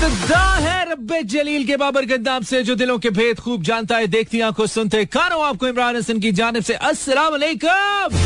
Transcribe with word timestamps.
इब्तदा 0.00 0.44
है 0.56 0.90
रब्बे 0.92 1.22
जलील 1.22 1.64
के 1.66 1.76
बाबर 1.76 2.04
गद्दाम 2.04 2.42
से, 2.42 2.62
जो 2.62 2.74
दिलों 2.74 2.98
के 2.98 3.10
भेद 3.10 3.40
खूब 3.40 3.62
जानता 3.62 3.96
है, 3.96 4.06
देखती 4.06 4.40
आँखों 4.40 4.66
सुनते 4.66 5.04
कानों 5.04 5.42
आपको 5.44 5.68
इमरान 5.68 5.96
हसन 5.96 6.20
की 6.20 6.32
जानब 6.32 6.62
से। 6.62 6.74
अस्सलाम 6.74 7.30
वालेकुम। 7.30 8.16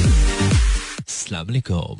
अस्सलाम 1.03 1.47
वालेकुम। 1.47 1.99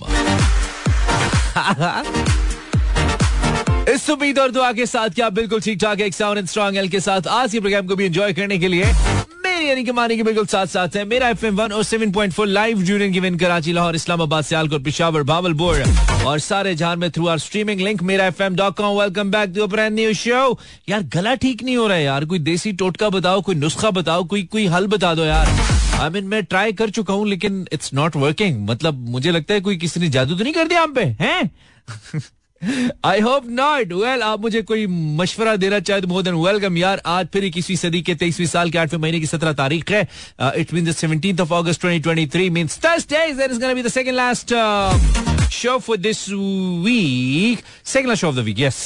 इस 3.95 4.09
उम्मीद 4.11 4.39
और 4.39 4.51
दुआ 4.51 4.73
के 4.73 4.87
साथ 4.87 5.09
क्या 5.09 5.29
बिल्कुल 5.31 5.61
ठीक 5.61 5.79
ठाक 5.80 6.00
एक 6.00 6.14
साउंड 6.14 6.38
एंड 6.38 6.46
स्ट्रॉन्ग 6.48 6.77
एल 6.79 6.88
के 6.88 7.00
साथ। 7.00 7.27
आज 7.29 7.52
के 7.52 7.61
प्रोग्राम 7.61 7.86
को 7.86 7.96
भी 7.96 8.04
एंजॉय 8.04 8.32
करने 8.32 8.59
के 8.59 8.68
लिए 8.68 8.84
यानी 9.65 9.85
कि 9.85 9.93
मानी 9.93 10.17
के 10.17 10.23
बिल्कुल 10.23 10.46
साथ 10.46 10.67
साथ 10.67 10.97
है। 10.97 11.05
मेरा 11.05 11.29
एफ़ 11.29 11.45
एम 11.47 11.57
वन 11.57 11.73
और 11.73 11.85
सेवन 11.85 12.12
पॉइंट 12.12 12.33
फोर 12.33 12.47
लाइव 12.47 12.83
यूनियन 12.83 13.12
गिवन 13.12 13.37
कराची, 13.39 13.73
लाहौर, 13.73 13.95
इस्लामाबाद, 13.95 14.45
सियालकोट, 14.45 14.85
पिशावर, 14.85 15.23
भावलपुर 15.23 15.83
और 16.27 16.39
सारे 16.39 16.75
जहाँ 16.75 16.97
में 16.97 17.11
through 17.11 17.27
our 17.29 17.39
streaming 17.39 17.80
link 17.80 18.03
Mera 18.03 18.27
F 18.27 18.43
M 18.43 18.57
dot 18.57 18.77
com 18.77 18.98
welcome 19.01 19.30
back 19.30 19.53
to 19.57 19.66
brand 19.66 19.95
new 19.95 20.12
show 20.15 20.59
यार, 20.89 21.03
गला 21.15 21.35
ठीक 21.35 21.62
नहीं 21.62 21.77
हो 21.77 21.87
रहा 21.87 21.97
है 21.97 22.05
यार। 22.05 22.24
कोई 22.24 22.38
देसी 22.41 22.73
टोटका 22.74 23.09
बताओ, 23.11 23.41
कोई 23.43 23.55
नुस्खा 23.55 23.91
बताओ, 23.91 24.24
कोई 24.24 24.43
कोई 24.52 24.66
हल 24.66 24.87
बता 24.87 25.15
दो 25.15 25.24
यार। 25.24 25.48
आई 26.01 26.10
मीन 26.10 26.24
मैं 26.24 26.43
ट्राई 26.45 26.73
कर 26.73 26.91
चुका 26.91 27.15
हूँ, 27.15 27.29
लेकिन 27.29 27.66
इट्स 27.73 27.95
नॉट 27.95 28.16
वर्किंग 28.16 28.66
मतलब 28.69 29.09
मुझे 29.09 29.30
लगता 29.30 29.55
है 29.55 29.60
कोई 29.60 29.77
किसी 29.77 30.01
ने 30.01 30.09
जादू 30.09 30.35
तो 30.35 30.45
नहीं 30.45 30.52
कर 30.52 30.69
दिया 30.69 30.83
हम 30.83 30.95
पे, 30.95 31.05
हैं? 31.21 31.51
आई 33.04 33.20
होप 33.20 33.48
नॉट 33.50 33.92
वेल 33.92 34.23
आप 34.23 34.41
मुझे 34.41 34.62
कोई 34.62 34.86
मशवरा 35.16 35.54
देना 35.56 35.80
चाहे 35.80 36.00
तो 36.00 36.09
मोर 36.09 36.23
देन 36.23 36.34
वेलकम 36.36 36.77
यार। 36.77 37.02
आज 37.06 37.28
फिर 37.32 37.45
इक्कीसवीं 37.45 37.77
सदी 37.77 38.02
के 38.02 38.14
तेईसवीं 38.14 38.46
साल 38.46 38.70
के 38.70 38.78
आठवें 38.78 39.00
महीने 39.00 39.20
की 39.20 39.27
सत्रह 39.27 39.52
तारीख 39.52 39.90
है। 39.90 40.02
It 40.56 40.74
mean 40.74 40.92
seventeen 40.92 41.40
of 41.40 41.52
August 41.52 41.80
twenty 41.80 42.00
twenty 42.02 42.27
three 42.27 42.50
means 42.50 42.78
Thursday 42.84 43.48
the 43.48 44.14
last 44.14 44.54
show 45.52 45.78
for 45.78 45.96
this 45.96 46.28
week 46.28 47.62
second 47.84 48.09
last 48.09 48.20
show 48.20 48.28
of 48.28 48.37
the 48.37 48.45
week 48.45 48.60
yes 48.60 48.76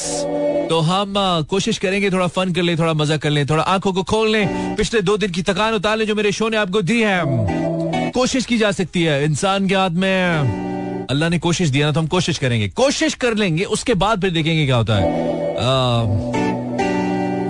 तो 0.70 0.78
हम 0.80 1.14
uh, 1.14 1.44
कोशिश 1.48 1.78
करेंगे 1.78 2.10
थोड़ा 2.10 2.26
फन 2.26 2.52
कर 2.52 2.62
ले 2.62 2.76
थोड़ा 2.76 2.92
मज़ा 2.94 3.16
कर 3.16 3.30
ले 3.30 3.44
थोड़ा 3.44 3.62
आँखों 3.64 3.92
को 3.92 4.02
खोल 4.02 4.30
लें। 4.30 4.76
पिछले 4.76 5.00
दो 5.00 5.16
दिन 5.16 5.30
की 5.30 5.42
थकान 5.42 5.74
उतार 5.74 5.96
लें 5.96 6.06
जो 6.06 6.14
मेरे 6.14 6.32
शो 6.32 6.48
ने 6.48 6.56
आपको 6.56 6.82
दी 6.82 7.00
है। 7.02 8.10
कोशिश 8.12 8.46
की 8.46 8.58
जा 8.58 8.70
सकती 8.72 9.02
है। 9.02 9.24
इंसान 9.24 9.68
के 9.68 9.74
हाथ 9.74 9.90
में 9.90 10.77
अल्लाह 11.10 11.28
ने 11.28 11.38
कोशिश 11.38 11.68
दिया 11.68 11.86
ना 11.86 11.92
तो 11.92 12.00
हम 12.00 12.06
कोशिश 12.06 12.38
करेंगे। 12.38 12.68
कोशिश 12.68 13.14
कर 13.14 13.34
लेंगे 13.34 13.64
उसके 13.66 13.94
बाद 13.96 14.20
फिर 14.22 14.30
देखेंगे 14.30 14.64
क्या 14.66 14.76
होता 14.76 14.94
है। 14.94 15.06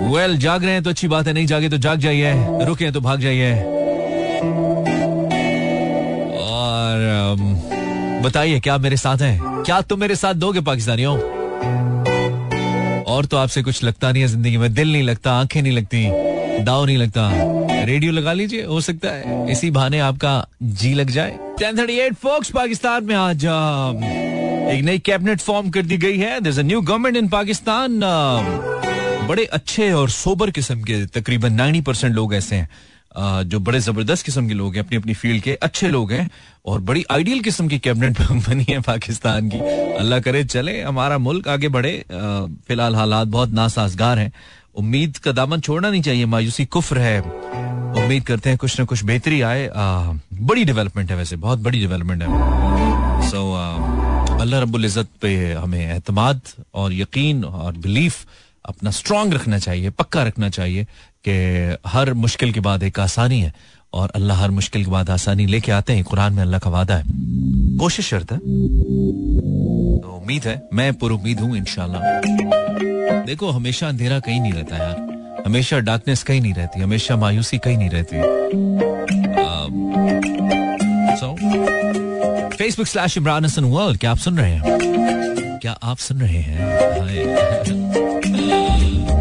वेल 0.01 0.29
well, 0.29 0.41
जाग 0.41 0.63
रहे 0.63 0.73
हैं 0.73 0.83
तो 0.83 0.89
अच्छी 0.89 1.07
बात 1.07 1.27
है 1.27 1.33
नहीं 1.33 1.45
जागे 1.45 1.69
तो 1.69 1.77
जाग 1.77 1.99
जाइए 1.99 2.65
रुके 2.65 2.91
तो 2.91 3.01
भाग 3.01 3.19
जाइए। 3.21 3.53
और 6.45 7.35
बताइए 8.23 8.59
क्या 8.59 8.77
मेरे 8.77 8.97
साथ 8.97 9.17
है? 9.21 9.39
क्या 9.41 9.81
तुम 9.81 9.99
मेरे 9.99 10.15
साथ 10.15 10.33
दोगे 10.35 10.61
पाकिस्तानियों? 10.61 11.17
और 13.05 13.25
तो 13.25 13.37
आपसे 13.37 13.61
कुछ 13.63 13.83
लगता 13.83 14.11
नहीं 14.11 14.21
है 14.23 14.27
ज़िंदगी 14.27 14.57
में 14.57 14.73
दिल 14.73 14.91
नहीं 14.91 15.03
लगता 15.03 15.33
आँखें 15.33 15.61
नहीं 15.61 15.73
लगती 15.73 16.07
दाव 16.63 16.85
नहीं 16.85 16.97
लगता। 16.97 17.29
रेडियो 17.85 18.11
लगा 18.11 18.33
लीजिए 18.33 18.63
हो 18.65 18.81
सकता 18.81 19.09
है 19.09 19.51
इसी 19.51 19.71
बहाने 19.71 19.99
आपका 19.99 20.33
जी 20.63 20.93
लग 20.93 21.09
जाए। 21.09 21.37
1038 21.59 22.13
फोक्स 22.13 22.49
पाकिस्तान 22.51 23.03
में 23.03 23.15
आज 23.15 23.45
एक 24.73 24.83
नई 24.83 24.99
कैबिनेट 24.99 25.39
फॉर्म 25.39 25.69
कर 25.69 25.81
दी 25.81 25.97
गई 25.97 26.17
है। 26.17 26.39
Their 26.41 26.63
new 26.63 26.81
government 26.81 27.17
in 27.17 27.27
Pakistan 27.29 27.99
बड़े 29.27 29.45
अच्छे 29.45 29.91
और 29.91 30.09
सोबर 30.09 30.51
किस्म 30.51 30.81
के, 30.81 31.05
तकरीबन 31.05 31.53
90 31.53 31.81
परसेंट 31.81 32.15
लोग 32.15 32.35
ऐसे 32.35 32.55
हैं। 32.55 32.69
जो 33.43 33.59
बड़े 33.59 33.79
ज़बरदस्त 33.79 34.25
किस्म 34.25 34.47
के 34.47 34.53
लोग 34.53 34.75
हैं, 34.75 34.83
अपनी 34.83 34.97
अपनी 34.97 35.13
फ़ील्ड 35.13 35.43
के 35.43 35.53
अच्छे 35.53 35.89
लोग 35.89 36.11
हैं 36.11 36.29
और 36.65 36.79
बड़ी 36.81 37.05
आइडियल 37.11 37.39
किस्म 37.39 37.67
की 37.67 37.79
कैबिनेट 37.79 38.21
बनी 38.49 38.65
है 38.69 38.79
पाकिस्तान 38.79 39.49
की। 39.49 39.59
अल्लाह 39.93 40.19
करे, 40.19 40.43
चले, 40.43 40.81
हमारा 40.81 41.17
मुल्क 41.17 41.47
आगे 41.47 41.67
बढ़े। 41.67 42.05
फ़िलहाल 42.67 42.95
हालात 42.95 43.27
बहुत 43.27 43.49
नासाजगार 43.49 44.19
हैं। 44.19 44.31
उम्मीद 44.75 45.17
का 45.17 45.31
दामन 45.31 45.59
छोड़ना 45.59 45.89
नहीं 45.91 46.01
चाहिए, 46.01 46.25
मायूसी 46.25 46.65
कुफ्र 46.65 46.97
है। 46.97 47.21
उम्मीद 47.97 48.23
करते 48.23 48.49
हैं 48.49 48.57
कुछ 48.57 48.79
ना 48.79 48.85
कुछ 48.85 49.03
बेहतरी 49.03 49.41
आए। 49.41 49.67
आ, 49.67 50.13
बड़ी 50.33 50.63
डेवलपमेंट 50.65 51.11
है 51.11 51.17
वैसे 51.17 51.35
बहुत 51.37 51.59
बड़ी 51.59 51.79
डेवलपमेंट 51.79 52.21
है। 52.21 52.27
सो 53.29 53.37
so, 53.37 54.39
अल्लाह 54.41 54.61
रब्बुल 54.61 54.85
इज़्ज़त 54.85 55.07
पे 55.21 55.31
हमें 55.53 55.95
एतमाद 55.95 56.41
और 56.73 56.93
यकीन 56.93 57.43
और 57.45 57.77
बिलीफ 57.77 58.25
अपना 58.65 58.91
स्ट्रांग 58.91 59.33
रखना 59.33 59.57
चाहिए 59.59 59.89
पक्का 59.99 60.23
रखना 60.23 60.49
चाहिए 60.49 60.83
कि 61.27 61.35
हर 61.87 62.13
मुश्किल 62.13 62.51
के 62.53 62.59
बाद 62.59 62.83
एक 62.83 62.99
आसानी 62.99 63.39
है 63.41 63.53
और 63.93 64.11
अल्लाह 64.15 64.41
हर 64.41 64.51
मुश्किल 64.51 64.83
के 64.85 64.91
बाद 64.91 65.09
आसानी 65.09 65.45
लेके 65.45 65.71
आते 65.71 65.93
हैं। 65.93 66.03
कुरान 66.03 66.33
में 66.33 66.41
अल्लाह 66.43 66.59
का 66.59 66.69
वादा 66.69 66.95
है। 66.95 67.03
कोशिश 67.79 68.09
शर्त 68.09 68.31
है। 68.31 68.37
तो 68.37 70.17
उम्मीद 70.17 70.47
है 70.47 70.61
मैं 70.73 70.93
पुर 70.93 71.11
उम्मीद 71.11 71.39
हूँ 71.39 71.55
इनशाला 71.57 71.99
देखो 73.25 73.49
हमेशा 73.51 73.87
अंधेरा 73.87 74.19
कहीं 74.19 74.41
नहीं 74.41 74.53
रहता 74.53 74.77
यार। 74.77 75.18
हमेशा 75.45 75.79
डार्कनेस 75.79 76.23
कहीं 76.23 76.41
नहीं 76.41 76.53
रहती, 76.53 76.81
हमेशा 76.81 77.15
मायूसी 77.15 77.57
कहीं 77.57 77.77
नहीं 77.77 77.89
रहती। 77.89 78.17
Facebook 82.57 82.87
slash 82.87 83.17
Imran 83.17 83.45
Hasan 83.45 83.63
world 83.63 83.99
क्या 83.99 84.11
आप 84.11 84.17
सुन 84.17 84.37
रहे 84.37 84.51
हैं? 84.51 84.63
क्या 85.61 85.71
आप 85.71 85.97
सुन 85.97 86.21
रहे 86.21 86.37
हैं? 86.37 86.59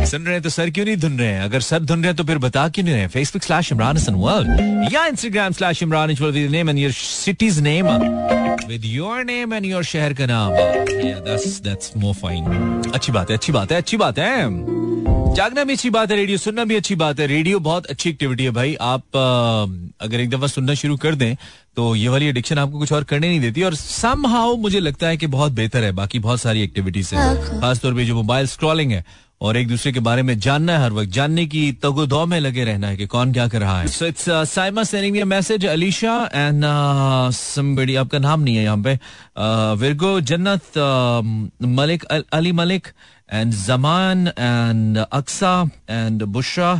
सुन 0.06 0.22
रहे 0.22 0.32
हैं 0.32 0.42
तो 0.42 0.48
सर 0.48 0.70
क्यों 0.70 0.84
नहीं 0.84 0.96
धुन 0.96 1.18
रहे 1.18 1.28
हैं? 1.28 1.42
अगर 1.42 1.60
सर 1.60 1.80
धुन 1.80 1.98
रहे 1.98 2.06
हैं 2.06 2.16
तो 2.16 2.24
फिर 2.24 2.38
बता 2.38 2.68
क्यों 2.68 2.84
नहीं 2.84 2.94
रहे 2.94 3.06
Facebook 3.06 3.42
slash 3.42 3.72
Imran 3.72 3.96
Hasan 3.96 4.14
world 4.14 4.48
या 4.92 5.06
Instagram 5.06 5.52
slash 5.52 5.82
Imran 5.82 6.08
with 6.10 6.50
name 6.50 6.70
and 6.70 6.78
your 6.78 6.92
city's 6.92 7.62
name 7.62 7.86
with 8.68 8.82
your 8.84 9.24
name 9.24 9.54
and 9.54 9.66
your 9.66 9.84
शहर 9.84 10.12
का 10.12 10.26
नाम। 10.26 10.52
दैट्स 10.52 11.60
दैट्स 11.60 11.92
मोर 11.96 12.14
फाइन 12.14 12.42
अच्छी 12.94 13.12
बात 13.12 13.30
है, 13.30 13.36
अच्छी 13.36 13.52
बात 13.52 13.72
है, 13.72 13.78
अच्छी 13.78 13.96
बात 13.96 14.18
है। 14.18 14.42
जागना 15.34 15.62
भी 15.64 15.72
अच्छी 15.72 15.90
बात 15.90 16.10
है 16.10 16.16
रेडियो 16.16 16.38
सुनना 16.38 16.64
भी 16.64 16.76
अच्छी 16.76 16.94
बात 16.96 17.20
है। 17.20 17.26
रेडियो 17.26 17.58
बहुत 17.60 17.86
अच्छी 17.86 18.10
एक्टिविटी 18.10 18.44
है 18.44 18.50
भाई। 18.50 18.74
आप 18.74 19.16
अगर 20.00 20.20
एक 20.20 20.30
दफ़ा 20.30 20.46
सुनना 20.46 20.74
शुरू 20.74 20.96
कर 20.96 21.14
दें 21.14 21.34
तो 21.76 21.94
ये 21.94 22.08
वाली 22.08 22.26
एडिक्शन 22.26 22.58
आपको 22.58 22.78
कुछ 22.78 22.92
और 22.92 23.04
करने 23.04 23.28
नहीं 23.28 23.40
देती। 23.40 23.62
और 23.62 23.74
सम 23.74 24.26
हाउ 24.26 24.56
मुझे 24.56 24.80
लगता 24.80 25.08
है 25.08 25.16
कि 25.16 25.26
बहुत 25.28 25.52
बेहतर 25.52 25.84
है। 25.84 25.92
बाकी 25.92 26.18
बहुत 26.18 26.40
सारी 26.40 26.62
एक्टिविटीज़ 26.62 27.06
से 27.06 27.16
खासतौर 27.60 27.94
पर 27.94 28.04
जो 28.04 28.14
मोबाइल 28.14 28.46
स्क्रॉलिंग 28.46 28.92
है 28.92 29.04
और 29.40 29.56
एक 29.56 29.68
दूसरे 29.68 29.92
के 29.92 30.00
बारे 30.00 30.22
में 30.22 30.38
जानना 30.38 30.72
है 30.72 30.82
हर 30.82 30.92
वक्त। 30.92 31.10
जानने 31.10 31.44
की 31.46 31.70
तगोदौ 31.82 32.24
में 32.26 32.38
लगे 32.40 32.64
रहना 32.64 32.88
है 32.88 32.96
कि 32.96 33.06
कौन 33.06 33.32
क्या 33.32 33.46
कर 33.48 33.60
रहा 33.60 33.80
है। 33.80 33.88
So 33.88 34.06
it's 34.06 34.24
Saima 34.50 34.84
sending 34.84 35.12
me 35.16 35.22
message 35.24 35.66
Alisha 35.66 36.14
and 36.34 36.64
somebody 37.34 37.94
आपका 37.96 38.18
नाम 38.18 38.40
नहीं 38.40 38.56
है 38.56 38.64
यहाँ 38.64 38.82
पे। 38.82 38.98
Virgo 39.78 40.20
Jannat 40.22 40.78
Malik 41.78 42.04
Ali 42.04 42.52
Malik 42.52 42.88
and 43.32 43.52
Zaman 43.54 44.26
and 44.28 44.98
Aqsa 44.98 45.52
and 45.90 46.22
Bushra 46.36 46.72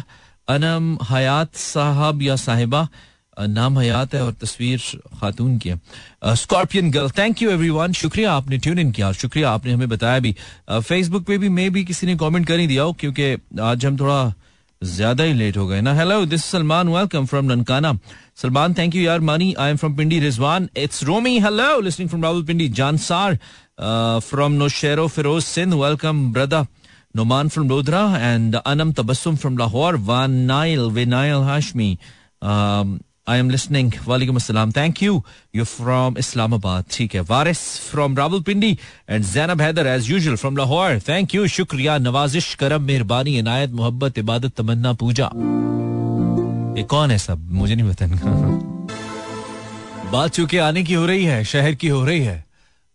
Anam 0.48 0.96
Hayat 1.10 1.54
साहब 1.56 2.22
या 2.22 2.36
साहिबा 2.36 2.88
नाम 3.48 3.78
हयात 3.78 4.14
है 4.14 4.22
और 4.22 4.32
तस्वीर 4.40 4.80
खातून 5.20 5.58
की 5.58 5.68
है 5.68 6.34
Scorpion 6.36 6.90
girl 6.90 7.10
thank 7.18 7.42
you 7.42 7.50
everyone 7.50 7.92
शुक्रिया 7.92 8.32
आपने 8.32 8.58
ट्यून 8.58 8.78
इन 8.78 8.90
किया 8.92 9.12
शुक्रिया 9.12 9.50
आपने 9.50 9.72
हमें 9.72 9.88
बताया 9.88 10.18
भी 10.20 10.34
फेसबुक 10.70 11.24
पे 11.26 11.38
भी 11.38 11.48
मे 11.48 11.68
भी 11.70 11.84
किसी 11.84 12.06
ने 12.06 12.16
कमेंट 12.16 12.46
कर 12.46 12.58
ही 12.58 12.66
दिया 12.66 12.82
हो 12.82 12.92
क्योंकि 13.00 13.36
आज 13.62 13.86
हम 13.86 13.98
थोड़ा 14.00 14.20
ज़्यादा 14.82 15.24
ही 15.24 15.32
लेट 15.34 15.56
हो 15.56 15.66
गए 15.66 15.80
ना। 15.80 15.94
Hello 15.94 16.24
this 16.26 16.44
Salman 16.44 16.88
welcome 16.88 17.26
from 17.26 17.44
Nankana 17.52 17.92
Salman 18.42 18.74
thank 18.74 18.94
you 18.94 19.02
यार 19.02 19.20
Mani 19.20 19.52
I 19.58 19.70
am 19.70 19.76
from 19.76 19.96
Pindi 19.96 20.20
Rizwan 20.20 20.68
it's 20.76 21.02
Romi 21.04 21.38
hello 21.40 21.80
listening 21.80 22.08
from 22.08 22.22
Rahul 22.24 22.44
Pindi 22.46 22.68
Jansar 22.80 23.38
from 24.28 24.52
Naushahro 24.52 25.06
Feroze 25.16 25.42
Sindh 25.44 25.74
welcome 25.74 26.32
brother 26.32 26.66
Noman 27.16 27.48
from 27.48 27.68
Lodra 27.70 28.00
and 28.20 28.56
Anam 28.70 28.92
Tabassum 28.92 29.38
from 29.38 29.56
Lahore, 29.56 29.96
Van 29.96 30.34
Nile, 30.46 30.90
Vinail 30.90 31.42
Hashmi, 31.42 31.86
um, 32.42 33.00
I 33.28 33.38
am 33.38 33.50
listening 33.50 33.92
वालेकुम 34.06 34.36
अस्सलाम 34.36 34.72
thank 34.72 35.02
you 35.02 35.22
you 35.56 35.64
from 35.64 36.16
Islamabad 36.18 36.84
ठीक 36.92 37.14
है 37.14 37.20
Waris 37.30 37.60
from 37.90 38.16
Rawalpindi 38.16 38.70
and 39.10 39.24
Zainab 39.24 39.60
Haider 39.60 39.86
as 39.86 40.10
usual 40.10 40.36
from 40.36 40.56
Lahore 40.56 41.00
thank 41.08 41.34
you 41.34 41.46
शुक्रिया 41.56 41.98
नवाजिश 41.98 42.54
करम 42.62 42.82
मेहरबानी 42.82 43.38
इनायत 43.38 43.70
मोहब्बत 43.80 44.18
इबादत 44.18 44.56
तमन्ना 44.56 44.92
पूजा 45.02 45.30
ये 46.78 46.82
कौन 46.84 47.10
है 47.10 47.18
सब? 47.18 47.38
मुझे 47.50 47.74
नहीं 47.74 47.90
पता 47.90 48.06
बात 50.12 50.30
चूँकि 50.34 50.58
आने 50.58 50.82
की 50.82 50.94
हो 50.94 51.06
रही 51.06 51.24
है, 51.24 51.44
शहर 51.44 51.74
की 51.74 51.88
हो 51.88 52.04
रही 52.04 52.20
है। 52.20 52.44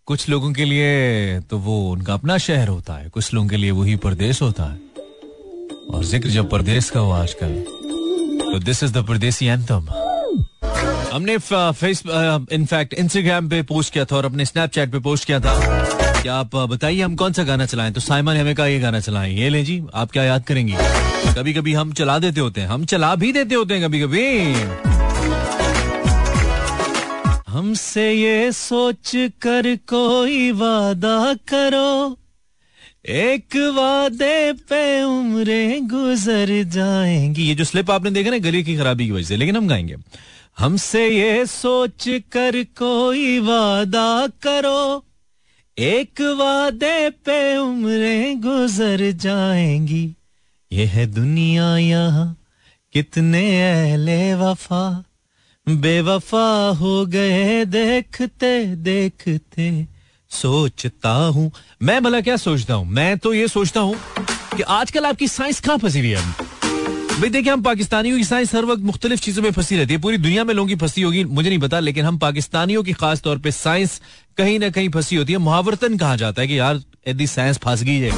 कुछ 0.07 0.27
लोगों 0.29 0.51
के 0.53 0.65
लिए 0.65 1.39
तो 1.49 1.57
वो 1.57 1.75
उनका 1.91 2.13
अपना 2.13 2.37
शहर 2.37 2.67
होता 2.67 2.93
है। 2.93 3.09
कुछ 3.09 3.33
लोगों 3.33 3.47
के 3.49 3.57
लिए 3.57 3.71
वही 3.71 3.95
परदेश 4.05 4.41
होता 4.41 4.63
है। 4.63 4.79
और 5.93 6.03
ज़िक्र 6.05 6.29
जब 6.29 6.49
परदेश 6.49 6.89
का 6.89 6.99
हो 6.99 7.11
आजकल 7.11 7.53
तो 8.43 8.59
this 8.59 8.83
is 8.83 8.93
the 8.93 9.05
Pardesi 9.07 9.45
anthem 9.45 9.87
हमने 11.13 11.37
फेस 11.47 12.01
इनफैक्ट 12.51 12.93
इंस्टाग्राम 12.93 13.49
पे 13.49 13.61
पोस्ट 13.63 13.93
किया 13.93 14.05
था 14.05 14.15
और 14.15 14.25
अपने 14.25 14.45
स्नैपचैट 14.45 14.91
पे 14.91 14.99
पोस्ट 14.99 15.25
किया 15.25 15.39
था। 15.39 16.21
कि 16.21 16.29
आप 16.29 16.55
बताइए 16.55 17.01
हम 17.01 17.15
कौन 17.15 17.33
सा 17.33 17.43
गाना 17.43 17.65
चलाएँ? 17.65 17.91
तो 17.93 18.01
साइमन 18.01 18.35
हमें 18.35 18.55
कहा 18.55 18.65
ये 18.67 18.79
गाना 18.79 18.99
चलाएँ। 18.99 19.33
ये 19.35 19.49
ले 19.49 19.63
जी, 19.63 19.81
आप 19.95 20.11
क्या 20.11 20.23
याद 20.23 20.43
करेंगी? 20.43 20.73
कभी 21.35 21.53
कभी 21.53 21.73
हम 21.73 21.93
चला 21.93 22.17
देते 22.19 22.39
होते 22.39 22.61
हैं। 22.61 22.67
हम 22.67 22.85
चला 22.85 23.13
भी 23.15 23.31
देते 23.33 23.55
होते 23.55 23.73
हैं 23.73 23.83
कभी 23.83 24.01
कभी 24.01 24.53
हमसे 27.47 28.11
ये 28.11 28.51
सोच 28.51 29.11
कर 29.41 29.75
कोई 29.89 30.51
वादा 30.51 31.33
करो। 31.47 32.17
एक 33.05 33.55
वादे 33.75 34.53
पे 34.69 35.03
उम्रे 35.03 35.79
गुजर 35.83 36.51
जाएँगी। 36.63 37.43
ये 37.43 37.55
जो 37.55 37.63
स्लिप 37.63 37.91
आपने 37.91 38.11
देखा 38.11 38.29
ना, 38.29 38.37
गले 38.39 38.63
की 38.63 38.77
खराबी 38.77 39.05
की 39.05 39.11
वजह 39.11 39.27
से, 39.27 39.35
लेकिन 39.35 39.57
हम 39.57 39.67
गाएँगे। 39.67 39.95
हमसे 40.57 41.07
ये 41.09 41.45
सोच 41.45 42.05
कर 42.09 42.63
कोई 42.63 43.39
वादा 43.39 44.27
करो। 44.27 45.05
एक 45.77 46.21
वादे 46.21 47.09
पे 47.09 47.57
उम्रे 47.57 48.35
गुजर 48.35 49.11
जाएँगी। 49.11 50.15
ये 50.71 50.85
है 50.85 51.05
दुनिया 51.05 51.77
यहाँ, 51.77 52.37
कितने 52.93 53.71
अहले 53.71 54.35
वफा। 54.35 55.03
बेवफा 55.69 56.69
हो 56.69 57.05
गए 57.05 57.65
देखते 57.65 58.75
देखते। 58.75 59.87
सोचता 60.29 61.11
हूँ। 61.11 61.51
मैं 61.81 62.03
भला 62.03 62.21
क्या 62.21 62.37
सोचता 62.37 62.73
हूँ? 62.73 62.87
मैं 62.87 63.17
तो 63.17 63.33
ये 63.33 63.47
सोचता 63.47 63.79
हूँ 63.79 63.95
कि 64.57 64.61
आजकल 64.61 65.05
आपकी 65.05 65.27
साइंस 65.27 65.59
कहाँ 65.59 65.77
फंसी 65.77 65.99
हुई 65.99 66.09
है 66.09 66.52
भाई 67.13 67.29
देखिए, 67.29 67.51
हम 67.51 67.61
पाकिस्तानियों 67.63 68.17
की 68.17 68.23
साइंस 68.23 68.53
हर 68.55 68.65
वक्त 68.65 68.81
मुख्तलिफ़ 68.83 69.19
चीज़ों 69.21 69.41
में 69.43 69.51
फंसी 69.51 69.75
रहती 69.77 69.93
है। 69.93 69.99
पूरी 70.01 70.17
दुनिया 70.17 70.43
में 70.43 70.53
लोगों 70.53 70.67
की 70.67 70.75
फंसी 70.75 71.01
होगी, 71.01 71.23
मुझे 71.25 71.49
नहीं 71.49 71.59
पता, 71.59 71.79
लेकिन 71.79 72.05
हम 72.05 72.17
पाकिस्तानियों 72.17 72.83
की 72.83 72.93
खास 72.93 73.21
तौर 73.21 73.37
पे 73.39 73.51
साइंस 73.51 73.99
कहीं 74.37 74.57
ना 74.59 74.69
कहीं 74.69 74.89
फंसी 74.89 75.15
होती 75.15 75.33
है। 75.33 75.39
मुहावरतन 75.39 75.97
कहा 75.97 76.15
जाता 76.15 76.41
है 76.41 76.47
कि 76.47 76.57
यार 76.59 76.81
यदि 77.07 77.27
साइंस 77.27 77.57
फंस 77.57 77.83
गई 77.83 77.97
है। 77.99 78.11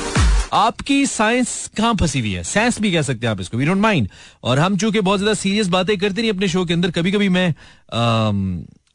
आपकी 0.53 1.05
साइंस 1.07 1.69
कहाँ 1.77 1.93
फंसी 1.95 2.19
हुई 2.19 2.31
है? 2.31 2.43
साइंस 2.45 2.79
भी 2.81 2.91
कह 2.91 3.01
सकते 3.01 3.27
हैं 3.27 3.31
आप 3.31 3.41
इसको 3.41 3.57
वी 3.57 3.65
डोंट 3.65 3.81
माइंड 3.81 4.07
और 4.43 4.59
हम 4.59 4.77
चूँकि 4.77 5.01
बहुत 5.01 5.19
ज़्यादा 5.19 5.33
सीरियस 5.35 5.67
बातें 5.69 5.97
करते 5.97 6.21
नहीं 6.21 6.31
अपने 6.31 6.47
शो 6.47 6.65
के 6.65 6.73
अंदर 6.73 6.91
कभी 6.91 7.11
कभी 7.11 7.29
मैं 7.29 7.53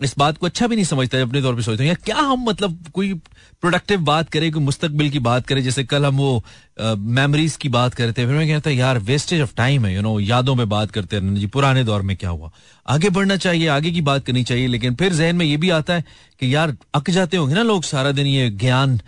इस 0.00 0.14
बात 0.18 0.38
को 0.38 0.46
अच्छा 0.46 0.66
भी 0.66 0.76
नहीं 0.76 0.84
समझता, 0.84 1.20
अपने 1.22 1.42
तौर 1.42 1.54
पे 1.54 1.62
सोचता 1.62 1.84
हूँ 1.84 1.94
क्या 2.04 2.16
हम 2.16 2.44
मतलब 2.44 2.84
कोई 2.94 3.12
प्रोडक्टिव 3.62 4.00
बात 4.00 4.28
करें, 4.30 4.50
कोई 4.52 4.62
मुस्तकबिल 4.62 5.10
की 5.10 5.18
बात 5.20 5.46
करें, 5.46 5.62
जैसे 5.62 5.84
कल 5.84 6.06
हम 6.06 6.16
वो 6.16 6.42
मेमोरीज 6.80 7.56
की 7.56 7.68
बात 7.70 7.94
करते 7.94 8.26
फिर 8.26 8.34
मैं 8.34 8.46
कहता, 8.48 8.70
यार 8.70 8.98
वेस्टेज 9.00 9.40
ऑफ़ 9.42 9.54
टाइम 9.56 9.86
है 9.86 9.94
यू 9.94 10.02
नो 10.02 10.18
यादों 10.20 10.54
में 10.54 10.68
बात 10.68 10.90
करते 10.90 11.16
हैं 11.16 11.34
जी, 11.34 11.46
पुराने 11.48 11.84
दौर 11.84 12.02
में 12.02 12.16
क्या 12.16 12.30
हुआ? 12.30 12.50
आगे 12.86 13.10
बढ़ना 13.10 13.36
चाहिए, 13.38 13.66
आगे 13.68 13.90
की 13.90 14.00
बात 14.02 14.24
करनी 14.26 14.44
चाहिए, 14.44 14.66
लेकिन 14.68 14.94
फिर 14.94 15.12
जहन 15.14 15.36
में 15.36 15.44
ये 15.46 15.56
भी 15.56 15.70
आता 15.72 15.94
है 15.94 16.04
कि 16.40 16.54
यार, 16.54 16.76
अक 16.94 17.10
जाते 17.10 17.36
होंगे 17.36 17.54
ना 17.54 17.62
लोग 17.64 17.84
सारा 17.84 18.12
दिन 18.12 18.26
ये 18.26 18.48
ज्ञान 18.52 19.00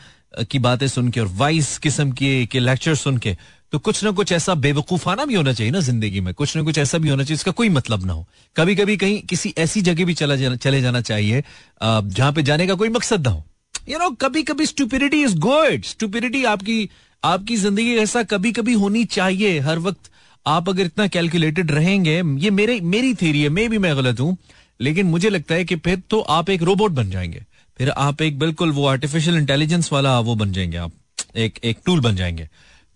की 0.42 0.58
बातें 0.60 0.86
सुन 0.88 1.08
के 1.10 1.20
और 1.20 1.28
वाइस 1.36 1.76
किस्म 1.78 2.12
के 2.12 2.60
लेक्चर 2.60 2.94
सुन 2.96 3.16
के 3.18 3.36
तो 3.72 3.78
कुछ 3.78 4.02
ना 4.04 4.10
कुछ 4.10 4.32
ऐसा 4.32 4.54
बेवकूफाना 4.56 5.24
भी 5.24 5.34
होना 5.34 5.52
चाहिए 5.52 5.72
ना 5.72 5.80
ज़िंदगी 5.80 6.20
में, 6.20 6.32
कुछ 6.34 6.56
ना 6.56 6.62
कुछ 6.62 6.78
ऐसा 6.78 6.98
भी 6.98 7.08
होना 7.08 7.22
चाहिए, 7.22 7.34
इसका 7.34 7.52
कोई 7.52 7.68
मतलब 7.70 8.04
ना 8.06 8.12
हो। 8.12 8.26
कभी 8.56 8.74
कभी 8.76 8.96
कहीं 8.96 9.20
किसी 9.22 9.54
ऐसी 9.58 9.82
जगह 9.82 10.04
भी 10.04 10.14
चला 10.14 10.36
जाना, 10.36 10.56
चले 10.56 10.80
जाना 10.82 11.00
चाहिए 11.02 11.42
जहाँ 11.82 12.32
पे 12.32 12.42
जाने 12.42 12.66
का 12.66 12.74
कोई 12.74 12.88
मकसद 12.90 13.26
ना 13.26 13.30
हो। 13.30 13.44
यू 13.88 13.98
नो 13.98 14.10
कभी 14.10 14.42
कभी 14.42 14.66
स्टूपिडिटी 14.66 15.22
इज़ 15.22 15.36
गुड 15.38 15.84
स्टूपिडिटी 15.84 16.44
आपकी 16.44 16.88
आपकी 17.24 17.56
ज़िंदगी 17.56 17.94
ऐसा 17.96 18.22
कभी 18.22 18.52
कभी 18.52 18.72
होनी 18.72 19.04
चाहिए। 19.04 19.58
हर 19.60 19.78
वक्त 19.78 20.10
आप 20.46 20.68
अगर 20.68 20.84
इतना 20.84 21.06
कैलकुलेटेड 21.06 21.70
रहेंगे, 21.70 22.16
ये 22.16 22.50
मेरे, 22.50 22.80
मेरी 22.80 23.14
है 23.42 23.48
मैं 23.48 23.68
भी 23.70 23.78
मैं 23.78 23.96
गलत 23.96 24.20
हूँ, 24.20 24.36
लेकिन 24.80 25.06
मुझे 25.06 25.30
लगता 25.30 25.54
है 25.54 25.64
कि 25.64 25.76
फिर 25.76 26.02
तो 26.10 26.20
आप 26.20 26.50
एक 26.50 26.62
रोबोट 26.62 26.90
बन 26.90 27.10
जाएँगे। 27.10 27.44
फिर 27.78 27.90
आप 27.90 28.22
एक 28.22 28.38
बिल्कुल 28.38 28.70
वो 28.70 28.86
आर्टिफिशियल 28.86 29.36
इंटेलिजेंस 29.36 29.92
वाला 29.92 30.18
वो 30.20 30.34
बन 30.34 30.52
जाएँगे 30.52 30.76
आप। 30.76 30.92
एक 31.36 31.58
एक 31.64 31.78
टूल 31.86 32.00
बन 32.00 32.16
जाएँगे। 32.16 32.48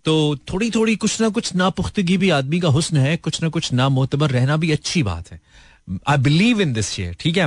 तो 0.04 0.36
थोड़ी 0.52 0.70
थोड़ी 0.70 0.96
कुछ 0.96 1.20
ना 1.20 1.28
कुछ 1.28 1.54
नापुख्तगी 1.54 2.16
भी 2.16 2.30
आदमी 2.30 2.60
का 2.60 2.68
हुस्न 2.68 2.96
है, 2.96 3.16
कुछ 3.16 3.42
ना 3.42 3.48
कुछ 3.48 3.72
ना 3.72 3.88
मोतबर 3.88 4.30
रहना 4.30 4.56
भी 4.56 4.70
अच्छी 4.70 5.02
बात 5.02 5.32
है। 5.32 5.40
I 6.08 6.16
believe 6.16 6.60
in 6.60 6.72
this 6.72 6.90
share 6.90 7.16
ठीक 7.20 7.36
है? 7.36 7.46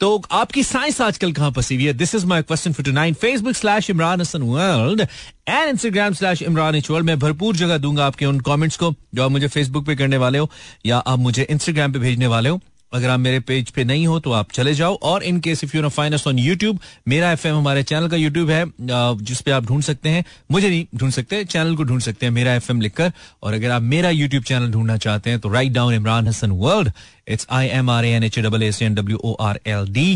तो 0.00 0.22
आपकी 0.30 0.62
साइंस 0.62 1.00
आजकल 1.00 1.32
कहाँ 1.32 1.50
फंसी 1.52 1.74
हुई 1.74 1.84
है? 1.84 1.92
This 1.92 2.14
is 2.14 2.26
my 2.26 2.42
question 2.42 2.72
for 2.72 2.92
nine 2.92 3.14
Facebook 3.14 3.54
slash 3.54 3.90
Imran 3.90 4.20
Hasan 4.20 4.42
world 4.42 5.00
and 5.48 5.68
Instagram 5.68 6.12
slash 6.12 6.42
Imran 6.42 6.74
H 6.74 6.90
world 6.90 7.06
मैं 7.06 7.18
भरपूर 7.18 7.56
जगह 7.56 7.78
दूँगा 7.78 8.06
आपके 8.06 8.26
उन 8.26 8.40
कमेंट्स 8.40 8.76
को 8.76 8.94
जो 9.14 9.24
आप 9.24 9.30
मुझे 9.30 9.48
फेसबुक 9.48 9.86
पे 9.86 9.96
करने 9.96 10.16
वाले 10.16 10.38
हो 10.38 10.50
या 10.86 10.98
आप 10.98 11.18
मुझे 11.18 11.46
इंस्टाग्राम 11.50 11.92
पे 11.92 11.98
भेजने 11.98 12.26
वाले 12.26 12.48
हो। 12.48 12.60
अगर 12.96 13.10
आप 13.10 13.20
मेरे 13.20 13.40
पेज 13.42 13.70
पे 13.70 13.84
नहीं 13.84 14.06
हो 14.06 14.18
तो 14.20 14.32
आप 14.32 14.52
चले 14.52 14.74
जाओ। 14.74 14.94
और 15.02 15.22
in 15.24 15.40
case 15.40 15.62
if 15.64 15.76
you 15.76 15.82
know 15.82 15.88
fine 15.90 16.14
on 16.26 16.38
YouTube 16.38 16.78
Mera 17.08 17.30
FM 17.32 17.56
हमारे 17.56 17.82
चैनल 17.82 18.08
का 18.08 18.16
यूट्यूब 18.16 18.50
है 18.50 18.64
जिस 18.80 19.40
पे 19.40 19.50
आप 19.50 19.66
ढूंढ 19.66 19.82
सकते 19.82 20.08
हैं। 20.08 20.24
मुझे 20.50 20.68
नहीं 20.68 20.84
ढूंढ 20.96 21.12
सकते 21.12 21.44
चैनल 21.46 21.76
को 21.76 21.84
ढूंढ 21.84 22.00
सकते 22.02 22.26
हैं, 22.26 22.32
मेरा 22.32 22.54
एफएम 22.54 22.80
लिखकर। 22.80 23.12
और 23.42 23.54
अगर 23.54 23.70
आप 23.70 23.82
मेरा 23.84 24.10
यूट्यूब 24.10 24.44
चैनल 24.44 24.70
ढूंढना 24.72 24.96
चाहते 24.98 25.30
हैं 25.30 25.40
तो 25.40 25.52
write 25.52 25.72
down 25.72 25.94
Imran 25.94 26.28
Hasan 26.28 26.50
world 26.58 26.92
it's 27.28 27.46
I 27.50 27.66
M 27.68 27.90
R 27.90 28.04
N 28.04 28.24
H 28.24 28.38
double 28.40 28.62
S 28.62 28.82
N 28.82 28.94
W 28.94 29.18
O 29.18 29.34
R 29.42 29.60
L 29.66 29.92
D 29.92 30.10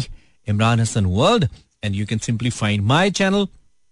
Imran 0.46 0.80
Hasan 0.80 1.06
world 1.06 1.48
and 1.84 1.94
you 1.94 2.06
can 2.06 2.18
simply 2.18 2.50
find 2.50 2.84
my 2.84 3.10
channel 3.12 3.46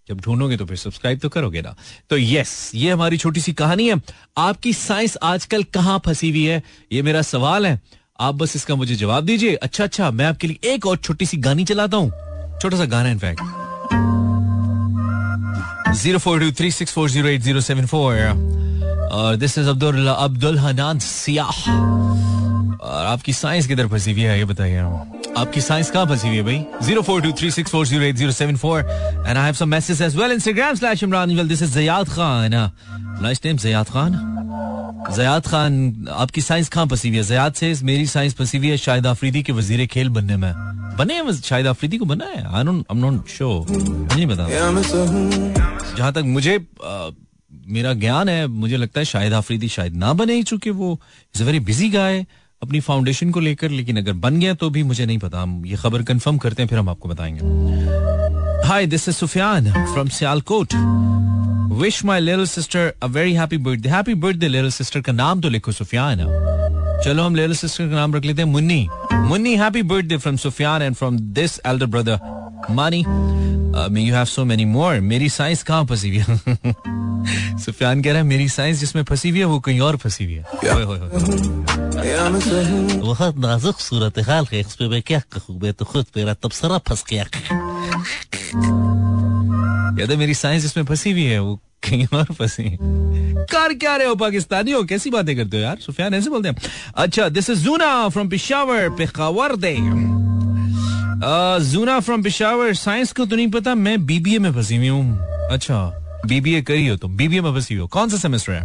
जब 0.08 0.20
ढूंढोगे 0.20 0.56
तो 0.56 0.64
फिर 0.66 0.76
subscribe 0.76 1.18
तो 1.18 1.28
करोगे 1.28 1.60
ना। 1.62 1.74
तो 2.10 2.16
यस 2.18 2.70
ये 2.74 2.90
हमारी 2.90 3.16
छोटी 3.16 3.40
सी 3.40 3.52
कहानी 3.52 3.88
है। 3.88 4.00
आपकी 4.38 4.72
साइंस 4.72 5.16
आजकल 5.22 5.62
कहाँ 5.64 6.00
फंसी 6.04 6.30
हुई 6.30 6.44
है? 6.44 6.62
ये 6.92 7.02
मेरा 7.02 7.22
सवाल 7.22 7.66
है। 7.66 7.80
आप 8.20 8.34
बस 8.34 8.54
इसका 8.56 8.74
मुझे 8.74 8.94
जवाब 8.94 9.24
दीजिए। 9.24 9.54
अच्छा 9.54 9.84
अच्छा 9.84 10.10
मैं 10.10 10.24
आपके 10.26 10.46
लिए 10.46 10.70
एक 10.72 10.86
और 10.86 10.96
छोटी 10.96 11.26
सी 11.26 11.36
गानी 11.36 11.64
चलाता 11.64 11.96
हूँ। 11.96 12.10
छोटा 12.62 12.76
सा 12.76 12.84
गाना 12.84 13.08
in fact 13.08 13.40
zero 15.96 16.18
four 16.18 16.40
two 16.40 16.50
three 16.58 16.70
six 16.72 16.92
four 16.92 17.10
zero 17.10 17.28
eight 17.28 17.40
zero 17.42 17.60
seven 17.60 17.86
four. 17.86 18.16
और 19.12 19.36
दिस 19.36 19.58
इज़ 19.58 19.68
अब्दुल 19.68 20.06
अब्दुल 20.08 20.58
हनान 20.58 20.98
सियाह 20.98 21.62
और 22.80 23.06
आपकी 23.06 23.32
साइंस 23.32 23.66
किधर 23.66 23.86
फंसी 23.88 24.12
हुई 24.12 24.22
है 24.22 24.38
ये 24.38 24.44
बताइए 24.44 24.78
आपकी 25.38 25.60
साइंस 25.60 25.90
कहाँ 25.90 26.06
फंसी 26.06 26.28
हुई 26.28 26.36
है 26.36 26.42
भाई? 26.42 26.64
Zero 26.82 27.02
four 27.02 27.22
two 27.22 27.32
three 27.38 27.50
six 27.50 27.70
four 27.70 27.86
zero 27.86 28.02
eight 28.04 28.16
zero 28.16 28.32
seven 28.32 28.56
four 28.56 28.80
and 28.80 29.36
I 29.36 29.44
have 29.44 29.54
some 29.54 29.68
message 29.68 30.02
as 30.02 30.16
well 30.16 30.32
Instagram 30.32 30.74
slash 30.74 31.02
Imran 31.02 31.36
well 31.36 31.48
this 31.48 31.62
is 31.62 31.74
Zayad 31.74 32.08
Khan 32.08 32.54
nice 33.22 33.40
name 33.44 33.56
Zayad 33.56 33.88
Khan 33.90 34.18
Zayad 35.16 35.46
Khan 35.46 36.06
आपकी 36.12 36.40
science 36.40 36.68
कहाँ 36.68 36.86
फंसी 36.86 37.08
हुई 37.08 37.16
है? 37.18 37.22
जयाद 37.24 37.52
से 37.54 37.74
मेरी 37.84 38.06
science 38.06 38.34
फंसी 38.34 38.58
हुई 38.58 38.68
है 38.68 38.76
शाहिद 38.76 39.06
आफरीदी 39.06 39.42
के 39.42 39.52
वज़ीर 39.52 39.86
खेल 39.86 40.08
बनने 40.08 40.36
में। 40.36 40.52
बने 40.98 41.14
हैं 41.14 41.32
शाहिद 41.32 41.66
आफरीदी 41.66 41.98
को 41.98 42.04
बना 42.04 42.24
है? 42.26 42.44
I 42.46 42.64
don't 42.64 42.84
I 42.90 42.96
am 42.96 43.04
not 43.04 43.28
sure 43.28 43.66
नहीं 43.70 44.26
पता। 44.26 44.48
जहाँ 45.96 46.12
तक 46.12 46.22
मुझे 46.26 46.58
मेरा 47.68 47.92
ज्ञान 47.94 48.28
है 48.28 48.46
मुझे 48.46 48.76
लगता 48.76 49.00
है 49.00 49.04
शाहिद 49.04 49.32
आफरीदी 49.34 49.68
शायद 49.68 49.96
ना 49.96 50.12
बने 50.12 50.34
ही 50.34 50.42
चूँकि 50.42 50.70
वो 50.70 50.98
is 51.36 51.42
a 51.42 51.46
very 51.46 51.60
busy 51.60 51.88
guy 51.90 52.24
अपनी 52.62 52.80
फाउंडेशन 52.80 53.30
को 53.30 53.40
लेकर, 53.40 53.70
लेकिन 53.70 53.96
अगर 53.96 54.12
बन 54.14 54.38
गया 54.40 54.54
तो 54.54 54.70
भी 54.70 54.82
मुझे 54.82 55.06
नहीं 55.06 55.18
पता। 55.18 55.40
हम 55.40 55.62
ये 55.66 55.76
खबर 55.76 56.02
कंफर्म 56.02 56.38
करते 56.38 56.62
हैं, 56.62 56.68
फिर 56.68 56.78
हम 56.78 56.88
आपको 56.88 57.08
बताएँगे। 57.08 58.66
Hi 58.68 58.86
this 58.86 59.08
is 59.08 59.16
Sufiyan 59.16 59.72
from 59.92 60.08
Sialkot 60.08 60.74
wish 61.80 62.04
my 62.04 62.20
little 62.20 62.46
sister 62.46 62.92
a 63.02 63.06
very 63.06 63.32
happy 63.34 63.56
birthday 63.58 63.88
happy 63.88 64.14
birthday 64.14 64.48
little 64.48 64.70
sister 64.70 65.00
का 65.00 65.12
नाम 65.12 65.40
तो 65.40 65.48
लिखो 65.48 65.72
सुफियान 65.72 66.18
चलो 67.04 67.22
हम 67.22 67.34
लिटिल 67.34 67.54
सिस्टर 67.54 67.88
का 67.88 67.94
नाम 67.94 68.14
रख 68.14 68.24
लेते 68.24 68.42
हैं, 68.42 68.48
Munni. 68.48 68.88
Munni 69.14 69.54
happy 69.56 69.82
birthday 69.84 70.16
from 70.16 70.36
Sufiyan 70.36 70.82
and 70.82 70.94
from 70.96 71.18
this 71.18 71.60
elder 71.66 71.86
brother 71.86 72.18
Mani 72.70 73.04
you 74.00 74.14
have 74.14 74.24
so 74.24 74.44
many 74.44 74.64
more 74.64 75.00
मेरी 75.00 75.28
साइंस 75.28 75.62
कहाँ 75.62 75.84
फंसी 75.86 76.18
हुई 76.18 76.74
सुफियान 77.58 78.02
कह 78.02 78.10
रहा 78.10 78.18
है 78.18 78.26
मेरी 78.26 78.48
साइंस 78.48 78.78
जिसमें 78.80 79.02
फंसी 79.02 79.30
हुई 79.30 79.38
है 79.38 79.44
वो 79.44 79.58
कहीं 79.60 79.80
और 79.80 79.96
फंसी 79.96 80.24
हुई 80.24 80.34
है। 80.34 80.44
बहुत 82.98 83.38
नाजुक 83.38 83.80
सूरत 83.80 84.18
हाल 84.28 84.46
है 84.52 84.60
इस 84.60 84.74
पे 84.76 84.88
मैं 84.88 85.02
क्या 85.02 85.20
कहूँ? 85.32 85.60
मैं 85.60 85.72
तो 85.72 85.84
खुद 85.84 86.06
मेरा 86.16 86.34
तबसरा 86.34 86.78
फंस 86.78 87.04
गया। 87.10 87.24
या 90.00 90.06
तो 90.06 90.16
मेरी 90.16 90.34
साइंस 90.34 90.64
इसमें 90.64 90.84
फंसी 90.84 91.12
हुई 91.12 91.24
है 91.24 91.38
वो 91.38 91.54
कहीं 91.84 92.06
और 92.14 92.24
फंसी 92.24 92.76
कार 93.52 93.74
क्या 93.74 93.96
रहे 93.96 94.06
हो 94.08 94.14
पाकिस्तानी 94.14 94.72
हो 94.72 94.82
कैसी 94.84 95.10
बातें 95.10 95.36
करते 95.36 95.56
हो 95.56 95.62
यार? 95.62 95.76
सुफियान 95.76 96.14
ऐसे 96.14 96.30
बोलते 96.30 96.48
हैं। 96.48 96.56
अच्छा 96.96 97.28
this 97.28 97.50
is 97.50 97.64
Juna 97.64 98.08
from 98.08 98.28
Peshawar 98.28 98.88
Pekhawar 98.90 99.56
the 99.56 99.74
Juna 101.70 101.98
from 102.00 102.22
Peshawar 102.22 102.74
science 102.74 103.12
को 103.12 103.24
तो 103.26 103.36
नहीं 103.36 103.50
पता 103.50 103.74
मैं 103.74 104.04
बीबीए 104.06 104.38
में 104.38 104.52
फंसी 104.52 104.76
हुई 104.76 104.88
हूँ। 104.88 105.18
अच्छा। 105.50 105.97
बीबीए 106.26 106.62
करी 106.62 106.86
हो 106.86 106.96
तुम। 106.96 107.16
बीबीए 107.16 107.40
में 107.40 107.52
फंसी 107.54 107.74
हो। 107.74 107.86
कौन 107.86 108.08
सा 108.08 108.16
सेमेस्टर 108.16 108.52
है? 108.52 108.62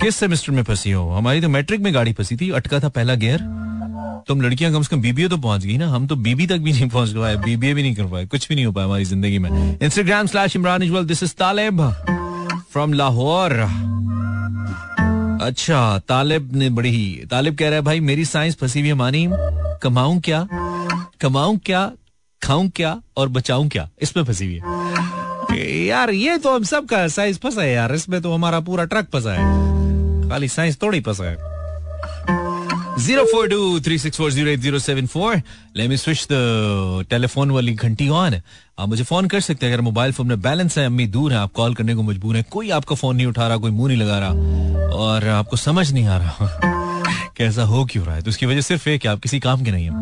किस 0.00 0.16
सेमेस्टर 0.16 0.52
में 0.52 0.62
फंसी 0.62 0.90
हो? 0.90 1.08
हमारी 1.10 1.40
तो 1.40 1.48
मैट्रिक 1.48 1.80
में 1.80 1.94
गाड़ी 1.94 2.12
फंसी 2.12 2.36
थी। 2.36 2.50
अटका 2.50 2.80
था 2.80 2.88
पहला 2.88 3.14
गेयर। 3.14 3.40
तुम 4.28 4.40
लड़कियाँ 4.40 4.72
कम 4.72 4.82
से 4.82 4.96
कम 4.96 5.02
बीबीए 5.02 5.28
तो 5.28 5.36
पहुँच 5.36 5.64
गई 5.64 5.76
ना। 5.78 5.88
हम 5.88 6.06
तो 6.06 6.16
बीबी 6.16 6.46
तक 6.46 6.58
भी 6.58 6.72
नहीं 6.72 6.88
पहुँच 6.88 7.10
पाए। 7.10 7.36
बीबीए 7.36 7.74
भी 7.74 7.82
नहीं 7.82 7.94
कर 7.94 8.04
पाए। 8.04 8.26
कुछ 8.26 8.48
भी 8.48 8.54
नहीं 8.54 8.66
हो 8.66 8.72
पाया 8.72 8.86
हमारी 8.86 9.04
ज़िंदगी 9.04 9.38
में। 9.38 9.78
Instagram 9.82 10.26
slash 10.26 10.56
Imran 10.56 10.82
Ijwal 10.82 11.04
this 11.04 11.22
is 11.22 11.34
Taleb 11.34 11.82
from 12.72 12.92
Lahore 12.92 13.52
अच्छा 15.42 15.98
तालिब 15.98 16.56
ने 16.56 16.70
बड़ी 16.70 16.90
ही 16.90 17.26
तालिब 17.30 17.56
कह 17.56 17.66
रहा 17.66 17.74
है, 17.74 17.82
भाई, 17.82 18.00
मेरी 18.00 18.24
साइंस 18.24 18.56
फंसी 18.56 18.80
हुई 18.80 18.92
मानी। 18.92 19.26
कमाऊं 19.82 20.20
क्या? 20.20 20.46
कमाऊं 21.20 21.58
क्या? 21.58 21.90
खाऊं 22.42 22.68
क्या? 22.68 23.00
और 23.16 23.28
बचाऊं 23.28 23.68
क्या? 23.68 23.88
इसमें 24.02 24.24
फंसी 24.24 24.46
हुई 24.46 24.54
है। 24.54 24.95
यार, 25.58 26.10
ये 26.10 26.38
तो 26.38 26.54
हम 26.54 26.62
सब 26.62 26.86
का 26.86 27.08
साइंस 27.08 27.38
फंसा 27.38 27.62
है 27.62 27.72
यार, 27.72 27.94
इसमें 27.94 28.22
तो 28.22 28.34
हमारा 28.34 28.60
पूरा 28.60 28.84
ट्रक 28.84 29.04
फंसा 29.12 29.32
है 29.32 29.66
खाली 30.28 30.48
साइज़ 30.48 30.76
थोड़ी 30.82 31.00
फंसा 31.00 31.24
है 31.24 31.56
zero 32.98 33.24
four 33.24 33.48
two 33.48 33.80
three 33.80 33.98
six 33.98 34.16
four 34.16 34.30
zero 34.30 34.50
eight 34.50 34.60
zero 34.60 34.78
seven 34.78 35.06
four. 35.06 35.36
Let 35.76 35.88
me 35.88 35.96
switch 35.96 36.28
the 36.32 37.06
telephone 37.10 37.50
वाली 37.50 37.74
घंटी 37.74 38.08
ऑन 38.08 38.34
आप 38.78 38.88
मुझे 38.88 39.04
फ़ोन 39.04 39.26
कर 39.26 39.40
सकते 39.40 39.66
हैं, 39.66 39.72
अगर 39.72 39.82
मोबाइल 39.82 40.12
फ़ोन 40.12 40.26
में 40.26 40.40
बैलेंस 40.40 40.78
है, 40.78 40.86
अम्मी 40.86 41.06
दूर 41.06 41.32
है, 41.32 41.38
आप 41.38 41.52
कॉल 41.52 41.74
करने 41.74 41.94
को 41.94 42.02
मजबूर 42.02 42.36
है। 42.36 42.42
कोई 42.42 42.70
आपका 42.70 42.96
फ़ोन 42.96 43.16
नहीं 43.16 43.26
उठा 43.26 43.48
रहा, 43.48 43.56
कोई 43.56 43.70
मुँह 43.70 43.88
नहीं 43.88 43.98
लगा 43.98 44.18
रहा, 44.18 44.30
और 44.88 45.28
आपको 45.28 45.56
समझ 45.56 45.92
नहीं 45.92 46.06
आ 46.06 46.16
रहा। 46.16 46.60
कैसा 47.36 47.62
हो 47.62 47.84
क्यों 47.84 48.06
रहा 48.06 48.14
है? 48.14 48.22
तो 48.22 48.28
उसकी 48.28 48.46
वजह 48.46 48.60
सिर्फ़ 48.60 48.88
है 48.88 48.98
कि 48.98 49.08
आप 49.08 49.20
किसी 49.20 49.40
काम 49.40 49.64
के 49.64 49.70
नहीं 49.70 49.90
है। 49.90 49.92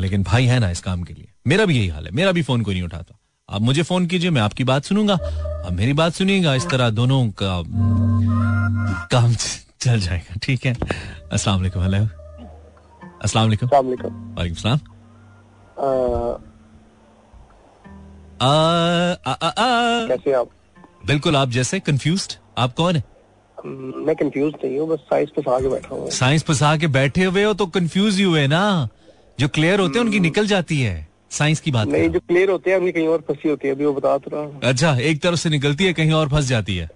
लेकिन 0.00 0.22
भाई 0.22 0.44
है 0.44 0.58
ना 0.58 0.70
इस 0.70 0.80
काम 0.80 1.02
के 1.02 1.14
लिए। 1.14 1.28
मेरा 1.46 1.64
भी 1.64 1.78
यही 1.78 1.88
हाल 1.88 2.04
है, 2.04 2.10
मेरा 2.12 2.32
भी 2.32 2.42
फ़ोन 2.42 2.62
कोई 2.62 2.74
नहीं 2.74 2.84
उठाता। 2.84 3.17
आप 3.48 3.60
मुझे 3.62 3.82
फ़ोन 3.82 4.06
कीजिए 4.06 4.30
मैं 4.30 4.40
आपकी 4.42 4.64
बात 4.64 4.84
सुनूँगा। 4.84 5.14
आप 5.14 5.72
मेरी 5.72 5.92
बात 5.92 6.12
सुनिएगा 6.12 6.54
इस 6.54 6.66
तरह 6.70 6.90
दोनों 6.90 7.28
का 7.42 7.62
काम 9.12 9.34
चल 9.80 10.00
जाएगा 10.00 10.34
ठीक 10.42 10.66
है? 10.66 10.74
अस्सलाम 11.32 11.56
वालेकुम 11.56 11.82
हेलो। 11.82 12.04
अस्सलाम 13.22 13.44
वालेकुम। 13.44 13.68
वालेकुम। 13.68 14.54
सलाम। 14.54 14.78
कैसे 20.08 20.32
आप? 20.32 20.48
बिल्कुल 21.06 21.36
आप 21.36 21.48
जैसे 21.50 21.80
कंफ्यूज्ड 21.80 22.32
आप 22.58 22.74
कौन 22.74 22.96
है? 22.96 23.04
मैं 23.66 24.16
कंफ्यूज 24.16 24.52
नहीं 24.64 24.78
हूँ 24.78 24.88
बस 24.88 24.98
साइंस 25.10 25.28
फंसा 25.36 25.60
के 25.60 25.68
बैठा 25.68 25.94
हूँ। 25.94 26.10
साइंस 26.10 26.42
फंसा 26.42 26.76
के 26.76 26.86
बैठे 26.86 27.24
हुए 27.24 27.44
हो 27.44 27.54
तो 27.54 27.66
कंफ्यूज 27.66 28.16
ही 28.16 28.22
हुए 28.22 28.46
ना? 28.46 28.88
जो 29.40 29.48
क्लियर 29.48 29.80
होते 29.80 29.98
हैं 29.98 30.06
उनकी 30.06 30.20
निकल 30.20 30.46
जाती 30.46 30.80
है। 30.80 31.07
साइंस 31.30 31.60
की 31.60 31.70
बात 31.70 31.88
नहीं 31.88 32.08
जो 32.10 32.20
क्लियर 32.20 32.50
होते 32.50 32.70
हैं 32.70 32.92
कहीं 32.92 33.06
और 33.08 33.24
फंसी 33.28 33.48
होती 33.48 33.68
है 33.68 33.74
अभी 33.74 33.84
वो 33.84 33.92
बता 33.92 34.16
तो 34.18 34.30
रहा 34.32 34.40
हूँ। 34.40 34.60
अच्छा 34.64 34.96
एक 35.00 35.22
तरफ़ 35.22 35.38
से 35.38 35.50
निकलती 35.50 35.84
है 35.84 35.92
कहीं 35.92 36.12
और 36.12 36.28
फंस 36.28 36.44
जाती 36.44 36.76
है। 36.76 36.88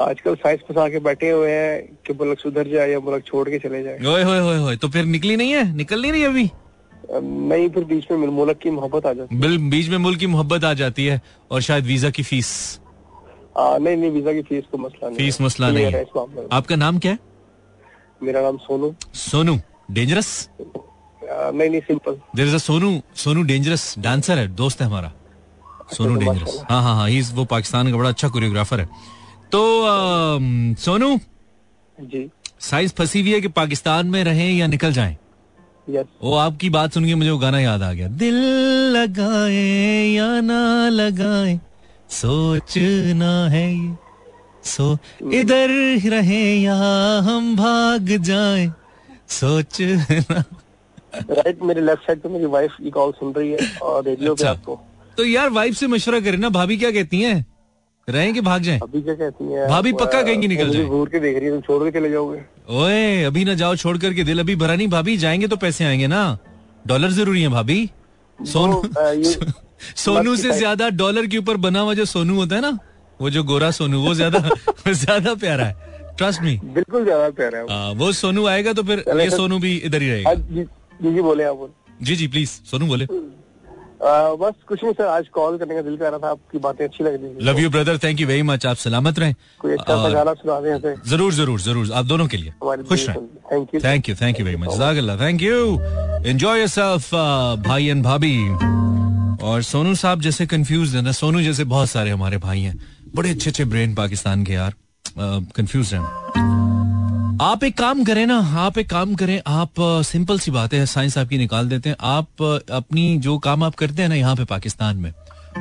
आजकल 0.00 0.34
साइंस 0.36 0.60
फंसा 0.68 0.88
के 0.88 0.98
बैठे 1.00 1.30
हुए 1.30 1.50
हैं 1.50 1.80
कि 2.06 2.12
मुल्क 2.14 2.38
सुधर 2.38 2.68
जाए 2.68 2.90
या 2.90 3.00
मुल्क 3.00 3.24
छोड़ 3.26 3.48
के 3.48 3.58
चले 3.58 3.82
जाए। 3.82 3.98
ओए 4.06 4.22
होए 4.22 4.40
होए 4.40 4.58
होए 4.58 4.76
तो 4.76 4.88
फिर 4.88 5.04
निकली 5.06 5.36
नहीं 5.36 5.52
है? 5.52 5.72
निकल 5.76 6.02
नहीं 6.02 6.12
रही 6.12 6.24
अभी? 6.24 6.50
नहीं 7.12 7.68
फिर 7.70 7.84
बीच 7.84 8.10
में 8.10 8.18
मुल्क 8.18 8.58
की 8.58 8.70
मोहब्बत 8.70 9.06
आ 9.06 9.12
जाती 9.12 9.36
है। 9.36 9.70
बीच 9.70 9.88
में 9.88 9.96
मुल्क 9.98 10.18
की 10.18 10.26
मोहब्बत 10.26 10.64
आ 10.64 10.72
जाती 10.74 11.06
है 11.06 11.20
और 11.50 11.60
शायद 11.62 11.84
वीज़ा 11.86 12.10
की 12.10 12.22
फ़ीस। 12.22 12.80
आ, 13.58 13.78
नहीं 13.78 13.96
नहीं 13.96 14.10
वीज़ा 14.10 14.32
की 14.32 14.42
फ़ीस 14.42 14.64
को 14.72 14.78
मसला 14.78 15.08
नहीं 15.08 15.18
फ़ीस 15.18 15.40
मसला 15.40 15.70
नहीं 15.70 15.84
है। 15.86 16.04
आपका 16.52 16.76
नाम 16.76 16.98
क्या 16.98 17.12
है? 17.12 17.18
मेरा 18.22 18.42
नाम 18.42 18.56
सोनू। 18.58 18.94
सोनू 19.14 19.58
डेंजरस 19.90 20.48
नहीं 21.30 21.68
नहीं 21.70 21.80
simple 21.80 22.16
there 22.36 22.46
is 22.46 22.54
a 22.54 22.58
Sonu 22.58 23.00
Sonu 23.16 23.42
dangerous 23.42 23.94
dancer 23.98 24.38
है 24.38 24.46
दोस्त 24.56 24.80
है 24.80 24.86
हमारा। 24.86 25.12
सोनू 25.92 26.14
डेंजरस 26.14 26.60
हाँ 26.70 26.82
हाँ 26.82 26.94
हाँ 26.96 27.08
वो 27.34 27.44
पाकिस्तान 27.44 27.90
का 27.90 27.96
बड़ा 27.96 28.08
अच्छा 28.08 28.28
कोरियोग्राफर 28.28 28.80
है। 28.80 28.86
तो 29.52 29.60
सोनू 30.82 31.18
जी। 31.98 32.28
साइज़ 32.60 32.92
फंसी 32.98 33.20
हुई 33.22 33.32
है 33.32 33.40
कि 33.40 33.48
पाकिस्तान 33.48 34.06
में 34.06 34.22
रहें 34.24 34.50
या 34.52 34.66
निकल 34.66 34.92
जाएँ? 34.92 35.16
वो 36.22 36.34
आपकी 36.36 36.70
बात 36.70 36.92
सुन 36.92 37.06
के 37.06 37.14
मुझे 37.14 37.30
वो 37.30 37.38
गाना 37.38 37.60
याद 37.60 37.82
आ 37.82 37.92
गया। 37.92 38.08
दिल 38.08 38.34
लगाए 38.96 40.04
या 40.06 40.28
ना 40.40 40.88
लगाए 40.88 41.58
सोचना 42.10 43.32
है 43.48 43.66
ये। 43.74 43.94
सो 44.64 44.96
इधर 45.32 45.70
रहे 46.10 46.42
या 46.56 46.74
हम 47.24 47.54
भाग 47.56 48.16
जाए 48.22 48.70
सोचना 49.28 50.44
राइट 51.14 51.62
मेरे 51.62 51.80
लेफ़्ट 51.80 52.06
साइड 52.06 52.20
पे 52.20 52.28
मेरी 52.28 52.46
वाइफ 52.48 52.76
ये 52.80 52.90
कॉल 52.90 53.12
सुन 53.12 53.32
रही 53.34 53.50
है 53.50 53.58
और 53.82 54.04
रेडियो 54.04 54.32
अच्छा। 54.32 54.44
पे 54.44 54.50
आपको। 54.50 54.80
तो 55.18 55.24
यार 55.26 55.48
वाइफ 55.50 55.74
से 55.76 55.86
मशवरा 55.88 56.20
करें 56.20 56.38
ना 56.38 56.48
भाभी 56.50 56.76
क्या 56.76 56.90
कहती 56.90 57.20
हैं? 57.22 57.44
रहें 58.08 58.32
कि 58.34 58.40
भाग 58.40 58.62
जाएँ? 58.62 58.78
अभी 58.82 59.00
क्या 59.02 59.14
कहती 59.14 59.44
हैं? 59.44 59.68
भाभी 59.68 59.92
पक्का 59.94 60.22
कहेंगी 60.22 60.48
निकल 60.48 60.70
जाए? 60.70 60.84
घूर 60.84 61.08
के 61.08 61.18
देख 61.20 61.38
रही 61.38 61.46
है 61.46 61.60
छोड़ 61.60 61.82
के 61.84 61.90
चले 61.98 62.10
जाओगे। 62.10 62.38
ओए 62.76 63.22
अभी 63.24 63.44
ना 63.44 63.54
जाओ 63.54 63.74
छोड़ 63.76 63.96
करके 63.98 64.24
दिल 64.24 64.40
अभी 64.40 64.56
भरा 64.56 64.74
नहीं 64.74 64.88
भाभी 64.88 65.16
जाएँगे 65.16 65.48
तो 65.48 65.56
पैसे 65.58 65.84
आएँगे 65.84 66.06
ना। 66.06 66.22
डॉलर 66.86 67.10
ज़रूरी 67.12 67.42
है 67.42 67.48
भाभी। 67.48 67.78
सोनू 68.38 68.82
सोनू 69.96 70.34
से 70.36 70.52
ज़्यादा 70.52 70.88
डॉलर 70.96 71.26
के 71.26 71.38
ऊपर 71.38 71.56
बना 71.58 71.80
हुआ 71.80 71.94
जो 71.94 72.04
सोनू 72.06 72.34
होता 72.36 72.54
है 72.54 72.60
ना 72.62 72.78
वो 73.20 73.30
जो 73.30 73.42
गोरा 73.44 73.70
सोनू 73.72 74.00
वो 74.00 74.14
ज़्यादा 74.14 74.38
ज़्यादा 74.88 75.34
प्यारा 75.36 75.64
है। 75.64 75.88
ट्रस्ट 76.18 76.42
मी 76.42 76.58
बिल्कुल 76.64 77.04
ज़्यादा 77.04 77.30
प्यारा 77.30 77.58
है 77.58 77.92
वो। 77.94 78.10
सोनू 78.14 78.46
आएगा 78.46 78.72
तो 78.72 78.82
फिर 78.82 79.04
ये 79.20 79.30
सोनू 79.30 79.58
भी 79.58 79.76
इधर 79.78 80.02
ही 80.02 80.10
रहेगा। 80.10 80.64
जी 81.02 81.12
जी 81.14 81.20
बोले 81.22 81.44
आप 81.44 81.68
जी 82.02 82.16
जी 82.16 82.26
प्लीज़ 82.28 82.50
सोनू 82.70 82.86
बोले। 82.86 83.04
आ, 83.04 84.34
बस 84.40 84.54
कुछ 84.68 84.82
नहीं 84.84 84.92
सर 84.94 85.06
आज 85.06 85.28
कॉल 85.28 85.56
करने 85.58 85.74
का 85.74 85.82
दिल 85.82 85.96
कर 85.96 86.10
रहा 86.10 86.18
था 86.18 86.30
आपकी 86.30 86.58
बातें 86.58 86.84
अच्छी 86.84 87.04
लग 87.04 87.14
रही 87.14 87.44
love 87.46 87.58
you 87.60 87.70
brother 87.70 87.98
thank 87.98 88.20
you 88.20 88.26
very 88.26 88.42
much 88.42 88.66
आप 88.66 88.76
सलामत 88.76 89.18
रहें। 89.18 89.34
कोई 89.60 89.72
अच्छा 89.72 89.96
सा 90.02 90.08
गाना 90.10 90.34
सुना 90.34 90.60
दें 90.60 90.94
ज़रूर 91.06 91.32
ज़रूर 91.34 91.60
ज़रूर 91.60 91.92
आप 91.92 92.04
दोनों 92.06 92.26
के 92.26 92.36
लिए। 92.36 92.52
खुश 92.88 93.08
रहें। 93.08 93.26
Thank 93.52 93.74
you 93.74 93.80
thank 93.80 94.08
you 94.08 94.14
thank 94.20 94.40
you 94.40 94.46
very 94.46 94.56
much 94.56 95.20
thank 95.20 95.42
you 95.42 95.78
enjoy 96.26 96.58
yourself 96.58 97.14
भाई 97.66 97.86
एंड 97.86 98.02
भाभी। 98.04 98.36
और 99.42 99.62
सोनू 99.62 99.94
साहब 99.94 100.20
जैसे 100.20 100.46
कंफ्यूज 100.46 100.94
है 100.96 101.02
ना 101.02 101.12
सोनू 101.14 101.42
जैसे 101.42 101.64
बहुत 101.66 101.90
सारे 101.90 102.10
हमारे 102.10 102.38
भाई 102.38 102.60
हैं। 102.60 102.78
बड़े 103.14 103.30
अच्छे 103.30 103.50
अच्छे 103.50 103.64
ब्रेन 103.64 103.94
पाकिस्तान 103.94 104.44
के 104.44 104.52
यार। 104.52 104.74
कंफ्यूज 105.16 105.94
हैं। 105.94 106.49
आप 107.40 107.62
एक 107.64 107.76
काम 107.76 108.02
करें 108.04 108.26
ना, 108.26 108.36
आप 108.58 108.78
एक 108.78 108.88
काम 108.88 109.14
करें, 109.14 109.40
आप 109.48 109.80
सिंपल 110.04 110.38
सी 110.38 110.50
बात 110.50 110.72
है 110.74 110.84
साइंस 110.86 111.16
आपकी 111.18 111.38
निकाल 111.38 111.68
देते 111.68 111.88
हैं। 111.88 111.96
आप 112.00 112.42
अपनी 112.42 113.16
जो 113.18 113.36
काम 113.38 113.62
आप 113.64 113.74
करते 113.74 114.02
हैं 114.02 114.08
ना 114.08 114.14
यहाँ 114.14 114.34
पे 114.36 114.44
पाकिस्तान 114.44 114.96
में, 114.96 115.12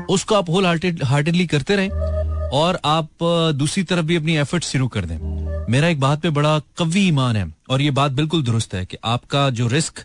उसको 0.10 0.36
आप 0.36 0.50
होल 0.50 0.66
हार्टेडली 0.66 1.46
करते 1.48 1.76
रहें 1.76 2.50
और 2.54 2.80
आप 2.86 3.24
दूसरी 3.56 3.84
तरफ़ 3.84 4.06
भी 4.06 4.16
अपनी 4.16 4.36
एफर्ट 4.38 4.64
शुरू 4.64 4.88
कर 4.88 5.06
दें। 5.06 5.18
मेरा 5.70 5.88
एक 5.88 6.00
बात 6.00 6.22
पे 6.22 6.30
बड़ा 6.32 6.58
कवी 6.78 7.08
ईमान 7.08 7.36
है 7.36 7.46
और 7.70 7.82
ये 7.82 7.92
बात 7.92 8.12
बिल्कुल 8.12 8.44
दुरुस्त 8.44 8.74
है 8.76 8.86
कि 8.86 8.98
आपका 9.06 9.50
जो 9.52 9.68
रिस्क 9.68 10.04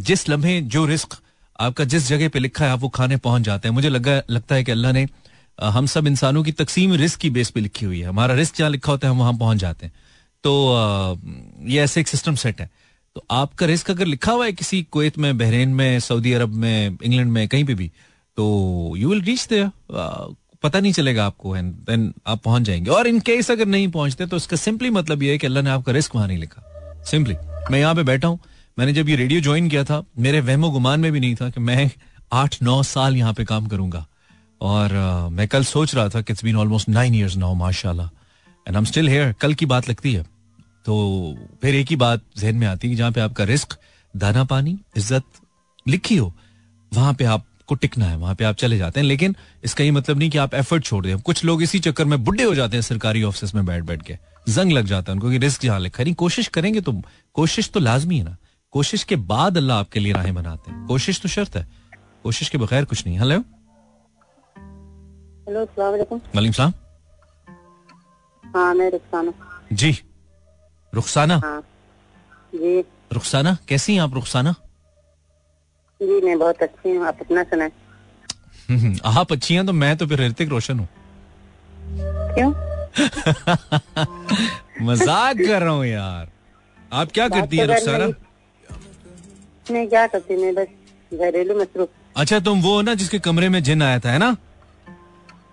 जिस 0.00 0.28
लम्हे, 0.28 0.60
जो 0.60 0.84
रिस्क 0.86 1.16
आपका 1.58 1.84
जिस 1.86 2.08
जगह 2.08 2.28
पे 2.28 2.38
लिखा 2.38 2.64
है, 2.64 2.70
आप 2.70 2.80
वो 2.80 2.88
खाने 2.90 3.16
पहुँच 3.18 3.42
जाते 3.42 3.68
हैं। 3.68 3.74
मुझे 3.74 3.88
लगा, 3.88 4.20
लगता 4.30 4.54
है 4.54 4.64
कि 4.64 4.72
अल्लाह 4.72 4.92
ने 4.92 5.06
हम 5.58 5.86
सब 5.86 6.06
इंसानों 6.06 6.42
की 6.42 6.52
तकसीम 6.54 6.92
रिस्क 6.96 7.20
की 7.20 7.30
बेस 7.30 7.50
पे 7.50 7.60
लिखी 7.60 7.86
हुई 7.86 8.00
है। 8.00 8.08
हमारा 8.08 8.34
रिस्क 8.34 8.56
जहाँ 8.56 8.70
लिखा 8.70 8.92
होता 8.92 9.08
है, 9.08 9.14
हम 9.14 9.18
वहाँ 9.18 9.34
पहुँच 9.34 9.58
जाते 9.58 9.86
हैं। 9.86 9.92
तो 10.44 10.52
ये 11.68 11.80
ऐसे 11.82 12.00
एक 12.00 12.08
सिस्टम 12.08 12.34
सेट 12.34 12.60
है। 12.60 12.70
तो 13.16 13.24
आपका 13.30 13.66
रिस्क 13.66 13.90
अगर 13.90 14.06
लिखा 14.06 14.32
हुआ 14.32 14.44
है 14.46 14.52
किसी 14.52 14.82
कोत 14.90 15.18
में 15.18 15.38
बहरेन 15.38 15.68
में 15.74 15.98
सऊदी 16.00 16.32
अरब 16.32 16.52
में 16.54 16.98
इंग्लैंड 17.04 17.30
में 17.32 17.46
कहीं 17.48 17.64
पे 17.64 17.74
भी 17.74 17.90
तो 18.38 18.94
यू 18.96 19.08
विल 19.08 19.22
रीच 19.22 19.46
देयर 19.48 19.70
पता 20.62 20.80
नहीं 20.80 20.92
चलेगा 20.92 21.24
आपको 21.26 21.56
एंड 21.56 21.72
देन 21.86 22.12
आप 22.26 22.42
पहुँच 22.42 22.62
जाएँगे। 22.62 22.90
और 22.90 23.06
इन 23.06 23.18
केस 23.20 23.50
अगर 23.50 23.66
नहीं 23.66 23.88
पहुँचते 23.90 24.26
तो 24.26 24.36
इसका 24.36 24.56
सिंपली 24.56 24.90
मतलब 24.90 25.22
ये 25.22 25.32
है 25.32 25.38
कि 25.38 25.46
अल्लाह 25.46 25.62
ने 25.62 25.70
आपका 25.70 25.92
रिस्क 25.92 26.14
वहाँ 26.16 26.28
नहीं 26.28 26.38
लिखा। 26.38 27.02
सिंपली 27.10 27.36
मैं 27.70 27.78
यहाँ 27.80 27.94
पे 27.94 28.02
बैठा 28.02 28.28
हूँ। 28.28 28.38
मैंने 28.78 28.92
जब 28.92 29.08
ये 29.08 29.16
रेडियो 29.16 29.40
ज्वाइन 29.40 29.68
किया 29.68 29.84
था 29.84 30.02
मेरे 30.18 30.40
वहमो 30.40 30.70
गुमान 30.70 31.00
में 31.00 31.10
भी 31.12 31.20
नहीं 31.20 31.34
था 31.36 31.50
कि 31.50 31.60
मैं 31.60 31.90
आठ 32.32 32.62
नौ 32.62 32.82
साल 32.84 33.16
यहाँ 33.16 33.32
पे 33.34 33.44
काम 33.44 33.66
करूँगा। 33.66 34.06
और 34.60 34.90
uh, 34.90 35.32
मैं 35.32 35.48
कल 35.48 35.64
सोच 35.64 35.94
रहा 35.94 36.08
था 36.08 36.20
कि 36.20 36.32
it's 36.32 36.44
been 36.44 36.56
almost 36.56 36.88
nine 36.88 37.14
years 37.14 37.36
now 37.36 37.54
माशाल्लाह। 37.54 38.08
And 38.68 38.76
I 38.76 38.80
am 38.80 38.84
still 38.84 39.08
here 39.08 39.32
कल 39.40 39.54
की 39.54 39.66
बात 39.66 39.88
लगती 39.88 40.12
है। 40.12 40.22
तो 40.86 40.94
फिर 41.62 41.74
एक 41.74 41.88
ही 41.90 41.96
बात 41.96 42.22
जहन 42.38 42.56
में 42.56 42.66
आती 42.66 42.88
है 42.90 42.96
जहाँ 42.96 43.12
पे 43.12 43.20
आपका 43.20 43.44
रिस्क 43.44 43.76
दाना 44.14 44.44
पानी 44.46 44.78
इज़्ज़त 44.96 45.24
लिखी 45.86 46.16
हो 46.16 46.32
वहाँ 46.92 47.12
पे 47.14 47.24
आपको 47.26 47.74
टिकना 47.74 48.04
है 48.06 48.16
वहाँ 48.16 48.34
पे 48.34 48.44
आप 48.44 48.56
चले 48.56 48.78
जाते 48.78 49.00
हैं। 49.00 49.06
लेकिन 49.06 49.34
इसका 49.64 49.84
ये 49.84 49.90
मतलब 49.90 50.18
नहीं 50.18 50.30
कि 50.30 50.38
आप 50.38 50.54
एफर्ट 50.54 50.84
छोड़ 50.84 51.04
दें। 51.06 51.18
कुछ 51.20 51.44
लोग 51.44 51.62
इसी 51.62 51.78
चक्कर 51.80 52.04
में 52.04 52.22
बुढ़े 52.24 52.44
हो 52.44 52.54
जाते 52.54 52.76
हैं 52.76 52.82
सरकारी 52.82 53.22
ऑफ़िस 53.22 53.54
में 53.54 53.64
बैठ 53.66 53.82
बैठ 53.84 54.02
के। 54.02 54.16
जंग 54.48 54.72
लग 54.72 54.86
जाता 54.86 55.12
है 55.12 55.14
उनको 55.14 55.30
कि 55.30 55.38
रिस्क 55.38 55.62
जहाँ 55.62 55.80
लिखा 55.80 56.02
नहीं 56.02 56.14
कोशिश 56.16 56.48
करेंगे 56.48 56.80
तो 56.80 56.92
कोशिश 57.36 57.70
तो 57.70 57.80
लाजमी 57.80 58.18
है 58.18 58.24
ना। 58.24 58.36
कोशिश 58.74 59.04
के 59.04 59.16
बाद 59.28 59.56
अल्लाह 59.56 59.78
आपके 59.78 60.00
लिए 60.00 60.12
राहें 60.12 60.34
बनाते 60.34 60.70
हैं। 60.70 60.86
कोशिश 60.86 61.20
तो 61.20 61.28
शर्त 61.28 61.56
है। 61.56 61.66
कोशिश 62.22 62.48
के 62.48 62.58
बगैर 62.58 62.84
कुछ 62.84 63.06
नहीं 63.06 63.18
हेलो 63.18 63.38
हेलो 65.46 65.64
वालेकुम 65.78 66.18
सलाम। 66.18 66.72
हाँ 68.54 68.74
मैं 68.74 68.90
रुखसाना। 68.90 69.32
जी। 69.72 69.90
रुखसाना? 70.92 71.36
हाँ। 71.44 71.60
जी। 72.54 72.78
रुखसाना? 73.12 73.56
कैसी 73.68 73.94
हैं 73.94 74.00
आप 74.02 74.14
रुखसाना? 74.14 74.54
जी 76.00 76.20
मैं 76.26 76.38
बहुत 76.38 76.62
अच्छी 76.62 76.94
हूँ। 76.96 77.06
आप 77.06 77.18
अपना 77.20 77.42
सुनाए। 77.42 77.70
हम्म, 78.70 78.96
आप 79.18 79.32
अच्छी 79.32 79.54
हैं 79.54 79.66
तो 79.66 79.72
मैं 79.72 79.96
तो 79.96 80.06
फिर 80.06 80.20
ऋतिक 80.20 80.48
रोशन 80.48 80.78
हूँ। 80.78 80.88
क्यों? 82.34 82.50
मज़ाक 84.86 85.36
कर 85.36 85.62
रहा 85.62 85.72
हूँ 85.72 85.86
यार। 85.86 86.28
आप 86.92 87.10
क्या 87.12 87.28
करती 87.28 87.56
हैं 87.56 87.66
तो 87.66 87.72
रुखसाना? 87.72 88.06
मैं 89.70 89.88
क्या 89.88 90.06
करती 90.06 90.36
मैं 90.42 90.54
बस 90.54 91.18
घरेलू 91.20 91.58
मसरूफ 91.60 91.88
अच्छा 92.16 92.38
तुम 92.40 92.60
वो 92.62 92.80
ना 92.82 92.94
जिसके 92.94 93.18
कमरे 93.18 93.48
में 93.48 93.62
जिन 93.62 93.82
आया 93.82 93.98
था 94.00 94.12
है 94.12 94.18
ना? 94.18 94.36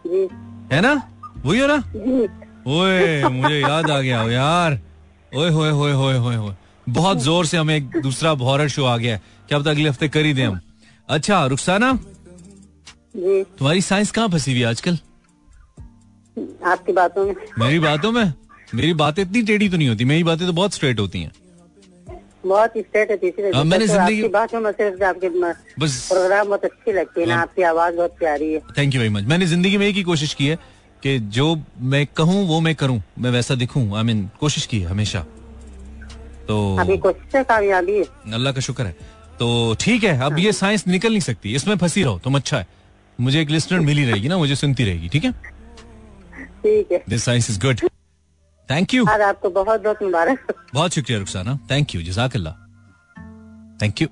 जी। 0.07 0.27
है 0.73 0.81
ना? 0.81 0.93
वही 1.45 1.59
हो 1.59 1.67
ना? 1.67 1.77
जी। 1.95 2.27
ओए 2.65 3.23
मुझे 3.29 3.59
याद 3.59 3.89
आ 3.91 3.99
गया 4.01 4.21
यार। 4.31 4.79
ओए 5.35 5.49
होए 5.49 5.69
होए 5.71 5.91
होए 5.93 6.17
होए 6.17 6.35
होए। 6.35 6.53
बहुत 6.89 7.17
ज़ोर 7.19 7.45
से 7.45 7.57
हमें 7.57 7.75
एक 7.75 7.89
दूसरा 8.01 8.29
हॉरर 8.29 8.67
शो 8.69 8.85
आ 8.85 8.97
गया 8.97 9.17
क्या 9.49 9.59
पता 9.59 9.69
अगले 9.71 9.89
हफ़्ते 9.89 10.07
कर 10.07 10.25
ही 10.25 10.33
दें 10.33 10.45
हम। 10.45 10.59
अच्छा 11.09 11.45
रुखसाना 11.45 11.91
तुम्हारी 13.17 13.81
साइंस 13.81 14.11
कहाँ 14.11 14.29
फंसी 14.29 14.51
हुई 14.51 14.63
आजकल? 14.63 14.97
आपकी 16.65 16.93
बातों 16.93 17.25
में। 17.25 17.35
मेरी 17.59 17.79
बातों 17.79 18.11
में? 18.11 18.33
मेरी 18.75 18.93
बातें 18.93 19.21
इतनी 19.23 19.41
टेढ़ी 19.41 19.69
तो 19.69 19.77
नहीं 19.77 19.89
होती 19.89 20.05
मेरी 20.05 20.23
बातें 20.23 20.45
तो 20.47 20.53
बहुत 20.53 20.73
स्ट्रेट 20.73 20.99
होती 20.99 21.21
हैं। 21.21 21.31
बहुत 22.45 22.73
स्टेट 22.77 23.11
है 23.11 23.51
हाँ, 23.51 23.63
मैंने 23.63 23.87
तो 23.87 23.93
जिंदगी- 23.93 24.31
बात 24.31 24.53
में 24.55 24.71
सिर्फ़ 24.71 25.03
आपके 25.03 25.29
बस 25.79 26.07
प्रोग्राम 26.11 26.47
बहुत 26.47 26.65
अच्छी 26.65 26.91
लगती 26.93 27.21
है 27.21 27.27
ना 27.27 27.33
हाँ। 27.35 27.41
आपकी 27.41 27.61
आवाज़ 27.61 27.95
बहुत 27.95 28.15
प्यारी 28.19 28.53
है। 28.53 28.59
थैंक 28.77 28.95
यू 28.95 29.01
वेरी 29.01 29.13
मच 29.13 29.23
मैंने 29.23 29.45
ज़िंदगी 29.45 29.77
में 29.77 29.87
एक 29.87 29.95
ही 29.95 30.03
कोशिश 30.03 30.33
की 30.33 30.47
है 30.47 30.57
कि 31.05 31.17
जो 31.31 31.45
मैं 31.85 32.05
कहूँ 32.17 32.45
वो 32.47 32.59
मैं 32.59 32.73
करूँ। 32.75 33.01
मैं 33.19 33.31
वैसा 33.31 33.55
दिखूँ। 33.55 33.81
आई 33.97 34.03
मीन 34.03 34.29
कोशिश 34.39 34.65
की 34.65 34.81
हमेशा। 34.83 35.19
तो 36.47 36.55
आपकी 36.79 36.97
कोशिश 36.97 37.43
कामयाबी। 37.45 37.99
अल्लाह 38.33 38.53
का 38.53 38.61
शुक्र 38.61 38.85
है। 38.85 38.95
तो 39.39 39.75
ठीक 39.79 40.03
है 40.03 40.17
अब 40.25 40.39
ये 40.39 40.51
साइंस 40.53 40.87
निकल 40.87 41.09
नहीं 41.09 41.19
सकती। 41.21 41.53
इसमें 41.55 41.75
फंसी 41.77 42.03
रहो 42.03 42.19
तुम 42.23 42.35
अच्छा 42.35 42.57
है। 42.57 42.67
मुझे 43.19 43.41
एक 43.41 43.49
लिस्टनर 43.49 43.79
मिली 43.81 44.05
रहेगी 44.05 44.27
ना 44.27 44.37
मुझे 44.37 44.55
सुनती 44.55 44.83
रहेगी 44.85 45.09
ठीक 45.09 45.23
है? 45.25 45.31
ठीक 45.31 46.91
है। 46.91 47.03
This 47.09 47.23
science 47.23 47.49
is 47.49 47.59
good 47.61 47.89
thank 48.69 48.93
you 48.93 49.05
आपको 49.05 49.49
बहुत 49.51 49.83
बहुत 49.83 50.03
मुबारक। 50.03 50.53
बहुत 50.73 50.93
शुक्रिया 50.93 51.19
रुखसाना। 51.19 51.57
थैंक 51.71 51.95
यू 51.95 52.01
जजाकल्ला 52.03 52.51
thank 53.81 54.01
you 54.01 54.07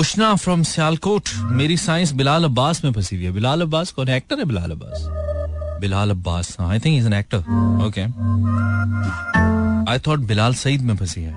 Ushna 0.00 0.34
from 0.34 0.62
Sialkot. 0.62 1.28
मेरी 1.52 1.76
साइंस 1.76 2.12
बिलाल 2.12 2.44
अब्बास 2.44 2.84
में 2.84 2.92
फंसी 2.92 3.16
हुई 3.16 3.24
है। 3.24 3.32
बिलाल 3.32 3.60
अब्बास 3.60 3.90
कौन 3.92 4.08
एक्टर 4.08 4.38
है 4.38 4.44
Bilal 4.44 4.70
Abbas. 4.70 5.06
Bilal 5.80 6.10
Abbas 6.10 6.56
I 6.60 6.78
think 6.78 6.98
is 6.98 7.06
an 7.06 7.12
actor 7.12 7.38
okay 7.86 8.02
I 9.90 9.98
thought 9.98 10.20
Bilal 10.28 10.54
Saeed 10.54 10.82
में 10.82 10.96
फंसी 10.96 11.22
है। 11.22 11.34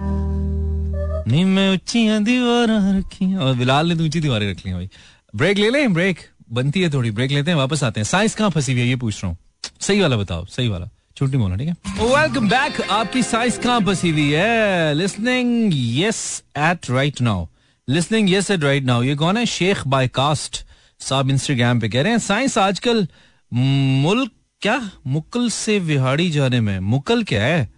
नहीं, 1.27 1.45
मैं 1.45 1.71
ऊँची 1.73 2.07
दीवारें 2.19 2.97
रखी 2.97 3.33
और 3.35 3.53
बिलाल 3.55 3.87
ने 3.87 3.95
तो 3.95 4.03
ऊँची 4.03 4.19
दीवारें 4.19 4.49
रख 4.51 4.65
ली 4.65 4.73
भाई। 4.73 4.89
ब्रेक 5.35 5.57
ले 5.57 5.69
लें 5.69 5.93
ब्रेक 5.93 6.19
बनती 6.51 6.81
है 6.81 6.89
थोड़ी 6.93 7.11
ब्रेक 7.11 7.31
लेते 7.31 7.51
हैं, 7.51 7.57
वापस 7.57 7.83
आते 7.83 7.99
हैं। 7.99 8.05
साइंस 8.05 8.35
कहाँ 8.35 8.49
फंसी 8.49 8.71
हुई 8.71 8.81
है, 8.81 8.87
ये 8.87 8.95
पूछ 8.95 9.23
रहा 9.23 9.29
हूँ। 9.29 9.37
सही 9.81 10.01
वाला 10.01 10.17
बताओ, 10.17 10.45
सही 10.45 10.67
वाला। 10.67 10.89
छुट्टी 11.17 11.37
बोलना, 11.37 11.55
ठीक 11.55 11.67
है? 11.67 11.75
वेलकम 11.99 12.49
बैक 12.49 12.81
आपकी 12.81 13.23
साइंस 13.23 13.57
कहाँ 13.57 13.79
फंसी 13.81 14.09
हुई 14.09 14.29
है? 14.31 14.93
Listening 14.93 15.71
yes 15.73 16.43
at 16.57 16.89
right 16.91 17.21
now 17.21 17.45
listening 17.89 18.31
yes 18.31 18.51
at 18.51 18.63
right 18.63 18.83
now 18.83 19.03
ये 19.03 19.15
कौन 19.15 19.37
है? 19.37 19.45
शेख 19.45 19.87
बाय 19.87 20.07
कास्ट 20.07 20.65
साहब 20.99 21.29
इंस्टाग्राम 21.29 21.79
पे 21.79 21.89
कह 21.89 22.01
रहे 22.01 22.11
हैं 22.11 22.19
साइंस 22.19 22.57
आजकल 22.57 23.07
मुल्क 23.53 24.31
क्या? 24.61 24.91
मुकल 25.07 25.49
से 25.49 25.79
विहाड़ी 25.79 26.31
जाने 26.31 26.61
में। 26.61 26.79
मुकल 26.79 27.23
क्या 27.23 27.43
है? 27.43 27.73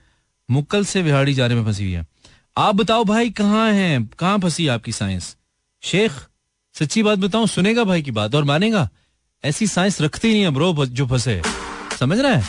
मुकल 0.51 0.85
से 0.85 1.01
विहाड़ी 1.01 1.33
जाने 1.33 1.55
में 1.55 1.65
फंसी 1.65 1.83
हुई 1.83 1.93
है। 1.93 2.05
आप 2.57 2.75
बताओ 2.75 3.03
भाई, 3.03 3.29
कहाँ 3.29 3.71
हैं? 3.71 4.09
कहाँ 4.19 4.39
फंसी 4.39 4.67
आपकी 4.67 4.91
साइंस 4.91 5.35
शेख 5.81 6.11
सच्ची 6.73 7.03
बात 7.03 7.19
बताऊँ, 7.19 7.47
सुनेगा 7.47 7.83
भाई 7.83 8.01
की 8.01 8.11
बात 8.11 8.35
और 8.35 8.43
मानेगा? 8.43 8.89
ऐसी 9.45 9.67
साइंस 9.67 10.01
रखते 10.01 10.31
नहीं 10.31 10.41
है 10.41 10.49
ब्रो 10.49 10.85
जो 10.85 11.07
फंसे। 11.07 11.41
समझ 11.99 12.19
रहे 12.19 12.35
है? 12.35 12.45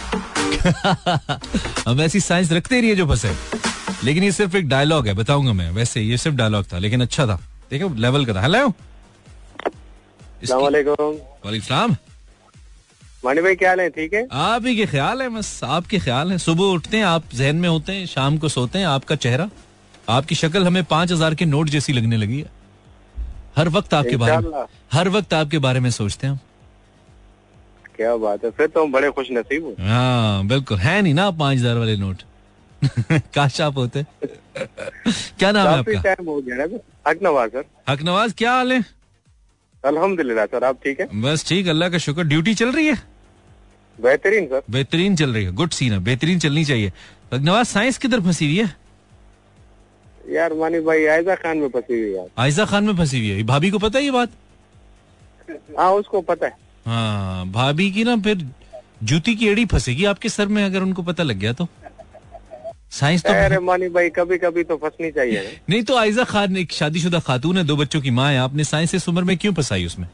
हम 1.89 2.01
ऐसी 2.01 2.21
साइंस 2.21 2.53
रखते 2.53 2.81
नहीं 2.81 2.91
है 2.91 2.97
जो 2.97 3.07
फंसे। 3.07 3.37
लेकिन 4.05 4.25
ये 4.25 4.33
सिर्फ़ 4.33 4.57
एक 4.57 4.69
डायलॉग 4.69 5.07
है 5.07 5.15
बताऊँगा 5.15 5.53
मैं। 5.53 5.71
वैसे 5.73 6.01
ये 6.01 6.17
सिर्फ़ 6.17 6.37
डायलॉग 6.37 6.65
था 6.73 6.79
लेकिन 6.79 7.03
अच्छा 7.03 7.27
था। 7.27 7.39
देखो 7.71 7.89
लेवल 7.97 8.25
का 8.27 8.35
था। 8.35 8.41
हेलो 8.43 8.67
वालेकुम। 11.43 11.97
मानी 13.25 13.41
भाई 13.43 13.55
क्या 13.57 13.71
है? 13.73 13.89
ठीक 13.91 14.15
है? 14.15 14.27
आप 14.33 14.67
ही 14.67 14.77
के 14.77 14.87
ख्याल 14.87 15.23
है 15.23 15.29
बस 15.29 15.61
आपके 15.65 15.99
ख्याल 15.99 16.31
है। 16.33 16.39
सुबह 16.39 16.65
उठते 16.65 16.97
हैं 16.97 17.05
आप 17.05 17.35
जहन 17.35 17.57
में 17.57 17.69
होते 17.69 17.93
हैं 17.93 18.07
शाम 18.07 18.37
को 18.39 18.49
सोते 18.49 18.79
हैं 18.79 18.87
आपका 18.87 19.17
चेहरा। 19.17 19.49
आपकी 20.09 20.35
शक्ल 20.35 20.67
हमें 20.67 20.85
पाँच 20.87 21.13
हज़ार 21.13 21.35
के 21.35 21.45
नोट 21.45 21.69
जैसी 21.69 21.93
लगने 21.93 22.17
लगी 22.17 22.39
है। 22.41 22.51
हर 23.57 23.69
वक्त 23.71 23.95
आपके 23.95 24.17
बारे 24.17 24.37
में 24.39 24.65
हर 24.93 25.09
वक्त 25.09 25.35
आपके 25.35 25.59
बारे 25.59 25.81
में 25.81 25.91
सोचते 25.91 26.27
हैं 26.27 26.33
हम। 26.33 26.41
क्या 27.97 28.17
बात 28.19 28.45
है 28.45 28.51
फिर 28.53 28.67
तो 28.67 28.85
हम 28.85 28.93
बड़े 28.93 29.11
खुश 29.11 29.29
नसीब 29.33 29.75
हाँ 29.81 30.47
बिल्कुल। 30.47 30.79
है 30.79 31.01
नहीं 31.03 31.15
ना 31.15 31.31
पाँच 31.33 31.59
हज़ार 31.59 31.79
वाले 31.79 31.97
नोट? 31.97 32.23
काश 33.35 33.61
आप 33.61 33.77
होते? 33.77 34.05
क्या 35.39 35.51
नाम 35.53 35.67
है 35.69 35.79
आपका? 35.79 36.01
टाइम 36.03 36.29
हो 36.29 36.41
गया 36.41 36.57
ना 36.57 36.79
हक 37.09 37.19
नवाज़ 37.23 37.51
सर। 37.51 37.65
हक 37.89 38.03
नवाज़ 38.03 38.35
क्या 38.39 38.53
हाल 38.53 38.73
है? 38.73 38.85
अल्हम्दुलिल्लाह 39.85 40.47
सर 40.47 40.65
आप 40.65 40.79
ठीक 40.85 41.01
है? 41.01 41.07
बस 41.23 41.45
ठीक 41.49 41.69
अल्लाह 41.69 41.89
का 41.89 41.99
शुक्र। 41.99 42.25
ड्यूटी 42.25 42.55
चल 42.55 42.73
रही 42.73 42.87
है? 42.87 42.97
बेहतरीन 43.99 44.47
सर। 44.47 44.63
बेहतरीन 44.71 45.17
चल 45.17 45.35
रही 45.35 45.45
है। 45.45 45.53
गुड 45.53 45.71
सीन 45.73 45.93
है 45.93 45.99
बेहतरीन 46.05 46.39
चलनी 46.39 46.65
चाहिए। 46.65 46.93
हक 47.35 47.41
नवाज़ 47.41 47.67
साइंस 47.69 47.99
किधर 47.99 48.21
फंसी 48.21 48.47
हुई 48.47 48.57
है? 48.59 48.75
यार 50.35 50.53
मानी 50.55 50.81
भाई 50.81 51.05
आयजा 51.07 51.35
खान 51.35 51.59
में 51.59 51.69
फंसी 51.69 52.01
हुई 52.01 52.13
यार। 52.15 52.29
आयजा 52.39 52.65
खान 52.65 52.85
में 52.85 52.97
फंसी 52.97 53.19
हुई 53.19 53.29
है। 53.29 53.43
भाभी 53.47 53.71
को 53.71 53.79
पता 53.79 53.99
है 53.99 54.05
ये 54.05 54.11
बात? 54.11 54.31
हाँ 55.79 55.91
उसको 55.95 56.21
पता 56.31 56.47
है। 56.47 56.57
हाँ 56.87 57.47
भाभी 57.53 57.91
की 57.93 58.05
ना 58.05 58.17
फिर 58.23 58.47
जूती 59.03 59.35
की 59.37 59.49
एड़ी 59.49 59.65
फंसेगी 59.67 60.05
आपके 60.05 60.29
सर 60.29 60.47
में 60.49 60.65
अगर 60.65 60.83
उनको 60.83 61.03
पता 61.03 61.23
लग 61.23 61.39
गया 61.39 61.53
तो। 61.53 61.69
साइंस 62.93 63.23
तो 63.23 63.33
अरे 63.35 63.59
मानी 63.61 63.89
भाई 63.89 64.11
कभी 64.11 64.39
कभी 64.39 64.63
तो 64.65 64.77
फंसनी 64.77 65.11
चाहिए 65.11 65.61
नहीं 65.71 65.83
तो 65.83 65.97
आयजा 65.97 66.25
खान 66.25 66.57
एक 66.57 66.73
शादीशुदा 66.73 67.19
खातून 67.21 67.59
है 67.59 67.65
दो 67.65 67.77
बच्चों 67.77 68.01
की 68.01 68.11
माँ 68.11 68.31
है 68.33 68.39
आपने 68.39 68.65
साइंस 68.65 68.95
इस 68.95 69.09
उम्र 69.09 69.25
में 69.25 69.37
क्यों 69.37 69.53
फंसाई 69.55 69.87
उसमें? 69.87 70.09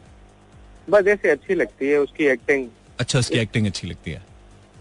बस 0.91 1.07
ऐसे 1.09 1.31
अच्छी 1.31 1.55
लगती 1.55 1.89
है 1.89 1.99
उसकी 1.99 2.25
एक्टिंग 2.25 2.67
अच्छा 3.01 3.19
उसकी 3.19 3.39
एक्टिंग 3.39 3.67
अच्छी 3.67 3.87
लगती 3.89 4.11
है। 4.11 4.23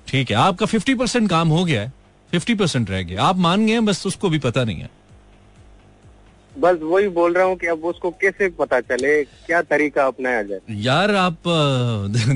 ठीक 0.08 0.32
है 0.32 0.38
आपका 0.38 0.66
फिफ्टी 0.66 0.96
परसेंट 0.96 1.30
काम 1.30 1.50
हो 1.50 1.64
गया 1.66 1.82
है 1.82 1.92
फिफ्टी 2.32 2.56
परसेंट 2.56 2.90
रह 2.90 3.02
गया। 3.04 3.24
आप 3.24 3.38
मान 3.38 3.66
गए 3.68 3.80
बस 3.80 4.06
उसको 4.08 4.30
भी 4.30 4.40
पता 4.40 4.64
नहीं 4.64 4.80
है। 4.80 4.90
बस 6.56 6.80
वही 6.82 7.08
बोल 7.08 7.34
रहा 7.34 7.46
हूँ 7.46 7.56
कि 7.58 7.68
अब 7.68 7.86
उसको 7.86 8.10
कैसे 8.22 8.50
पता 8.58 8.80
चले 8.82 9.24
क्या 9.24 9.62
तरीका 9.62 10.06
अपनाया 10.08 10.42
जाए। 10.44 10.60
यार 10.82 11.16
आप 11.16 11.38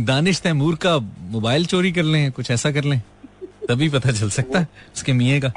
दानिश 0.07 0.41
तैमूर 0.41 0.75
का 0.75 0.97
मोबाइल 1.31 1.65
चोरी 1.65 1.91
कर 1.91 2.03
लें 2.03 2.31
कुछ 2.31 2.51
ऐसा 2.51 2.71
कर 2.71 2.83
लें। 2.83 3.01
तभी 3.67 3.89
पता 3.89 4.11
चल 4.11 4.29
सकता 4.29 4.59
है 4.59 4.67
उसके 4.95 5.13
मिये 5.13 5.39
का। 5.39 5.51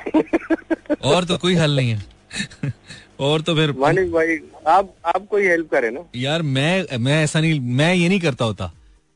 और 1.04 1.24
तो 1.24 1.36
कोई 1.38 1.54
हल 1.54 1.76
नहीं 1.76 1.90
है। 1.90 2.72
और 3.20 3.40
तो 3.40 3.54
फिर 3.54 3.72
मानिक 3.78 4.10
भाई 4.12 4.36
आप 4.68 4.92
आप 5.06 5.26
कोई 5.30 5.46
हेल्प 5.46 5.70
करे 5.70 5.90
ना। 5.90 6.00
यार 6.16 6.42
मैं 6.44 6.98
मैं 6.98 7.22
ऐसा 7.24 7.40
नहीं 7.40 7.60
मैं 7.60 7.94
ये 7.94 8.08
नहीं 8.08 8.20
करता 8.20 8.44
होता। 8.44 8.70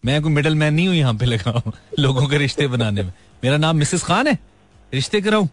मैं 0.05 0.20
कोई 0.22 0.33
मिडल 0.33 0.55
मैन 0.55 0.74
नहीं 0.74 0.87
हूँ 0.88 0.96
यहाँ 0.96 1.14
पे 1.14 1.26
लगा 1.26 1.50
हूँ 1.57 1.72
लोगों 1.98 2.26
के 2.28 2.38
रिश्ते 2.38 2.66
बनाने 2.68 3.02
में। 3.02 3.12
मेरा 3.44 3.57
नाम 3.57 3.76
मिसेस 3.76 4.02
खान 4.02 4.26
है 4.26 4.38
रिश्ते 4.92 5.20
कराऊं 5.20 5.48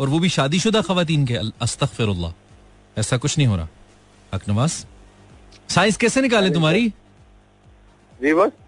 और 0.00 0.08
वो 0.08 0.18
भी 0.18 0.28
शादीशुदा 0.30 0.80
खवातीन 0.82 1.26
के 1.26 1.34
अस्तगफिरुल्लाह। 1.34 2.32
ऐसा 2.96 3.16
कुछ 3.16 3.38
नहीं 3.38 3.46
हो 3.48 3.56
रहा। 3.56 3.68
अकनवास 4.32 4.84
साइंस 5.68 5.96
कैसे 5.96 6.20
निकाले 6.20 6.50
तुम्हारी? 6.50 6.92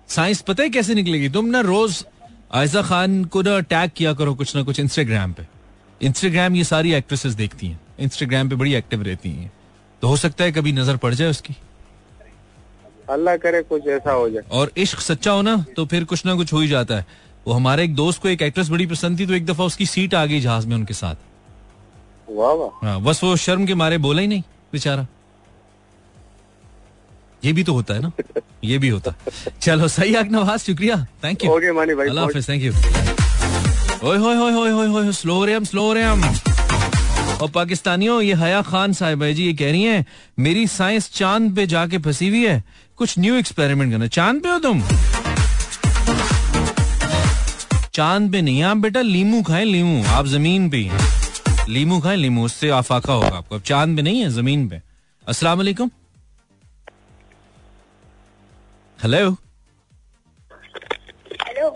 साइंस 0.08 0.40
पता 0.42 0.62
है 0.62 0.68
कैसे 0.70 0.94
निकलेगी? 0.94 1.28
तुम 1.28 1.46
ना 1.46 1.60
रोज 1.62 2.04
आयजा 2.50 2.82
खान 2.82 3.24
को 3.24 3.42
ना 3.42 3.58
टैग 3.62 3.90
किया 3.96 4.12
करो 4.12 4.34
कुछ 4.34 4.54
ना 4.56 4.62
कुछ 4.62 4.80
इंस्टाग्राम 4.80 5.32
पे। 5.32 5.46
इंस्टाग्राम 6.00 6.54
ये 6.56 6.64
सारी 6.64 6.92
एक्ट्रेसेस 6.94 7.32
देखती 7.34 7.66
हैं। 7.66 7.80
इंस्टाग्राम 8.00 8.48
पे 8.48 8.54
बड़ी 8.54 8.74
एक्टिव 8.74 9.02
रहती 9.02 9.30
हैं। 9.30 9.52
तो 10.02 10.08
हो 10.08 10.16
सकता 10.16 10.44
है 10.44 10.52
कभी 10.52 10.72
नज़र 10.72 10.96
पड़ 10.96 11.12
जाए 11.14 11.30
उसकी। 11.30 11.56
अल्लाह 13.10 13.36
करे 13.36 13.62
कुछ 13.62 13.86
ऐसा 13.88 14.12
हो 14.12 14.28
जाए। 14.30 14.42
और 14.50 14.72
इश्क 14.76 15.00
सच्चा 15.00 15.32
हो 15.32 15.42
ना 15.42 15.56
तो 15.76 15.86
फिर 15.86 16.04
कुछ 16.04 16.24
ना 16.26 16.34
कुछ 16.34 16.52
हो 16.52 16.60
ही 16.60 16.68
जाता 16.68 16.96
है। 16.96 17.06
वो 17.46 17.52
हमारे 17.52 17.84
एक 17.84 17.94
दोस्त 17.94 18.22
को 18.22 18.28
एक 18.28 18.42
एक्ट्रेस 18.42 18.68
बड़ी 18.68 18.86
पसंद 18.86 19.20
थी 19.20 19.26
तो 19.26 19.34
एक 19.34 19.46
दफ़ा 19.46 19.64
उसकी 19.64 19.86
सीट 19.86 20.14
आ 20.14 20.24
गई 20.26 20.40
जहाज़ 20.40 20.66
में 20.66 20.76
उनके 20.76 20.94
साथ। 20.94 22.30
वाह 22.30 22.52
वाह। 22.52 22.86
हाँ 22.86 23.00
बस 23.02 23.22
वो 23.24 23.36
शर्म 23.38 23.66
के 23.66 23.74
मारे 23.74 23.98
बोला 23.98 24.20
ही 24.20 24.26
नहीं 24.26 24.42
बेचारा। 24.72 25.06
ये 27.44 27.52
भी 27.52 27.64
तो 27.64 27.72
होता 27.72 27.94
है 27.94 28.00
ना? 28.02 28.10
ये 28.64 28.78
भी 28.78 28.88
होता। 28.88 29.14
चलो 29.62 29.88
सही 29.88 30.14
आग 30.14 30.30
नवाज़ 30.32 30.62
शुक्रिया। 30.62 30.96
थैंक 31.24 31.44
यू 31.44 31.50
ओके 31.52 31.72
मानी 31.72 31.94
भाई 31.94 32.08
अल्लाह 32.08 32.24
हाफिज 32.24 32.48
थैंक 32.48 32.62
यू 32.62 32.72
ओए 34.04 34.18
होए 34.18 34.34
होए 34.36 34.52
होए 34.52 34.70
होए 34.70 34.86
होए 34.88 35.12
स्लो 35.12 35.64
स्लो 35.64 35.92
रेम 35.92 36.24
और 37.42 37.50
पाकिस्तानियों 37.54 38.20
ये 38.22 38.34
हया 38.34 38.60
खान 38.62 38.92
साहिब 38.92 39.22
है 39.22 39.32
जी 39.34 39.44
ये 39.44 39.52
कह 39.54 39.70
रही 39.70 39.82
हैं 39.82 40.04
मेरी 40.38 40.66
साइंस 40.66 41.10
चाँद 41.14 41.54
पे 41.56 41.66
जाके 41.66 41.98
फंसी 41.98 42.28
हुई 42.28 42.44
है। 42.46 42.62
कुछ 42.96 43.18
न्यू 43.18 43.34
एक्सपेरिमेंट 43.36 43.92
करना। 43.92 44.06
चाँद 44.06 44.40
पे 44.42 44.48
हो 44.48 44.58
तुम? 44.58 44.82
चाँद 47.94 48.32
पे 48.32 48.40
नहीं 48.42 48.62
आप 48.62 48.76
बेटा 48.76 49.00
लीमू 49.00 49.42
खाएँ 49.42 49.64
लीमू। 49.64 50.02
आप 50.08 50.26
ज़मीन 50.26 50.68
पे। 50.70 50.88
लीमू 51.68 52.00
खाएँ 52.00 52.16
लीमू 52.16 52.44
उससे 52.44 52.70
आफाका 52.70 53.12
होगा 53.12 53.36
आपको। 53.36 53.54
अब 53.54 53.62
चाँद 53.62 53.96
पे 53.96 54.02
नहीं 54.02 54.20
है 54.20 54.30
ज़मीन 54.30 54.68
पे। 54.68 54.80
अस्सलाम 55.28 55.58
वालेकुम। 55.58 55.90
हेलो 58.98 59.30
हेलो 61.42 61.68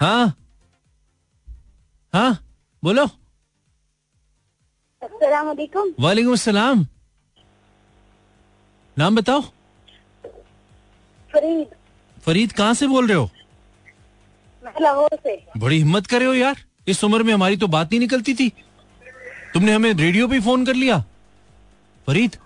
हाँ? 0.00 0.26
हाँ? 2.12 2.38
बोलो। 2.82 3.04
वालेकुम। 5.02 5.92
वालेकुम 6.00 6.32
अस्सलाम। 6.32 6.86
नाम 8.96 9.16
बताओ। 9.16 9.40
फरीद। 11.32 11.74
फरीद 12.22 12.52
कहाँ 12.52 12.74
से 12.74 12.86
बोल 12.86 13.06
रहे 13.08 13.16
हो? 13.16 13.30
मैं 14.62 14.72
लाहौर 14.82 15.16
से। 15.16 15.36
बड़ी 15.56 15.78
हिम्मत 15.78 16.06
कर 16.06 16.18
रहे 16.18 16.28
हो 16.28 16.34
यार। 16.34 16.64
इस 16.88 17.04
उम्र 17.04 17.22
में 17.22 17.32
हमारी 17.34 17.56
तो 17.56 17.66
बात 17.68 17.90
नहीं 17.90 18.00
निकलती 18.00 18.34
थी। 18.34 18.48
तुमने 19.54 19.72
हमें 19.72 19.92
रेडियो 19.94 20.28
पे 20.28 20.40
फ़ोन 20.40 20.66
कर 20.66 20.74
लिया। 20.74 20.98
फरीद 22.06 22.36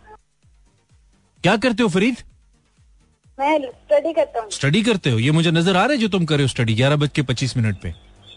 क्या 1.43 1.57
करते 1.57 1.83
हो 1.83 1.89
फरीद? 1.89 2.23
मैं 3.39 3.59
स्टडी 3.61 4.13
करता 4.13 4.41
हूँ। 4.41 4.51
स्टडी 4.51 4.83
करते 4.83 5.11
हो? 5.11 5.19
ये 5.19 5.31
मुझे 5.31 5.51
नज़र 5.51 5.77
आ 5.77 5.83
रहा 5.83 5.93
है 5.93 5.97
जो 5.97 6.09
तुम 6.09 6.25
कर 6.25 6.35
रहे 6.35 6.45
हो 6.45 6.49
स्टडी 6.49 6.75
ग्यारह 6.75 6.97
बज 6.97 7.09
के 7.15 7.23
पच्चीस 7.23 7.57
मिनट 7.57 7.81
पे। 7.81 7.93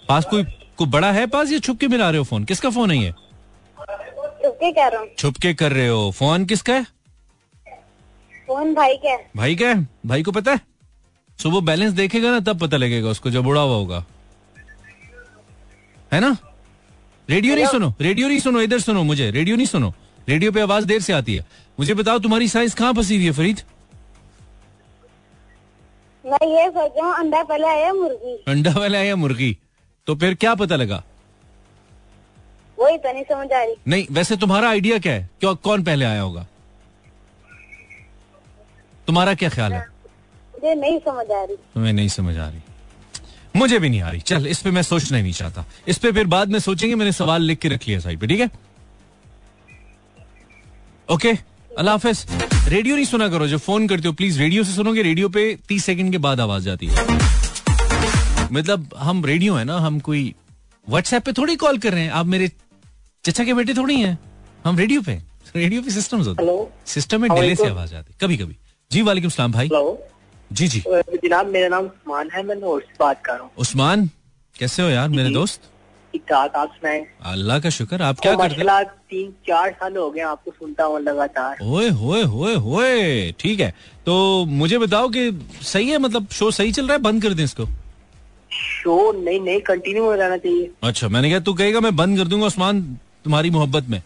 पास 0.10 0.26
कोई 0.26 0.44
को 0.78 0.86
बड़ा 0.86 1.12
है 1.12 1.26
पास 1.28 1.52
या 1.52 1.60
छुप 1.60 1.80
के 1.80 1.88
मिला 1.88 2.10
रहे 2.10 2.18
हो 2.18 2.24
फ़ोन 2.24 2.44
किसका 2.44 2.70
फ़ोन 2.70 2.92
है 2.92 2.98
ये? 2.98 3.12
चुपके 4.44 4.72
कह 4.72 4.88
रहा 4.88 5.02
हूँ। 5.02 5.08
छुप 5.18 5.38
के 5.38 5.54
कर 5.54 5.72
रहे 5.72 5.88
हो। 5.88 6.12
फ़ोन 6.12 6.46
किसका 6.46 6.74
है? 6.74 6.84
फ़ोन 8.48 8.74
भाई 8.76 9.00
है। 9.06 9.18
भाई 9.38 9.58
है? 9.62 9.88
भाई 10.06 10.24
को 10.24 10.32
पता 10.32 10.52
है? 10.52 10.62
सुबह 11.40 11.66
बैलेंस 11.66 11.94
देखेगा 11.94 12.32
ना 12.32 12.40
तब 12.40 12.60
पता 12.60 12.78
लगेगा 12.78 13.10
उसको 13.10 13.30
जब 13.30 13.48
उड़ा 13.48 13.62
हुआ 13.62 13.76
होगा। 13.76 14.04
है 16.14 16.20
ना? 16.20 16.38
रेडियो 17.30 17.56
नहीं 17.56 17.66
सुनो। 17.66 17.94
रेडियो 18.02 18.28
नहीं 18.28 18.40
सुनो। 18.40 18.62
इधर 18.62 18.80
सुनो 18.80 19.04
मुझे। 19.04 19.32
रेडियो 19.32 19.56
नहीं 19.56 19.66
सुनो। 19.66 19.94
रेडियो 20.30 20.52
पे 20.52 20.62
आवाज़ 20.62 20.86
देर 20.86 21.02
से 21.02 21.14
आती 21.14 21.36
है। 21.36 21.46
मुझे 21.80 21.94
बताओ 21.94 22.20
तुम्हारी 22.20 22.48
साइज़ 22.48 22.76
कहाँ 22.76 22.94
फंसी 22.94 23.16
हुई 23.16 23.26
है 23.26 23.32
फरीद? 23.32 23.62
मैं 26.30 26.48
ये 26.48 26.70
सोच 26.70 26.92
रहा 26.98 27.08
हूँ 27.08 27.16
अंडा 27.16 27.44
पहले 27.44 27.68
आया 27.68 27.94
मुर्गी। 27.94 28.36
अंडा 28.48 28.72
वाला 28.72 28.98
है 28.98 29.08
या 29.08 29.16
मुर्गी। 29.16 29.58
तो 30.08 30.16
फिर 30.16 30.34
क्या 30.34 30.54
पता 30.56 30.76
लगा? 30.76 31.04
वही 32.78 32.98
तो 32.98 33.14
नहीं 33.14 33.24
समझ 33.24 33.52
आ 33.54 33.64
रही। 33.64 33.76
नहीं 33.88 34.06
वैसे 34.12 34.36
तुम्हारा 34.38 34.70
आइडिया 34.70 34.98
क्या 34.98 35.14
है? 35.14 35.30
क्यों 35.40 35.56
कौन 35.56 35.84
पहले 35.84 36.06
आया 36.06 36.22
होगा? 36.22 36.46
तुम्हारा 39.08 39.34
क्या 39.34 39.50
ख्याल 39.50 39.74
है? 39.74 39.80
मुझे 39.80 40.76
नहीं 40.76 41.00
समझ 41.00 41.32
आ 41.32 41.44
रही। 41.44 41.56
तुम्हें 41.56 41.94
नहीं 41.94 42.08
समझ 42.08 42.38
आ 42.38 42.50
रही। 42.50 42.62
मुझे 43.56 43.80
भी 43.80 43.90
नहीं 43.90 44.02
आ 44.02 44.10
रही। 44.10 44.20
चल 44.22 44.48
इस 44.48 44.62
पे 44.62 44.72
मैं 44.72 44.82
सोचना 44.82 45.18
ही 45.18 45.24
नहीं 45.24 45.34
चाहता। 45.34 45.66
इस 45.88 45.98
पे 45.98 46.12
फिर 46.12 46.28
बाद 46.28 46.50
में 46.50 46.60
सोचेंगे 46.60 46.96
मैंने 46.96 47.12
सवाल 47.12 47.42
लिख 47.42 47.60
के 47.60 47.70
रख 47.70 47.88
लिया 47.88 48.00
साइड 48.00 48.20
पे 48.20 48.28
ठीक 48.28 48.40
है? 48.40 48.50
ओके? 51.10 51.34
अल्लाह 51.80 51.96
हाफिज 51.96 52.70
रेडियो 52.70 52.96
नहीं 52.96 53.06
सुना 53.06 53.28
करो 53.30 53.48
जब 53.48 53.58
फ़ोन 53.66 53.88
करते 53.88 54.08
हो 54.08 54.14
प्लीज़ 54.14 54.40
रेडियो 54.40 54.64
से 54.64 54.74
सुनोगे 54.74 55.02
रेडियो 55.04 55.28
पे 55.36 55.44
तीस 55.68 55.86
सेकंड 55.86 56.12
के 56.12 56.18
बाद 56.26 56.40
आवाज़ 56.40 56.64
जाती 56.64 56.88
है। 56.88 57.06
मतलब 58.52 58.90
हम 59.00 59.24
रेडियो 59.26 59.54
है 59.56 59.64
ना 59.66 59.78
हम 59.86 60.00
कोई 60.08 60.24
व्हाट्सएप 60.88 61.24
पे 61.26 61.34
थोड़ी 61.38 61.56
कॉल 61.62 61.78
कर 61.86 61.94
रहे 61.94 62.04
हैं 62.04 62.12
आप 62.22 62.26
मेरे 62.34 62.50
चचा 63.26 63.44
के 63.44 63.54
बेटे 63.54 63.74
थोड़ी 63.74 64.00
हैं 64.02 64.18
हम 64.66 64.78
रेडियो 64.78 65.02
पे 65.02 65.18
रेडियो 65.56 65.82
पे 65.82 65.92
सिस्टम 65.92 66.22
होते 66.24 66.58
सिस्टम 66.94 67.22
में 67.22 67.30
डिले 67.32 67.56
से 67.56 67.68
आवाज़ 67.70 67.96
आती 67.96 68.14
कभी 68.22 68.38
कभी 68.38 68.56
जी 68.92 69.02
वालेकुम 69.02 69.30
सलाम 69.30 69.52
भाई। 69.52 69.70
जी 70.52 70.68
जी। 70.68 70.84
जनाब 70.90 71.48
मेरा 71.56 71.68
नाम 71.70 71.86
उस्मान 71.86 72.30
है 72.34 72.44
मैं 72.44 72.60
बात 73.00 73.24
कर 73.26 73.34
रहा 73.34 73.42
हूँ। 73.42 73.52
उस्मान 73.58 74.10
कैसे 74.56 74.82
हो 74.84 74.90
यार 74.90 75.10
मेरे 75.10 75.30
दोस्त? 75.32 75.62
आप 76.14 76.72
सुनाए 76.76 77.06
अल्लाह 77.26 77.60
का 77.60 77.70
शुक्र 77.70 78.02
आप 78.02 78.20
क्या 78.20 78.34
करते 78.36 78.62
हैं? 78.62 78.84
तीन 79.10 79.32
चार 79.48 79.72
साल 79.72 79.96
हो 79.98 80.10
गए 80.12 80.22
आपको 80.22 80.52
सुनता 80.52 80.84
हूँ 80.84 81.00
लगातार। 81.02 81.58
ओए 81.64 81.90
होए 81.90 82.22
होए 82.24 82.56
होए 82.56 83.32
ठीक 83.40 83.60
है। 83.60 83.74
तो 84.06 84.46
मुझे 84.46 84.78
बताओ 84.78 85.10
कि 85.10 85.32
सही 85.62 85.90
है 85.90 85.98
मतलब 85.98 86.28
शो 86.32 86.52
सही 86.52 86.72
चल 86.72 86.84
रहा 86.84 86.94
है 86.94 87.02
बंद 87.02 87.22
कर 87.24 87.34
दें 87.34 87.44
इसको? 87.44 87.66
शो 88.52 89.12
नहीं 89.22 89.40
नहीं 89.40 89.60
कंटिन्यू 89.62 90.04
हो 90.04 90.16
जाना 90.18 90.38
चाहिए। 90.38 90.70
अच्छा 90.84 91.08
मैंने 91.08 91.30
कहा 91.30 91.40
तू 91.40 91.54
कहेगा 91.54 91.80
मैं 91.80 91.96
बंद 91.96 92.18
कर 92.18 92.28
दूँगा 92.28 92.46
उस्मान 92.46 92.82
तुम्हारी 93.24 93.50
मोहब्बत 93.50 93.90
में। 93.90 94.02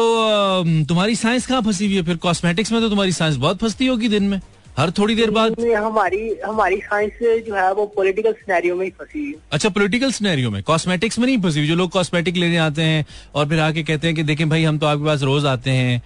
तुम्हारी 0.89 1.17
साइंस 1.17 1.47
कहाँ 1.47 1.63
फंसी 1.63 1.87
हुई 1.87 1.97
है? 1.97 2.03
फिर 2.03 2.17
कॉस्मेटिक्स 2.17 2.73
में 2.73 2.81
तो 2.81 2.89
तुम्हारी 2.89 3.13
साइंस 3.13 3.37
बहुत 3.37 3.59
फंसती 3.59 3.87
होगी 3.87 4.09
दिन 4.09 4.23
में। 4.25 4.41
हर 4.79 4.91
थोड़ी 4.91 5.15
देर 5.15 5.31
बाद? 5.31 5.61
हमारी 5.77 6.35
हमारी 6.47 6.77
साइंस 6.77 7.13
जो 7.47 7.55
है 7.55 7.73
वो 7.75 7.87
पॉलिटिकल 7.87 8.33
सिनेरियो 8.33 8.77
में 8.77 8.85
ही 8.85 8.91
फंसी 8.91 9.19
हुई 9.19 9.29
है। 9.29 9.35
अच्छा 9.53 9.69
पॉलिटिकल 9.69 10.11
सिनेरियो 10.13 10.51
में? 10.51 10.63
कॉस्मेटिक्स 10.63 11.19
में 11.19 11.27
नहीं 11.27 11.39
फंसी 11.43 11.59
हुई? 11.59 11.69
जो 11.69 11.75
लोग 11.75 11.91
कॉस्मेटिक 11.91 12.37
लेने 12.37 12.57
आते 12.57 12.83
हैं 12.83 13.07
और 13.35 13.49
फिर 13.49 13.61
आके 13.61 13.83
कहते 13.83 14.07
हैं 14.07 14.17
कि 14.17 14.23
देखें 14.23 14.49
भाई 14.49 14.65
हम 14.65 14.79
तो 14.79 14.87
आपके 14.87 15.05
पास 15.05 15.23
रोज 15.23 15.47
आते 15.47 15.71
हैं 15.71 16.03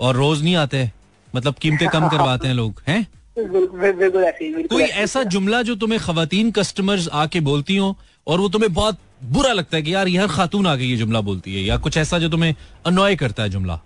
और 0.00 0.16
रोज 0.16 0.42
नहीं 0.42 0.56
आते। 0.56 0.90
मतलब 1.36 1.54
कीमतें 1.54 1.88
कम 1.88 2.08
करवाते 2.08 2.48
हैं 2.48 2.54
लोग 2.54 2.82
हैं? 2.88 3.06
कोई 3.38 4.82
ऐसा 4.82 5.22
जुमला 5.22 5.62
जो 5.62 5.74
तुम्हें 5.74 6.00
खवातीन 6.00 6.50
कस्टमर्स 6.50 7.08
आके 7.12 7.40
बोलती 7.40 7.76
हो 7.76 7.96
और 8.26 8.40
वो 8.40 8.48
तुम्हें 8.48 8.72
बहुत 8.72 8.98
बुरा 9.24 9.52
लगता 9.52 9.76
है 9.76 9.82
कि 9.82 9.94
यार 9.94 10.08
यार 10.08 10.26
खातून 10.26 10.66
आके 10.66 10.84
ये 10.84 10.96
जुमला 10.96 11.20
बोलती 11.20 11.54
है 11.54 11.62
या 11.62 11.76
कुछ 11.76 11.96
ऐसा 11.96 12.18
जो 12.18 12.28
तुम्हें 12.28 12.54
अनॉय 12.86 13.16
करता 13.16 13.42
है 13.42 13.48
जुमला? 13.48 13.80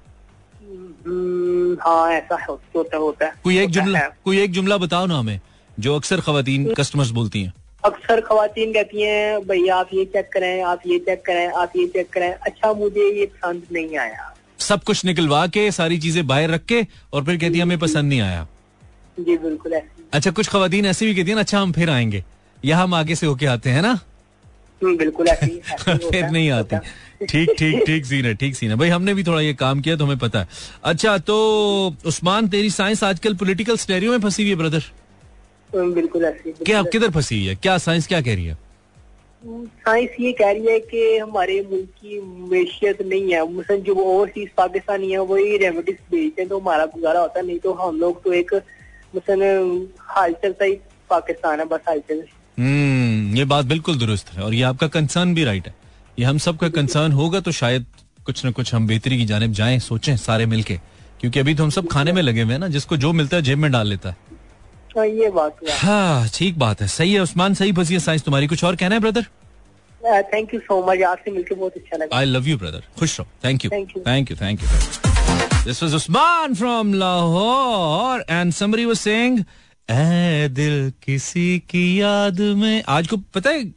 हाँ 1.81 2.11
ऐसा 2.12 2.37
होता 2.49 2.97
होता 2.97 3.27
है। 3.27 3.33
कोई 3.45 3.59
एक 3.59 3.71
जुमला 3.71 4.01
कोई 4.25 4.40
एक 4.40 4.53
जुमला 4.53 4.77
बताओ 4.79 5.07
ना 5.07 5.19
हमें 5.19 5.40
जो 5.79 5.97
अक्सर 5.97 6.21
खवातीन 6.21 6.73
कस्टमर्स 6.75 7.11
बोलती 7.11 7.42
हैं। 7.42 7.53
अक्सर 7.85 8.21
खातन 8.21 8.73
कहती 8.73 9.03
हैं 9.03 9.40
भैया 9.49 9.77
आप 9.77 9.88
ये 9.95 10.05
चेक 10.05 10.31
करें 10.33 10.62
आप 10.62 10.81
ये 10.87 10.99
चेक 10.99 11.23
करें 11.27 11.47
आप 11.49 11.73
ये 11.77 11.87
चेक 11.87 12.11
करें 12.12 12.33
अच्छा 12.33 12.73
मुझे 12.73 13.11
ये 13.21 13.27
पसंद 13.27 13.62
नहीं 13.73 13.99
आया। 13.99 14.33
सब 14.59 14.83
कुछ 14.85 15.05
निकलवा 15.05 15.47
के 15.47 15.71
सारी 15.73 15.99
चीज़ें 15.99 16.27
बाहर 16.27 16.51
रख 16.51 16.64
के 16.64 16.87
और 17.12 17.25
फिर 17.25 17.37
कहती 17.37 17.59
है 17.59 17.62
हमें 17.62 17.79
पसंद 17.79 18.09
नहीं 18.09 18.21
आया। 18.21 18.47
जी 19.21 19.37
बिल्कुल 19.38 19.73
अच्छा 20.12 20.31
कुछ 20.31 20.49
खातन 20.49 20.87
ऐसी 20.87 21.07
भी 21.07 21.14
कहती 21.14 21.31
है 21.31 21.35
ना 21.35 21.40
अच्छा 21.40 21.61
हम 21.61 21.73
फिर 21.73 21.90
आएँगे। 21.90 22.25
या 22.64 22.79
हम 22.79 22.95
आगे 22.95 23.14
से 23.14 23.27
होके 23.27 23.47
आते 23.47 23.71
हैं 23.71 23.83
ना? 23.83 23.88
हम्म, 23.88 24.15
बिल्कुल 24.81 25.29
ऐसे 25.29 25.47
ही 25.47 25.59
ऐसे 25.75 25.91
ही 25.93 25.99
होता 26.05 26.11
फिर 26.11 26.31
नहीं 26.31 26.51
आती। 26.51 26.77
ठीक 27.27 27.51
ठीक 27.59 27.83
ठीक 27.87 28.07
सीन 28.07 28.25
है 28.25 28.35
ठीक 28.35 28.57
सीन 28.57 28.71
है 28.71 28.77
भाई 28.77 28.89
हमने 28.89 29.15
भी 29.15 29.25
थोड़ा 29.25 29.41
ये 29.41 29.55
काम 29.55 29.81
किया 29.81 29.97
तो 29.97 30.05
हमें 30.05 30.19
पता 30.19 30.41
है। 30.41 30.49
अच्छा 30.85 31.17
तो 31.31 31.37
उस्मान 32.07 32.49
तेरी 32.49 32.71
साइंस 32.71 33.05
आजकल 33.05 33.35
पॉलिटिकल 33.35 33.77
स्टेरियो 33.77 34.12
में 34.12 34.21
फंसी 34.21 34.43
हुई 34.43 34.51
है 34.51 34.57
ब्रदर 34.57 34.83
हम्म, 35.71 35.93
बिल्कुल 35.95 36.25
ऐसे 36.25 36.53
क्या 36.65 36.83
किधर 36.83 37.11
फंसी 37.11 37.39
हुई 37.39 37.47
है? 37.47 37.55
क्या 37.55 37.79
साइंस 37.79 38.07
क्या 38.07 38.21
कह 38.21 38.35
रही 38.35 38.45
है? 38.47 38.57
साइंस 39.43 40.11
ये 40.21 40.33
कह 40.33 40.51
रही 40.51 40.67
है 40.67 40.79
कि 40.81 41.17
हमारे 41.19 41.61
मुल्क 41.71 41.89
की 42.03 42.21
मैशियत 42.53 43.03
नहीं 43.03 43.33
है। 43.33 43.43
मसलन 43.53 43.81
जो 43.89 43.95
ओवरसीज 43.95 44.49
पाकिस्तानी 44.57 45.11
है 45.11 45.19
वही 45.33 45.57
रेमेडीज 45.57 45.97
बेचते 46.11 46.43
हैं 46.43 46.49
तो 46.49 46.59
हमारा 46.61 46.87
गुजारा 46.95 47.21
होता 47.21 47.41
नहीं 47.41 47.59
तो 47.67 47.73
हम 47.81 47.99
लोग 48.01 48.23
तो 48.25 48.33
एक 48.33 48.55
मसलन 49.17 49.87
हाल 50.15 50.33
चलता 50.43 50.65
ही 50.65 50.73
पाकिस्तान 51.11 51.61
है 51.61 51.67
बस 51.67 51.81
हाल 51.89 52.01
चल 52.09 52.23
हम्म 52.59 53.37
ये 53.37 53.45
बात 53.45 53.64
बिल्कुल 53.64 53.99
दुरुस्त 53.99 54.33
है 54.33 54.42
और 54.42 54.55
ये 54.55 54.62
आपका 54.62 54.87
कंसर्न 54.88 55.35
भी 55.35 55.45
राइट 55.45 55.66
है। 55.66 55.75
ये 56.19 56.25
हम 56.25 56.38
सब 56.38 56.57
का 56.59 56.69
कंसर्न 56.69 57.12
होगा 57.12 57.40
तो 57.40 57.53
शायद 57.53 57.87
कुछ 58.27 58.45
ना 58.45 58.51
कुछ 58.51 58.75
हम 58.75 58.87
बेहतरी 58.87 59.19
की 59.19 59.25
जानिब 59.25 59.53
जाएँ 59.53 59.79
सोचें 59.79 60.16
सारे 60.16 60.47
मिलके। 60.47 60.79
क्योंकि 61.21 61.40
अभी 61.40 61.55
तो 61.55 61.64
हम 61.64 61.71
सब 61.71 61.88
खाने 61.88 62.12
में 62.12 62.23
लगे 62.23 62.42
हुए 62.42 62.53
हैं 62.53 62.59
ना 62.61 62.69
जिसको 62.69 62.97
जो 62.97 63.12
मिलता 63.12 63.37
है 63.37 63.42
जेब 63.42 63.59
में 63.59 63.71
डाल 63.73 63.88
लेता 63.88 64.09
है। 64.09 64.16
हाँ 64.97 65.07
ये 65.07 65.31
बात 65.31 65.57
हाँ। 65.71 66.29
ठीक 66.35 66.59
बात 66.59 66.83
है। 66.83 66.88
सही 66.88 67.12
है 67.12 67.21
उस्मान 67.21 67.55
सही 67.55 67.73
फंसी 67.73 67.95
है 67.95 68.01
साइंस। 68.01 68.23
तुम्हारी 68.25 68.47
कुछ 68.47 68.64
और 68.64 68.77
कहना 68.77 68.95
है 68.95 69.01
brother 69.01 69.27
thank 70.33 70.55
you 70.55 70.61
so 70.61 70.81
much 70.87 71.03
आपसे 71.03 71.31
मिलकर 71.31 71.55
बहुत 71.55 71.77
अच्छा 71.77 71.97
लगा। 71.97 72.16
आई 72.16 72.25
लव 72.25 72.49
यू 72.49 72.57
ब्रदर 72.59 72.83
खुश 72.99 73.19
रहो। 73.21 73.29
Thank 73.45 73.64
you 73.64 73.71
thank 73.71 73.97
you 74.31 74.37
thank 74.37 74.62
you 74.62 74.69
this 75.64 75.83
was 75.83 75.95
Usman 75.95 76.55
from 76.55 76.92
Lahore 76.95 78.25
and 78.31 78.53
somebody 78.53 78.85
was 78.85 78.97
saying 78.97 79.38
दिल 79.90 80.92
किसी 81.03 81.59
की 81.59 82.01
याद 82.01 82.40
में। 82.40 82.83
आज 82.88 83.07
को 83.07 83.16
पता 83.16 83.51
है, 83.51 83.72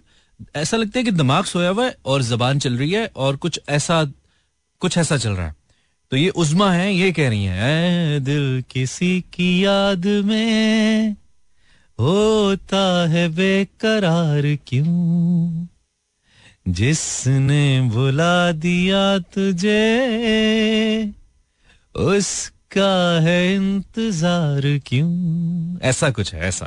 ऐसा 0.56 0.78
लगता 0.78 1.00
है 1.00 1.06
कि 1.06 1.12
दिमाग 1.12 1.44
सोया 1.44 1.70
हुआ 1.70 1.86
है 1.86 1.96
और 2.06 2.22
जबान 2.22 2.60
चल 2.60 2.78
रही 2.78 2.92
है 2.92 3.12
और 3.16 3.36
कुछ 3.36 3.60
ऐसा 3.70 4.06
कुछ 4.80 4.98
ऐसा 4.98 5.18
चल 5.18 5.30
रहा 5.30 5.48
है। 5.48 5.56
तो 6.12 6.18
ये 6.18 6.30
उजमा 6.30 6.72
है, 6.72 6.96
ये 6.96 7.12
कह 7.12 7.30
रही 7.30 7.46
है 7.46 8.18
ए 8.18 8.20
दिल 8.20 8.64
किसी 8.70 9.22
की 9.22 9.66
याद 9.66 10.06
में 10.06 11.12
होता 12.00 13.08
है 13.10 13.30
बेकरार 13.30 14.58
क्यों? 14.68 15.68
जिसने 16.68 17.82
बुला 17.82 18.52
दिया 18.52 19.20
तुझे, 19.20 19.90
उसका 21.96 22.59
है 22.78 23.56
इंतज़ार 23.56 24.62
क्यों? 24.86 25.80
ऐसा 25.82 26.10
कुछ 26.10 26.34
है, 26.34 26.42
ऐसा। 26.48 26.66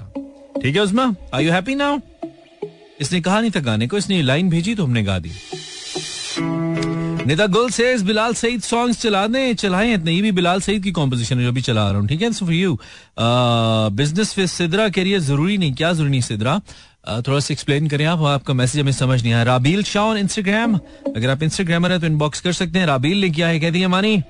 ठीक 0.63 0.75
है, 0.75 0.83
Usma 0.83 1.15
are 1.35 1.43
you 1.43 1.53
happy 1.53 1.75
now 1.75 1.99
इसने 3.01 3.21
कहा 3.21 3.41
नहीं 3.41 3.51
था 3.51 3.61
गाने 3.61 3.87
को, 3.89 3.97
इसने 3.99 4.23
लाइन 4.23 4.49
भेजी 4.51 4.75
तो 4.75 4.85
हमने 4.85 5.03
गा 5.03 5.19
दी। 5.19 5.31
निदा 7.27 7.47
गुल 7.47 7.71
से 7.71 7.97
बिलाल 8.05 8.35
सईद 8.35 8.63
सॉन्ग्स 8.63 9.01
चला 9.03 9.27
दें, 9.27 9.55
चलाएँ, 9.55 9.95
इतने 9.95 10.13
ये 10.13 10.23
भी 10.23 10.33
बिलाल 10.33 10.61
सईद 10.61 10.83
की 10.83 10.93
कॉम्पोजिशन 10.93 11.39
है 11.39 11.45
जो 11.45 11.53
भी 11.53 11.61
चला 11.63 11.89
रहा 11.91 11.99
हूँ, 11.99 12.09
ठीक 12.09 12.23
है? 12.23 12.31
For 12.33 12.53
you 12.53 12.79
business 13.97 14.39
with 14.39 14.49
Sidra 14.49 14.89
career 14.91 15.21
ज़रूरी 15.21 15.59
नहीं, 15.59 15.75
क्या 15.75 15.93
ज़रूरी 15.93 16.11
नहीं 16.11 16.21
सिद्रा 16.23 16.61
थोड़ा 17.19 17.39
सा 17.41 17.53
एक्सप्लेन 17.53 17.89
करें 17.89 18.05
आप, 18.07 18.23
आपका 18.23 18.55
मैसेज 18.55 18.81
हमें 18.81 18.93
समझ 18.93 19.23
नहीं 19.23 19.33
आया। 19.33 19.43
राबील 19.45 19.83
शाह 19.85 20.03
ऑन 20.05 20.17
इंस्टाग्राम 20.19 20.75
अगर 21.17 21.31
आप 21.31 21.43
इंस्टाग्रामर 21.43 21.93
है 21.93 21.99
तो 22.01 22.07
इनबॉक्स 22.07 22.41
कर 22.41 22.53
सकते 22.53 22.79
हैं। 22.79 22.87
राबील 22.87 23.21
ने 23.21 23.31
किया 23.31 23.49
है 23.49 23.61
कहती 23.61 23.81
है, 23.81 23.87
Mani 23.87 24.23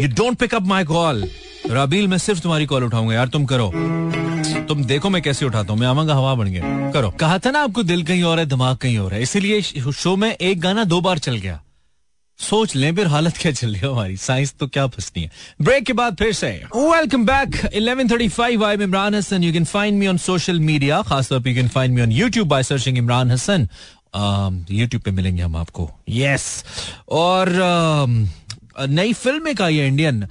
you 0.00 0.08
don't 0.08 0.38
pick 0.38 0.54
up 0.54 0.62
my 0.62 0.84
call 0.84 1.24
Rabeel 1.70 2.06
मैं 2.08 2.18
सिर्फ़ 2.18 2.40
तुम्हारी 2.40 2.66
कॉल 2.66 2.84
उठाऊँगा 2.84 3.14
यार 3.14 3.28
तुम 3.28 3.44
करो। 3.46 3.70
तुम 4.68 4.84
देखो 4.84 5.10
मैं 5.10 5.20
कैसे 5.22 5.46
उठाता 5.46 5.72
हूँ 5.72 5.80
मैं 5.80 5.86
आवांगा 5.86 6.14
हवा 6.14 6.34
बन 6.34 6.46
गया। 6.46 6.90
करो। 6.92 7.10
कहा 7.10 7.38
था 7.38 7.50
ना 7.50 7.60
आपको 7.62 7.82
दिल 7.82 8.02
कहीं 8.04 8.22
और 8.22 8.38
है 8.38 8.46
दिमाग 8.46 8.76
कहीं 8.76 8.98
और 8.98 9.14
है 9.14 9.22
इसीलिए 9.22 9.60
शो 9.92 10.16
में 10.16 10.30
एक 10.30 10.60
गाना 10.60 10.84
दो 10.84 11.00
बार 11.00 11.18
चल 11.18 11.36
गया। 11.36 11.60
सोच 12.38 12.74
लें 12.76 12.94
फिर 12.96 13.06
हालत 13.06 13.36
क्या 13.36 13.52
चल 13.52 13.68
रही 13.68 13.80
है 13.80 13.88
हमारी 13.88 14.16
साइंस 14.16 14.54
तो 14.60 14.66
क्या 14.66 14.86
फंसनी 14.86 15.22
है। 15.22 15.30
ब्रेक 15.62 15.84
के 15.86 15.92
बाद 15.92 16.16
फिर 16.16 16.32
से। 16.32 16.50
Welcome 16.76 17.24
back 17.26 17.56
11:35 17.76 18.62
I 18.64 18.74
am 18.74 18.82
Imran 18.82 19.14
Hasan 19.14 19.44
you 19.44 19.52
can 19.52 19.64
find 19.64 19.98
me 19.98 20.06
on 20.06 20.18
social 20.18 20.60
media 20.60 21.02
खासतौर 21.02 21.40
पर 21.40 21.48
you 21.48 21.54
can 21.54 21.68
find 21.68 21.94
me 21.94 22.02
on 22.02 22.12
YouTube 22.12 22.48
by 22.48 22.62
searching 22.62 22.98
Imran 22.98 23.30
Hasan 23.30 23.68
YouTube 24.70 25.02
पे 25.02 25.10
मिलेंगे 25.10 25.42
हम 25.42 25.56
आपको। 25.56 25.90
Yes 26.08 26.64
yes. 26.64 27.06
और 27.08 27.48
uh, 27.48 28.41
नई 28.80 29.12
फ़िल्म 29.12 29.48
एक 29.48 29.62
आई 29.62 29.76
है 29.76 29.86
इंडियन 29.88 30.26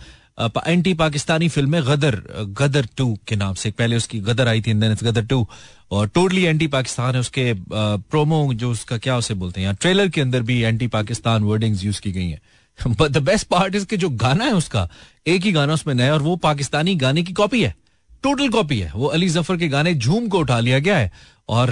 एंटी 0.67 0.93
पाकिस्तानी 0.93 1.47
फ़िल्म 1.49 1.75
है 1.75 1.82
गदर 1.86 2.15
गदर 2.60 2.88
टू 2.97 3.17
के 3.27 3.36
नाम 3.36 3.54
से। 3.54 3.71
पहले 3.71 3.95
उसकी 3.95 4.19
गदर 4.19 4.47
आई 4.47 4.62
थी 4.62 4.73
गदर 4.73 5.25
टू। 5.25 5.47
और 5.91 6.08
टोटली 6.08 6.43
एंटी 6.43 6.67
पाकिस्तान 6.67 7.13
है, 7.13 7.19
उसके 7.19 7.54
प्रोमो 7.63 8.54
जो 8.54 8.71
उसका 8.71 8.97
क्या 8.97 9.17
उसे 9.17 9.34
बोलते 9.34 9.62
हैं 9.62 9.75
ट्रेलर 9.75 10.08
के 10.10 10.21
अंदर 10.21 10.41
भी 10.41 10.60
एंटी 10.62 10.88
पाकिस्तान 10.88 11.43
वर्डिंग्स 11.43 11.84
यूज़ 11.84 12.01
की 12.01 12.12
गई 12.12 12.30
हैं। 12.30 12.41
बट 12.80 13.12
द 13.12 13.17
बेस्ट 13.17 13.47
पार्ट 13.47 13.75
इसके 13.75 13.97
जो 13.97 14.10
गाना 14.10 14.45
है 14.45 14.54
उसका, 14.54 14.88
एक 15.27 15.43
ही 15.43 15.51
गाना 15.51 15.73
उसमें 15.73 15.93
नया 15.95 16.13
और 16.13 16.21
वो 16.21 16.36
पाकिस्तानी 16.45 16.95
गाने 16.95 17.23
की 17.23 17.34
कॉपी 17.34 17.62
है। 17.63 17.75
टोटल 18.23 18.49
कॉपी 18.49 18.80
है। 18.80 18.91
वो 18.95 19.08
अली 19.08 19.30
ज़फ़र 19.30 19.58
के 19.58 19.67
गाने 19.67 19.93
झूम 19.95 20.27
को 20.27 20.39
उठा 20.39 20.60
लिया 20.60 20.80
गया 20.80 20.97
है। 20.97 21.12
और 21.49 21.69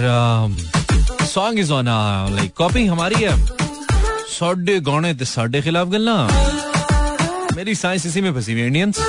song 1.25 1.60
is 1.60 1.71
on 1.73 1.86
like 2.36 2.53
copy 2.58 2.86
हमारी 2.86 3.23
है। 3.23 3.36
साढ़े 4.29 4.79
गाने 4.82 5.13
साढ़े 5.25 5.62
खिलाफ 5.62 5.88
गलना। 5.88 6.15
मेरी 7.60 7.74
साइंस 7.76 8.06
इसी 8.06 8.22
में 8.22 8.32
फंसी 8.34 8.54
हुई 8.54 8.62
इंडियंस 8.63 9.00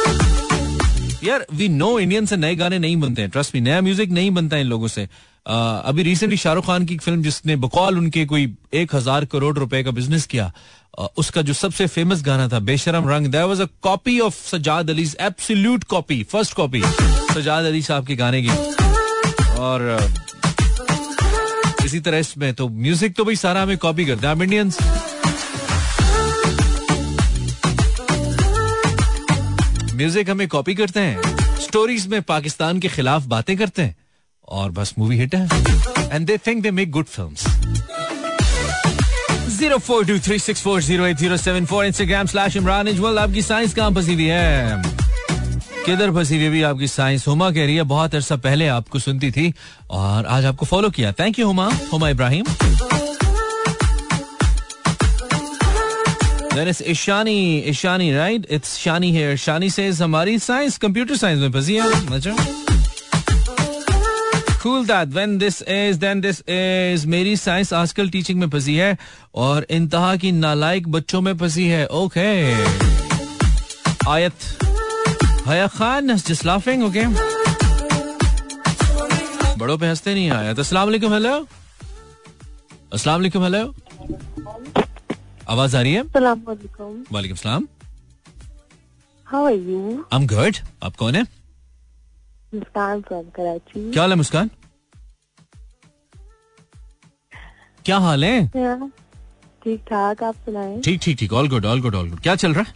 यार 1.24 1.44
वी 1.54 1.68
नो 1.68 1.98
इंडियन 1.98 2.26
से 2.26 2.36
नए 2.36 2.54
गाने 2.56 2.78
नहीं 2.78 2.96
बनते 3.00 3.22
हैं 3.22 3.30
ट्रस्ट 3.30 3.54
मी 3.54 3.60
नया 3.60 3.80
म्यूज़िक 3.80 4.10
नहीं 4.12 4.30
बनता 4.30 4.56
है 4.56 4.62
इन 4.62 4.68
लोगों 4.68 4.88
से। 4.88 5.06
आ, 5.46 5.56
अभी 5.78 6.02
रिसेंटली 6.02 6.36
शाहरुख 6.36 6.66
खान 6.66 6.84
की 6.86 6.96
फ़िल्म 6.98 7.22
जिसने 7.22 7.56
बकौल 7.64 7.98
उनके 7.98 8.24
कोई 8.32 8.54
एक 8.74 8.94
हज़ार 8.94 9.24
करोड़ 9.34 9.56
रुपए 9.58 9.82
का 9.82 9.90
बिज़नेस 9.90 10.26
किया 10.26 10.50
आ, 10.98 11.06
उसका 11.18 11.42
जो 11.42 11.52
सबसे 11.52 11.86
फ़ेमस 11.86 12.22
गाना 12.24 12.48
था 12.48 12.58
Besharam 12.70 13.08
Rang 13.10 13.26
that 13.26 13.44
was 13.44 13.60
a 13.60 13.66
copy 13.82 14.18
of 14.20 14.42
Sajjad 14.46 14.90
Ali 14.90 15.06
absolute 15.20 15.84
copy 15.94 16.22
first 16.32 16.54
copy 16.54 16.82
Sajjad 17.34 17.64
Ali 17.64 17.82
साहब 17.82 18.06
के 18.06 18.16
गाने 18.16 18.42
की। 18.42 18.48
और 19.60 19.86
इसी 21.84 22.00
तरह 22.00 22.18
इसमें 22.18 22.52
तो 22.54 22.68
म्यूज़िक 22.68 23.16
तो 23.16 23.24
भाई 23.24 23.36
सारा 23.38 23.62
हमें 23.62 23.78
कॉपी 23.78 24.04
करते 24.06 24.26
हैं। 24.26 24.42
इंडियंस 24.42 24.78
म्यूज़िक 30.00 30.30
हमें 30.30 30.46
कॉपी 30.48 30.74
करते 30.74 31.00
हैं। 31.00 31.56
स्टोरीज 31.60 32.06
में 32.06 32.20
पाकिस्तान 32.22 32.78
के 32.80 32.88
खिलाफ 32.88 33.24
बातें 33.26 33.56
करते 33.56 33.82
हैं। 33.82 33.96
और 34.48 34.70
बस 34.70 34.94
मूवी 34.98 35.16
हिट 35.16 35.34
है। 35.34 35.48
And 36.12 36.26
they 36.26 36.36
think 36.38 36.62
they 36.62 36.70
make 36.70 36.90
good 36.90 37.06
film 37.06 37.34
zero 39.50 39.78
four 39.78 40.04
two 40.06 40.18
three 40.18 40.38
six 40.38 40.62
four 40.62 40.80
zero 40.82 41.06
eight 41.06 41.18
zero 41.18 41.36
seven 41.36 41.66
four 41.66 41.84
Instagram 41.86 42.26
slash 42.26 42.56
Imran 42.56 42.88
Ijwal 42.88 43.18
आपकी 43.18 43.42
साइंस 43.42 43.74
कहाँ 43.74 43.90
फंसी 43.90 44.14
हुई 44.14 44.24
है? 44.24 44.82
किधर 45.86 46.12
फंसी 46.12 46.36
हुई 46.36 46.48
भी 46.48 46.62
आपकी 46.62 46.86
साइंस 46.88 47.26
हुमा 47.28 47.50
कह 47.50 47.64
रही 47.64 47.76
है, 47.76 47.82
बहुत 47.82 48.14
अरसा 48.14 48.36
पहले 48.36 48.68
आपको 48.68 48.98
सुनती 48.98 49.30
थी। 49.30 49.52
और 49.90 50.26
आज 50.26 50.44
आपको 50.44 50.66
फॉलो 50.66 50.90
किया। 50.90 51.12
Thank 51.12 51.38
you 51.38 51.46
Huma. 51.46 51.70
Huma 51.92 52.08
Ibrahim. 52.08 52.44
Then 56.60 56.68
it's 56.68 56.82
Ishani, 56.82 57.66
Ishani, 57.66 58.06
right? 58.14 58.44
It's 58.46 58.76
Shani 58.78 59.10
here. 59.12 59.34
Shani 59.34 59.68
says 59.72 60.00
हमारी 60.02 60.38
साइंस 60.38 60.76
कंप्यूटर 60.78 61.16
साइंस 61.16 61.40
में 61.40 61.52
फंसी 61.52 61.74
है 61.76 61.84
अच्छा 62.16 62.34
cool 64.62 64.84
that. 64.90 65.14
When 65.18 65.38
this 65.42 65.62
is 65.76 66.00
then 66.00 66.20
this 66.26 66.42
is. 66.56 67.06
मेरी 67.14 67.36
साइंस 67.36 67.72
आजकल 67.72 68.10
टीचिंग 68.10 68.40
में 68.40 68.48
फंसी 68.50 68.74
है 68.76 68.96
और 69.44 69.66
इंतहा 69.70 70.14
की 70.24 70.32
नालायक 70.32 70.88
बच्चों 70.96 71.20
में 71.20 71.36
फंसी 71.38 71.66
है 71.68 71.86
ओके 72.02 72.28
आयत 74.10 74.46
हया 75.46 75.66
खान 75.78 76.16
जस्ट 76.16 76.44
लाफिंग 76.46 76.84
ओके 76.84 77.06
बड़ों 79.56 79.78
पे 79.78 79.86
हँसते 79.86 80.14
नहीं 80.14 80.30
आयत 80.30 80.58
अस्सलाम 80.58 80.86
वालेकुम 80.86 81.12
हेलो 81.14 81.34
अस्सलाम 82.92 83.16
वालेकुम 83.16 83.44
हेलो 83.44 84.89
आवाज़ 85.50 85.76
आ 85.76 85.80
रही 85.80 85.92
है? 85.94 86.02
वालेकुम 86.02 87.36
सलाम। 87.36 87.66
How 89.26 89.46
are 89.46 89.52
you 89.52 90.04
I 90.12 90.20
am 90.20 90.26
good 90.26 90.56
आप 90.82 90.96
कौन 90.96 91.14
है? 91.14 91.22
मुस्कान 92.54 93.00
फ्रॉम 93.08 93.24
कराची 93.36 93.90
क्या 93.92 94.02
हाल 94.02 94.10
है 94.10 94.16
मुस्कान? 94.16 94.50
क्या 97.84 97.98
हाल 97.98 98.24
है? 98.24 98.48
ठीक 99.64 99.80
ठाक 99.88 100.22
आप 100.22 100.34
सुनाए? 100.44 100.80
ठीक 100.84 101.00
ठीक 101.02 101.18
ठीक. 101.18 101.32
All 101.32 101.48
good 101.48 101.66
all 101.66 101.80
good 101.82 101.94
all 101.94 102.08
good 102.10 102.20
क्या 102.20 102.34
चल 102.36 102.54
रहा 102.54 102.62
है? 102.62 102.74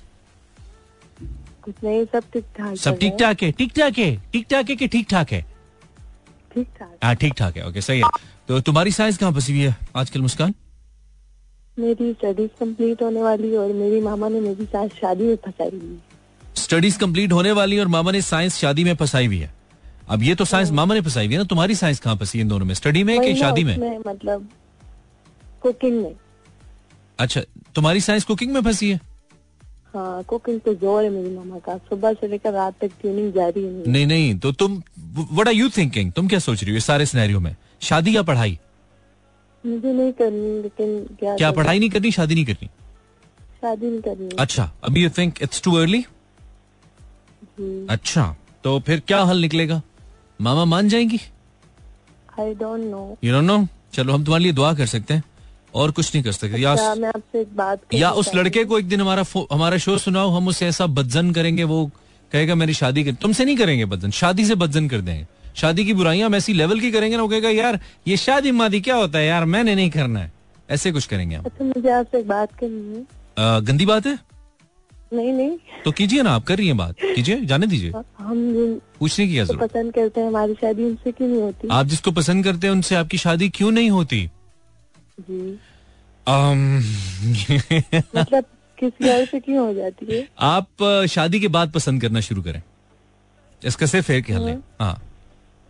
कुछ 1.65 1.75
नहीं 1.85 2.05
सब 2.13 2.25
ठीक 2.33 2.45
ठाक 2.59 2.77
सब 2.77 2.99
ठीक 2.99 3.17
ठाक 3.21 3.43
है? 3.43 3.51
ठीक 3.53 3.73
ठाक 3.79 3.99
है? 3.99 4.17
ठीक 4.33 4.47
ठाक 4.51 4.71
है 4.71 4.77
कि 4.77 4.89
ठीक 4.89 5.09
ठाक 5.11 5.33
है? 5.33 5.41
ठीक 6.55 6.69
ठाक। 6.79 6.99
हाँ 7.05 7.15
ठीक 7.17 7.35
ठाक 7.39 7.57
है. 7.57 7.67
ओके 7.69 7.81
सही 7.81 8.01
है. 8.01 8.11
तो 8.49 8.61
तुम्हारी 8.61 8.91
साइज़ 8.93 9.19
कहाँ 9.19 9.33
फंसी 9.33 9.53
हुई 9.53 9.63
है 9.63 9.77
आजकल 9.97 10.21
मुस्कान? 10.23 10.55
मेरी 11.79 12.13
स्टडीज़ 12.13 12.51
कंप्लीट 12.61 13.03
होने 13.03 13.23
वाली 13.23 13.55
और 13.57 13.73
मेरी 13.73 14.01
मामा 14.01 14.29
ने 14.29 14.41
मेरी 14.41 14.65
साइंस 14.65 14.93
शादी 14.93 15.25
में 15.25 15.37
फंसाई 15.37 15.71
हुई 15.71 15.99
स्टडीज़ 16.57 16.99
कंप्लीट 16.99 17.33
होने 17.33 17.53
वाली 17.53 17.79
और 17.79 17.87
मामा 17.89 18.11
ने 18.11 18.21
साइंस 18.23 18.57
शादी 18.57 18.85
में 18.85 18.95
फंसाई 18.97 19.27
हुई 19.27 19.39
है। 19.39 19.53
अब 20.09 20.23
ये 20.23 20.35
तो 20.35 20.45
साइंस 20.45 20.71
मामा 20.71 20.95
ने 20.95 21.01
फंसाई 21.01 21.27
हुई 21.27 21.35
है 21.35 21.41
ना 21.41 21.45
तुम्हारी 21.45 21.75
साइंस 21.75 22.01
कहाँ 22.01 22.17
फंसी 22.17 22.41
इन 22.41 22.49
दोनों 22.49 22.67
में? 22.67 22.75
स्टडी 22.75 23.03
में 23.05 23.21
कि 23.21 23.35
शादी 23.37 23.65
में? 23.65 23.99
मतलब 24.07 24.49
कुकिंग 25.63 26.01
में। 26.03 26.15
अच्छा 27.19 27.41
तुम्हारी 27.75 28.01
साइंस 28.01 28.25
कुकिंग 28.25 28.53
में 28.53 28.61
फंसी 28.63 28.91
है? 28.91 29.01
हाँ 29.95 30.23
कुकिंग 30.25 30.61
तो 30.61 30.75
ज़ोर 30.75 31.03
है 31.05 31.11
मेरी 31.11 31.37
मामा 31.37 31.59
का। 31.59 31.77
सुबह 31.89 32.13
से 32.13 32.29
लेकर 32.29 32.53
रात 32.53 32.75
तक 32.81 32.91
ट्यूनिंग 33.01 33.33
जारी 33.33 33.63
है 33.65 33.91
नहीं 33.91 34.07
नहीं 34.07 34.39
तो 34.39 34.53
तुम 34.53 34.83
व्हाट 34.99 35.49
आर 35.49 35.55
यू 35.55 35.69
थिंकिंग 35.77 36.13
तुम 36.13 36.29
क्या 36.29 36.39
सोच 36.41 36.65
रही 36.65 36.75
हो 36.75 36.81
सारे 36.83 37.07
सिनेरियो 37.07 37.41
में? 37.41 37.55
शादी 37.81 38.17
या 38.17 38.23
पढ़ाई? 38.23 38.59
मुझे 39.67 39.93
नहीं 39.93 40.13
करनी 40.13 40.63
लेकिन 40.63 41.17
क्या 41.21 41.37
क्या 41.37 41.51
पढ़ाई 41.53 41.79
नहीं 41.79 41.91
करनी 41.91 42.11
शादी 42.11 42.35
नहीं 42.35 42.45
करनी? 42.45 42.69
शादी 43.61 43.91
नहीं 43.91 44.01
करनी। 44.01 44.29
अच्छा 44.39 44.71
अभी 44.85 45.03
you 45.05 45.11
think 45.19 45.43
it's 45.43 45.63
too 45.63 45.75
early 45.75 46.05
अच्छा 47.91 48.35
तो 48.65 48.79
फिर 48.87 49.03
क्या 49.07 49.23
हल 49.23 49.41
निकलेगा? 49.41 49.81
मामा 50.41 50.65
मान 50.65 50.89
जाएँगी? 50.89 51.21
I 52.41 52.55
don't 52.55 52.85
know 52.85 53.17
you 53.25 53.33
don't 53.33 53.45
know 53.45 53.67
चलो 53.93 54.13
हम 54.13 54.25
तुम्हारे 54.25 54.45
लिए 54.45 54.53
दुआ 54.53 54.73
कर 54.75 54.87
सकते 54.87 55.15
हैं। 55.15 55.23
और 55.75 55.91
कुछ 55.91 56.15
नहीं 56.15 56.25
कर 56.25 56.33
सकते। 56.33 56.59
या 56.63 56.73
अच्छा, 56.73 56.95
मैं 56.95 57.09
आपसे 57.09 57.41
एक 57.41 57.57
बात 57.57 57.95
या 57.95 58.11
उस 58.13 58.35
लड़के 58.35 58.65
को 58.65 58.79
एक 58.79 58.89
दिन 58.89 59.01
हमारा 59.01 59.25
हमारा 59.53 59.79
शो 59.79 59.97
सुनाओ 59.99 60.31
हम 60.31 60.49
उसे 60.49 60.67
ऐसा 60.67 60.87
बदजन 60.89 61.33
करेंगे 61.33 61.65
वो 61.65 61.85
कहेगा 62.33 62.55
मेरी 62.55 62.75
शादी 62.75 63.05
कर 63.05 63.15
तुमसे 63.23 63.45
नहीं 63.45 63.57
करेंगे 63.57 63.85
बदजन 63.85 64.11
शादी 64.11 64.45
से 64.45 64.55
बदजन 64.55 64.89
कर 64.89 65.01
देंगे। 65.01 65.27
शादी 65.55 65.85
की 65.85 65.93
बुराइयाँ 65.93 66.29
हम 66.29 66.35
ऐसी 66.35 66.53
लेवल 66.53 66.81
की 66.81 66.91
करेंगे 66.91 67.17
ना 67.17 67.23
वो 67.23 67.29
कहेगा 67.29 67.49
यार 67.49 67.81
ये 68.07 68.17
शादी 68.17 68.51
मादी 68.51 68.81
क्या 68.81 68.97
होता 68.97 69.19
है 69.19 69.27
यार? 69.27 69.45
मैंने 69.45 69.75
नहीं 69.75 69.91
करना 69.91 70.21
है। 70.21 70.33
ऐसे 70.71 70.93
कुछ 70.93 71.07
करेंगे 71.07 71.37
हम। 71.37 71.45
अच्छा 71.45 71.65
मुझे 71.65 71.91
आपसे 71.91 72.19
एक 72.19 72.29
बात 72.29 72.53
करनी 72.53 72.97
है। 72.97 73.61
गंदी 73.61 73.87
बात 73.87 74.07
है? 74.07 74.19
नहीं 75.13 75.33
नहीं। 75.33 75.59
तो 75.85 75.93
कीजिए 75.93 76.23
ना 76.23 76.31
आप 76.31 76.45
कर 76.45 76.57
रही 76.57 76.67
हैं 76.67 76.77
बात। 76.77 76.95
कीजिए 77.01 77.45
जाने 77.45 77.67
दीजिए। 77.67 77.93
हम 78.19 78.81
पूछने 78.99 79.29
की 79.29 79.45
तो 79.45 79.57
पसंद 79.57 79.95
करते 79.95 80.21
हैं 80.21 80.29
हमारी 80.29 80.55
शादी 80.55 80.85
उनसे 80.85 81.13
क्यों 81.13 81.29
नहीं 81.29 81.43
होती? 81.43 81.69
आप 81.71 81.87
जिसको 81.87 82.11
पसंद 82.11 82.45
करते 82.45 82.67
हैं 82.67 82.75
उनसे 82.75 82.95
आपकी 82.95 83.19
शादी 83.19 83.49
क्यों 83.49 83.71
नहीं 83.71 83.91
होती? 83.91 84.31
जी। 85.21 85.59
मतलब 88.17 88.45
किसी 88.79 89.09
और 89.09 89.25
से 89.25 89.41
क्यों 89.41 89.67
हो 89.67 89.75
जाती 89.75 90.17
है? 90.17 90.29
आप 90.41 90.67
शादी 91.11 91.41
के 91.41 91.49
बाद 91.49 91.71
पसंद 91.71 92.01
करना 92.01 92.21
शुरू 92.21 92.43
करें। 92.43 92.63
इसका 93.65 93.87
सिर्फ़ 93.87 94.07
फेर 94.07 94.21
के 94.21 94.33
हल 94.33 94.43
है। 94.43 94.59
हाँ। 94.81 95.03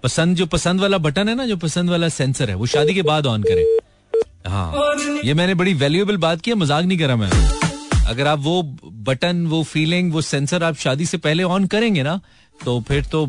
पसंद, 0.05 0.37
जो 0.37 0.47
पसंद 0.47 0.81
वाला 0.81 0.99
बटन 1.01 1.29
है 1.29 1.35
ना, 1.35 1.47
जो 1.47 1.57
पसंद 1.57 1.91
वाला 1.91 2.09
सेंसर 2.11 2.51
है, 2.51 2.55
वो 2.57 2.67
शादी 2.69 2.95
के 2.95 3.03
बाद 3.05 3.27
ऑन 3.27 3.43
करें। 3.43 3.65
हाँ 4.47 4.73
ये 5.25 5.35
मैंने 5.35 5.55
बड़ी 5.55 5.75
वैल्यूएबल 5.75 6.17
बात 6.19 6.41
की 6.41 6.55
मज़ाक 6.55 6.85
नहीं 6.85 6.99
करा 6.99 7.17
मैं। 7.17 7.31
अगर 8.07 8.27
आप 8.27 8.39
वो 8.41 8.63
बटन, 8.63 9.47
वो 9.47 9.63
फीलिंग 9.65 10.13
वो 10.13 10.21
सेंसर 10.23 10.63
आप 10.63 10.77
शादी 10.77 11.07
से 11.07 11.19
पहले 11.19 11.43
ऑन 11.45 11.67
करेंगे 11.67 12.03
ना 12.03 12.21
तो 12.61 12.81
फिर 12.89 13.05
तो 13.05 13.27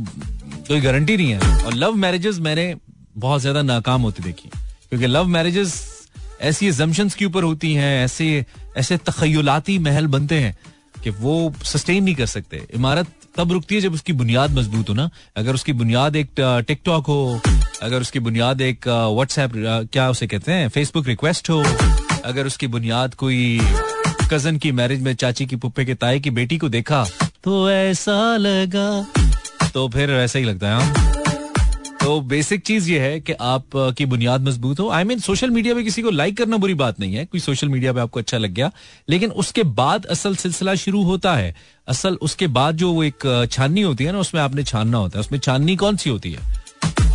कोई 0.68 0.82
गारंटी 0.82 1.18
नहीं 1.18 1.32
है। 1.32 1.64
और 1.66 1.74
लव 1.76 1.96
मैरिजेस 1.96 2.40
मैंने 2.40 2.76
बहुत 3.18 3.42
ज़्यादा 3.42 3.62
नाकाम 3.64 4.02
होती 4.02 4.24
देखी। 4.24 4.50
क्योंकि 4.50 5.08
लव 5.08 5.28
मैरिजेस 5.30 5.74
ऐसी 6.42 6.68
एजम्पन्स 6.68 7.16
के 7.16 7.26
ऊपर 7.26 7.44
होती 7.44 7.74
हैं, 7.74 8.04
ऐसे 8.06 8.46
ऐसे 8.78 8.98
तखयलाती 9.00 9.78
महल 9.80 10.08
बनते 10.08 10.40
हैं 10.40 10.56
कि 11.04 11.10
वो 11.12 11.54
सस्टेन 11.64 12.04
नहीं 12.04 12.16
कर 12.16 12.26
सकते। 12.28 12.62
इमारत 12.74 13.08
तब 13.38 13.52
रुकती 13.52 13.76
है 13.76 13.82
जब 13.82 13.94
उसकी 13.94 14.14
बुनियाद 14.14 14.58
मज़बूत 14.58 14.90
हो 14.90 14.94
ना। 14.94 15.10
अगर 15.38 15.54
उसकी 15.54 15.74
बुनियाद 15.74 16.16
एक 16.16 16.30
टिकटॉक 16.68 17.08
हो, 17.08 17.40
अगर 17.84 18.02
उसकी 18.02 18.20
बुनियाद 18.20 18.62
एक 18.62 18.88
व्हाट्सएप 18.88 19.52
क्या 19.94 20.10
उसे 20.10 20.28
कहते 20.28 20.52
हैं 20.52 20.70
फेसबुक 20.70 21.08
रिक्वेस्ट 21.08 21.50
हो, 21.50 21.64
अगर 22.26 22.46
उसकी 22.46 22.68
बुनियाद 22.68 23.14
कोई 23.16 23.60
कज़न 24.32 24.58
की 24.58 24.72
मैरिज 24.72 25.02
में 25.02 25.14
चाची 25.16 25.46
की 25.46 25.56
पुप्पे 25.56 25.86
के 25.86 25.94
ताए 25.96 26.20
की 26.20 26.30
बेटी 26.32 26.58
को 26.58 26.70
देखा 26.70 27.06
तो 27.44 27.70
ऐसा 27.72 28.36
लगा। 28.38 28.90
तो 29.74 29.88
फिर 29.90 30.12
ऐसा 30.12 30.40
ही 30.40 30.46
लगता 30.46 30.68
है 30.68 30.82
हाँ। 30.82 31.15
तो 32.06 32.20
बेसिक 32.22 32.62
चीज़ 32.62 32.90
ये 32.92 33.00
है 33.00 33.20
कि 33.20 33.34
आप 33.34 33.64
की 33.76 34.06
बुनियाद 34.06 34.42
मज़बूत 34.42 34.80
हो। 34.80 34.90
आई 34.90 35.04
मीन 35.04 35.20
सोशल 35.20 35.50
मीडिया 35.50 35.76
पे 35.76 35.84
किसी 35.84 36.02
को 36.02 36.10
लाइक 36.10 36.38
करना 36.38 36.58
बुरी 36.58 36.74
बात 36.74 37.00
नहीं 37.00 37.16
है। 37.16 37.26
कोई 37.26 37.40
सोशल 37.40 37.68
मीडिया 37.68 37.94
पे 37.94 38.00
आपको 38.00 38.20
अच्छा 38.20 38.38
लग 38.38 38.52
गया। 38.52 38.72
लेकिन 39.10 39.32
उसके 39.32 39.64
बाद 39.64 40.06
असल 40.06 40.36
सिलसिला 40.36 40.76
शुरू 40.76 41.04
होता 41.04 41.36
है। 41.36 41.56
असल 41.88 42.16
उसके 42.22 42.48
बाद 42.48 42.78
जो 42.78 42.92
वो 42.94 43.04
एक 43.04 43.48
छाननी 43.52 43.82
होती 43.82 44.04
है 44.04 44.12
ना, 44.12 44.20
उसमें 44.20 44.42
आपने 44.42 44.64
छानना 44.64 44.98
होता 44.98 45.18
है। 45.18 45.22
उसमें 45.22 45.40
छाननी 45.40 45.76
कौन 45.76 45.98
सी 45.98 46.10
होती 46.10 46.32
है? 46.32 46.40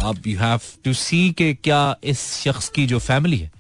आप 0.05 0.27
यू 0.27 0.39
हैव 0.39 0.61
टू 0.85 0.93
सी 0.93 1.31
के 1.31 1.53
क्या 1.55 1.97
इस 2.05 2.21
शख्स 2.45 2.69
की 2.69 2.87
जो 2.87 2.99
फैमिली 2.99 3.39
है, 3.39 3.51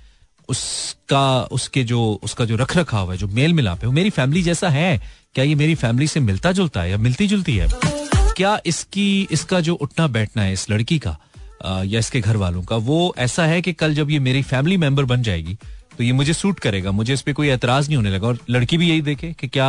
उसका, 0.49 1.43
उसके 1.43 1.85
जो, 1.85 2.21
उसका 2.23 2.45
जो 2.45 2.57
रख 2.57 2.77
रखाव 2.77 3.13
है, 3.13 3.19
जो 3.19 3.29
मेल 3.29 3.53
मिलाप 3.53 3.81
है, 3.81 3.87
वो 3.87 3.93
मेरी 3.93 4.11
फैमिली 4.11 4.43
जैसा 4.43 4.69
है? 4.69 5.01
क्या 5.35 5.45
ये 5.45 5.55
मेरी 5.55 5.75
फैमिली 5.75 6.07
से 6.07 6.21
मिलता 6.21 6.53
जुलता 6.53 6.83
है 6.83 6.91
या 6.91 6.99
मिलती 6.99 7.27
जुलती 7.27 7.57
है? 7.57 7.90
क्या 8.41 8.59
इसकी 8.67 9.29
इसका 9.31 9.59
जो 9.61 9.75
उठना 9.75 10.07
बैठना 10.07 10.43
है 10.43 10.53
इस 10.53 10.71
लड़की 10.71 10.99
का 10.99 11.17
या 11.85 11.99
इसके 11.99 12.21
घर 12.21 12.37
वालों 12.37 12.63
का 12.63 12.77
वो 12.77 13.15
ऐसा 13.19 13.45
है 13.47 13.61
कि 13.63 13.73
कल 13.73 13.95
जब 13.95 14.11
ये 14.11 14.19
मेरी 14.19 14.43
फैमिली 14.43 14.77
मेंबर 14.77 15.05
बन 15.05 15.23
जाएगी 15.23 15.57
तो 15.99 16.05
ये 16.05 16.13
मुझे 16.13 16.33
सूट 16.33 16.61
करेगा 16.61 16.91
मुझे 16.91 17.13
इस 17.15 17.23
पे 17.23 17.33
कोई 17.33 17.49
एतराज़ 17.49 17.89
नहीं 17.89 17.97
होने 17.97 18.11
लगा 18.11 18.27
और 18.27 18.39
लड़की 18.51 18.79
भी 18.79 18.89
यही 18.89 19.03
देखे 19.03 19.33
कि 19.41 19.49
क्या 19.49 19.67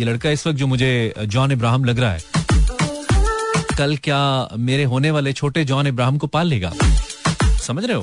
ये 0.00 0.04
लड़का 0.04 0.30
इस 0.30 0.46
वक्त 0.46 0.58
जो 0.58 0.66
मुझे 0.66 0.92
जॉन 1.26 1.52
इब्राहिम 1.52 1.84
लग 1.84 1.98
रहा 1.98 2.12
है 2.12 2.20
कल 3.78 3.96
क्या 4.04 4.20
मेरे 4.68 4.84
होने 4.84 5.10
वाले 5.10 5.32
छोटे 5.32 5.64
जॉन 5.64 5.86
इब्राहिम 5.86 6.18
को 6.18 6.26
पाल 6.26 6.46
लेगा? 6.46 6.72
समझ 7.66 7.84
रहे 7.84 7.96
हो? 7.96 8.02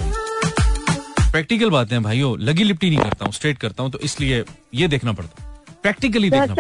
प्रैक्टिकल 1.31 1.69
बातें 1.69 1.95
हैं 1.95 2.03
भाइयों 2.03 2.37
लगी 2.39 2.63
लिपटी 2.63 2.89
नहीं 2.89 2.99
करता 2.99 3.25
हूँ 3.25 3.33
स्ट्रेट 3.33 3.57
करता 3.57 3.83
हूँ 3.83 3.91
तो 3.91 3.99
इसलिए 3.99 4.43
ये 4.75 4.87
देखना 4.87 5.13
पड़ता 5.13 5.43
है। 5.43 5.77
प्रैक्टिकली 5.83 6.29
देखना 6.29 6.53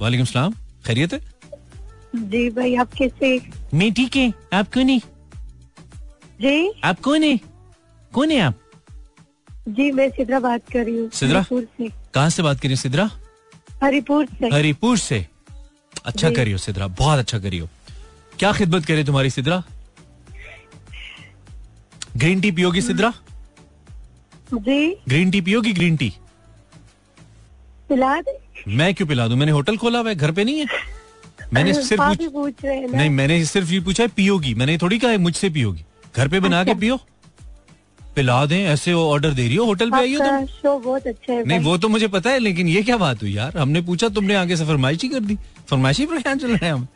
वालेकुम 0.00 0.24
सलाम 0.24 0.54
खैरियत 0.86 1.12
है? 1.12 1.33
जी 2.14 2.48
भाई 2.50 2.74
आप 2.76 2.92
कैसे? 2.94 3.38
मैं 3.74 3.92
ठीक 3.94 4.16
है। 4.16 4.32
आप 4.52 4.72
कौन 4.74 4.88
है 4.88 4.98
जी? 6.40 6.72
आप 6.84 7.00
कौन 7.00 7.22
है? 7.22 7.38
कौन 8.12 8.30
है 8.30 8.40
आप? 8.40 8.58
जी 9.68 9.90
मैं 9.92 10.08
सिद्रा 10.10 10.40
बात 10.40 10.70
कर 10.72 10.84
रही 10.84 10.96
हूँ। 10.98 11.10
सिद्रा? 11.10 11.42
से। 11.52 11.88
कहाँ 12.14 12.28
से 12.30 12.42
बात 12.42 12.60
करिए 12.60 12.76
सिद्रा? 12.76 13.10
हरिपुर 13.82 14.26
से। 14.40 14.48
हरिपुर 14.54 14.98
से। 14.98 15.26
अच्छा। 16.04 16.30
करियो 16.30 16.58
सिद्रा 16.58 16.86
बहुत 16.98 17.18
अच्छा 17.18 17.38
करियो 17.38 17.68
क्या 18.38 18.52
खिदमत 18.52 18.84
करे 18.86 19.04
तुम्हारी 19.04 19.30
सिद्रा? 19.30 19.62
ग्रीन 22.16 22.40
टी 22.40 22.50
पियोगी 22.52 22.80
सिद्रा? 22.82 23.12
जी। 24.54 24.94
ग्रीन 25.08 25.30
टी 25.30 25.40
पियोगी 25.40 25.72
ग्रीन 25.72 25.96
टी? 25.96 26.12
पिला 27.88 28.20
दे। 28.20 28.38
मैं 28.76 28.94
क्यों 28.94 29.08
पिला 29.08 29.26
दूँ? 29.28 29.36
मैंने 29.36 29.52
होटल 29.52 29.76
खोला 29.76 29.98
हुआ 29.98 30.08
है 30.08 30.14
घर 30.14 30.32
पे 30.32 30.44
नहीं 30.44 30.58
है। 30.58 30.66
मैंने 31.54 31.72
सिर्फ़ 31.74 32.02
पूछ- 32.02 32.64
रहे 32.64 32.80
नहीं 32.86 33.10
मैंने 33.10 33.44
सिर्फ़ 33.44 33.72
ये 33.72 33.80
पूछा 33.80 34.02
है 34.02 34.08
पियोगी। 34.08 34.54
मैंने 34.54 34.76
थोड़ी 34.78 34.98
कहा 34.98 35.16
मुझसे 35.18 35.50
पियोगी। 35.50 35.84
घर 36.16 36.28
पे 36.28 36.40
बना 36.40 36.64
के 36.64 36.70
अच्छा। 36.70 36.80
पियो। 36.80 36.96
पिला 38.16 38.44
दें 38.46 38.64
ऐसे 38.64 38.92
वो 38.94 39.10
ऑर्डर 39.10 39.30
दे 39.30 39.46
रही 39.46 39.56
हो 39.56 39.64
होटल 39.64 39.90
पे 39.90 39.96
आई 39.96 40.14
हो 40.14 40.24
तुम 40.24 40.44
शो 40.46 40.78
बहुत 40.78 41.06
अच्छा 41.06 41.32
है 41.32 41.44
नहीं 41.44 41.58
वो 41.60 41.76
तो 41.78 41.88
मुझे 41.88 42.08
पता 42.08 42.30
है 42.30 42.38
लेकिन 42.38 42.68
ये 42.68 42.82
क्या 42.82 42.96
बात 42.96 43.22
हुई 43.22 43.32
यार? 43.32 43.58
हमने 43.58 43.80
पूछा 43.80 44.08
तुमने 44.08 44.34
आगे 44.34 44.56
से 44.56 44.64
फरमाइशी 44.64 45.08
कर 45.08 45.20
दी। 45.20 45.36
फरमाइशी 45.70 46.06
पर 46.06 46.22
क्या 46.22 46.34
चल 46.34 46.56
रहे 46.56 46.66
हैं 46.66 46.74
हम। 46.74 46.86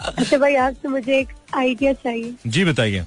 अच्छा 0.00 0.38
भाई 0.38 0.54
आपसे 0.54 0.88
मुझे 0.88 1.18
एक 1.18 1.28
आइडिया 1.54 1.92
चाहिए। 1.92 2.34
जी 2.46 2.64
बताइए। 2.64 3.04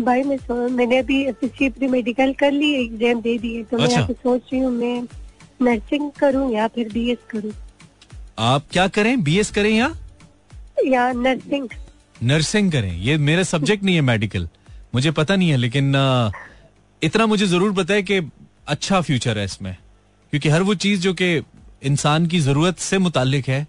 भाई 0.00 0.22
मैं 0.22 0.68
मैंने 0.68 0.98
अभी 0.98 1.32
प्री 1.44 1.88
मेडिकल 1.88 2.32
कर 2.32 2.52
ली 2.52 2.72
एग्ज़ाम 2.84 3.20
दे 3.20 3.38
दिए 3.38 3.62
तो 3.62 3.76
अच्छा। 3.76 4.00
आपसे 4.00 4.12
सोच 4.12 4.42
रही 4.52 4.62
हूँ 4.62 4.72
मैं 4.72 5.02
नर्सिंग 5.62 6.10
करूँ 6.10 6.52
या 6.52 6.66
फिर 6.68 6.88
बीएस 6.92 7.18
करूँ? 7.30 7.52
आप 8.38 8.64
क्या 8.72 8.86
करें? 8.88 9.22
बी 9.24 9.38
एस 9.38 9.50
करें 9.50 9.70
या? 9.70 9.94
या 10.86 11.10
नर्सिंग 11.12 11.68
नर्सिंग 12.22 12.70
करें। 12.72 12.92
ये 12.96 13.16
मेरा 13.18 13.42
सब्जेक्ट 13.44 13.84
नहीं 13.84 13.94
है 13.94 14.00
मेडिकल 14.02 14.48
मुझे 14.94 15.10
पता 15.10 15.36
नहीं 15.36 15.50
है 15.50 15.56
लेकिन 15.56 15.94
इतना 17.02 17.26
मुझे 17.26 17.46
ज़रूर 17.46 17.72
पता 17.74 17.94
है 17.94 18.02
कि 18.02 18.20
अच्छा 18.68 19.00
फ्यूचर 19.00 19.38
है 19.38 19.44
इसमें। 19.44 19.76
क्योंकि 20.32 20.48
हर 20.48 20.62
वो 20.62 20.74
चीज़ 20.76 21.00
जो 21.00 21.12
कि 21.14 21.34
इंसान 21.82 22.26
की 22.26 22.40
ज़रूरत 22.40 22.78
से 22.78 22.98
मुतालिक 22.98 23.48
है 23.48 23.66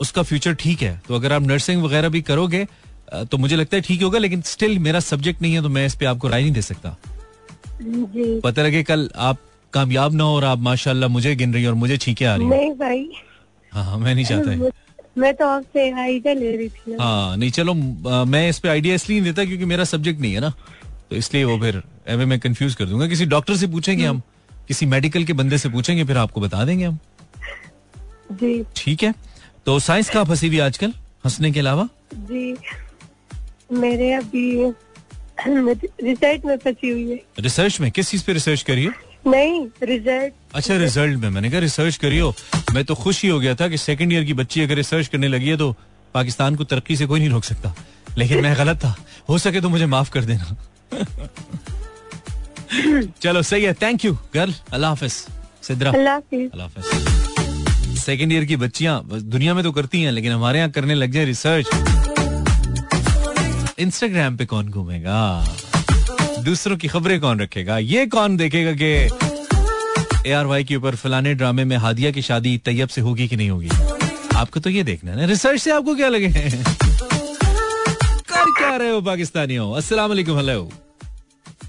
उसका 0.00 0.22
फ्यूचर 0.22 0.54
ठीक 0.54 0.82
है। 0.82 1.00
तो 1.08 1.14
अगर 1.14 1.32
आप 1.32 1.42
नर्सिंग 1.42 1.82
वगैरह 1.82 2.08
भी 2.08 2.20
करोगे 2.22 2.66
तो 3.30 3.38
मुझे 3.38 3.56
लगता 3.56 3.76
है 3.76 3.82
ठीक 3.82 4.02
होगा 4.02 4.18
लेकिन 4.18 4.40
स्टिल 4.42 4.78
मेरा 4.78 5.00
सब्जेक्ट 5.00 5.42
नहीं 5.42 5.54
है 5.54 5.62
तो 5.62 5.68
मैं 5.68 5.84
इस 5.86 5.94
पे 5.94 6.06
आपको 6.06 6.28
राय 6.28 6.42
नहीं 6.42 6.52
दे 6.52 6.62
सकता। 6.62 6.96
पता 8.42 8.62
लगे 8.62 8.82
कल 8.82 9.08
आप 9.16 9.38
कामयाब 9.72 10.14
ना 10.14 10.24
हो 10.24 10.34
और 10.36 10.44
आप 10.44 10.58
माशाल्लाह 10.60 11.08
मुझे 11.08 11.34
गिन 11.36 11.54
रही 11.54 11.64
हो 11.64 11.70
और 11.70 11.76
मुझे 11.76 11.96
छीके 11.96 12.24
आ 12.24 12.34
रही 12.36 12.44
हो। 12.44 12.50
नहीं 12.50 12.70
भाई। 12.74 13.08
हाँ 13.76 13.84
हाँ 13.84 13.96
मैं 13.98 14.14
नहीं 14.14 14.24
चाहता 14.24 14.70
मैं 15.18 15.32
तो 15.34 15.46
आपसे 15.46 15.90
आइडिया 16.00 16.32
ले 16.34 16.56
रही 16.56 16.68
थी। 16.68 16.96
हाँ 17.00 17.36
नहीं 17.36 17.50
चलो 17.50 17.74
मैं 18.26 18.48
इस 18.48 18.58
पे 18.58 18.68
आइडिया 18.68 18.94
इसलिए 18.94 19.20
नहीं 19.20 19.32
देता 19.32 19.44
क्योंकि 19.44 19.64
मेरा 19.64 19.84
सब्जेक्ट 19.84 20.20
नहीं 20.20 20.32
है 20.34 20.40
ना। 20.40 20.50
तो 21.10 21.16
इसलिए 21.16 21.44
वो 21.44 21.58
फिर 21.60 21.82
एवे 22.08 22.24
मैं 22.24 22.38
कंफ्यूज 22.40 22.74
कर 22.74 22.84
दूँगा। 22.84 23.06
किसी 23.08 23.26
डॉक्टर 23.26 23.56
से 23.56 23.66
पूछेंगे 23.66 24.04
हम? 24.06 24.20
किसी 24.68 24.86
मेडिकल 24.86 25.24
के 25.24 25.32
बंदे 25.32 25.58
से 25.58 25.68
पूछेंगे 25.68 26.04
फिर 26.04 26.16
आपको 26.18 26.40
बता 26.40 26.64
देंगे 26.64 26.84
हम। 26.84 26.98
जी। 28.32 28.64
ठीक 28.76 29.02
है? 29.02 29.14
तो 29.66 29.78
साइंस 29.80 30.10
कहाँ 30.10 30.24
फंसी 30.24 30.48
हुई 30.48 30.58
आजकल 30.60 30.92
हंसने 31.24 31.50
के 31.52 31.60
अलावा? 31.60 31.88
जी 32.14 32.56
मेरे 33.72 34.12
अभी 34.14 34.72
रिसर्च 35.46 36.44
में 36.44 36.56
फंसी 36.56 36.90
हुई 36.90 37.10
है। 37.10 37.20
रिसर्च 37.40 37.80
में? 37.80 37.90
किस 37.90 38.10
चीज़ 38.10 38.24
पे 38.26 38.32
रिसर्च 38.32 38.62
करिए 38.62 38.90
नहीं 39.26 39.66
रिज़ल्ट 39.82 40.32
अच्छा 40.54 40.76
रिज़ल्ट 40.76 41.18
में। 41.20 41.28
मैंने 41.30 41.50
कहा 41.50 41.60
रिसर्च 41.60 41.96
करियो। 41.96 42.34
मैं 42.74 42.84
तो 42.84 42.94
खुश 42.94 43.22
ही 43.22 43.28
हो 43.28 43.38
गया 43.40 43.54
था 43.54 43.68
कि 43.68 43.78
सेकंड 43.78 44.12
ईयर 44.12 44.24
की 44.24 44.32
बच्ची 44.34 44.60
अगर 44.62 44.74
रिसर्च 44.74 45.06
करने 45.08 45.28
लगी 45.28 45.48
है 45.48 45.56
तो 45.56 45.74
पाकिस्तान 46.14 46.54
को 46.56 46.64
तरक्की 46.64 46.96
से 46.96 47.06
कोई 47.06 47.20
नहीं 47.20 47.30
रोक 47.30 47.44
सकता। 47.44 47.74
लेकिन 48.18 48.42
मैं 48.42 48.56
गलत 48.58 48.76
था। 48.84 48.94
हो 49.28 49.38
सके 49.38 49.60
तो 49.60 49.68
मुझे 49.68 49.86
माफ़ 49.86 50.10
कर 50.10 50.24
देना। 50.24 50.56
चलो 53.22 53.42
सही 53.42 53.64
है। 53.64 53.72
थैंक 53.82 54.04
यू 54.04 54.12
गर्ल 54.34 54.54
अल्लाह 54.72 54.90
हाफिज। 54.90 55.12
सिद्रा। 55.62 55.90
अल्लाह 55.90 56.14
हाफिज। 56.14 57.98
सेकेंड 57.98 58.32
ईयर 58.32 58.44
की 58.44 58.56
बच्चियाँ 58.56 59.02
दुनिया 59.12 59.54
में 59.54 59.62
तो 59.64 59.72
करती 59.72 60.02
हैं 60.02 60.12
लेकिन 60.12 60.32
हमारे 60.32 60.58
यहाँ 60.58 60.70
करने 60.70 60.94
लग 60.94 61.12
जाए 61.12 61.24
रिसर्च 61.24 61.66
इंस्टाग्राम 63.78 64.36
पे 64.36 64.46
कौन 64.46 64.68
घूमेगा? 64.68 65.16
दूसरों 66.46 66.76
की 66.76 66.88
खबरें 66.88 67.18
कौन 67.20 67.40
रखेगा? 67.40 67.76
ये 67.78 68.06
कौन 68.06 68.36
देखेगा 68.36 68.72
कि 68.82 68.90
ए 70.28 70.32
आर 70.32 70.46
वाई 70.46 70.64
के 70.64 70.76
ऊपर 70.76 70.96
फलाने 70.96 71.34
ड्रामे 71.34 71.64
में 71.64 71.76
हादिया 71.76 72.10
की 72.10 72.22
शादी 72.22 72.56
तैयब 72.64 72.88
से 72.88 73.00
होगी 73.00 73.26
कि 73.28 73.36
नहीं 73.36 73.50
होगी? 73.50 73.68
आपको 74.36 74.60
तो 74.60 74.70
ये 74.70 74.82
देखना 74.84 75.10
है 75.10 75.16
ना। 75.16 75.24
रिसर्च 75.26 75.60
से 75.60 75.70
आपको 75.70 75.94
क्या 75.94 76.08
लगे? 76.08 76.28
कर 78.28 78.52
क्या 78.58 78.76
रहे 78.76 78.90
हो 78.90 79.00
पाकिस्तानियों? 79.00 79.72
अस्सलाम 79.76 80.08
वालेकुम 80.08 80.36
हेलो 80.36 80.62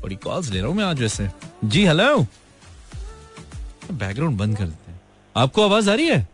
बड़ी 0.02 0.16
कॉल्स 0.24 0.50
ले 0.52 0.60
रहा 0.60 0.68
हूँ 0.68 0.76
मैं 0.78 0.86
आज 0.86 1.02
वैसे। 1.02 1.30
जी 1.66 1.86
हेलो 1.86 2.16
बैकग्राउंड 3.92 4.38
बंद 4.38 4.58
कर 4.58 4.66
देते 4.66 4.92
हैं। 4.92 5.00
आपको 5.36 5.64
आवाज़ 5.64 5.90
आ 5.90 5.94
रही 5.94 6.08
है? 6.08 6.28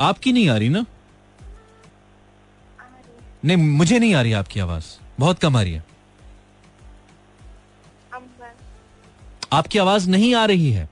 आपकी 0.00 0.32
नहीं 0.32 0.48
आ 0.48 0.56
रही 0.56 0.68
ना? 0.68 0.84
नहीं 3.44 3.56
मुझे 3.56 3.98
नहीं 3.98 4.14
आ 4.14 4.22
रही 4.22 4.32
आपकी 4.32 4.60
आवाज़। 4.60 4.84
बहुत 5.20 5.38
कम 5.38 5.56
आ 5.56 5.62
रही 5.62 5.72
है। 5.72 5.91
आपकी 9.52 9.78
आवाज़ 9.78 10.08
नहीं 10.10 10.34
आ 10.34 10.44
रही 10.44 10.70
है। 10.72 10.88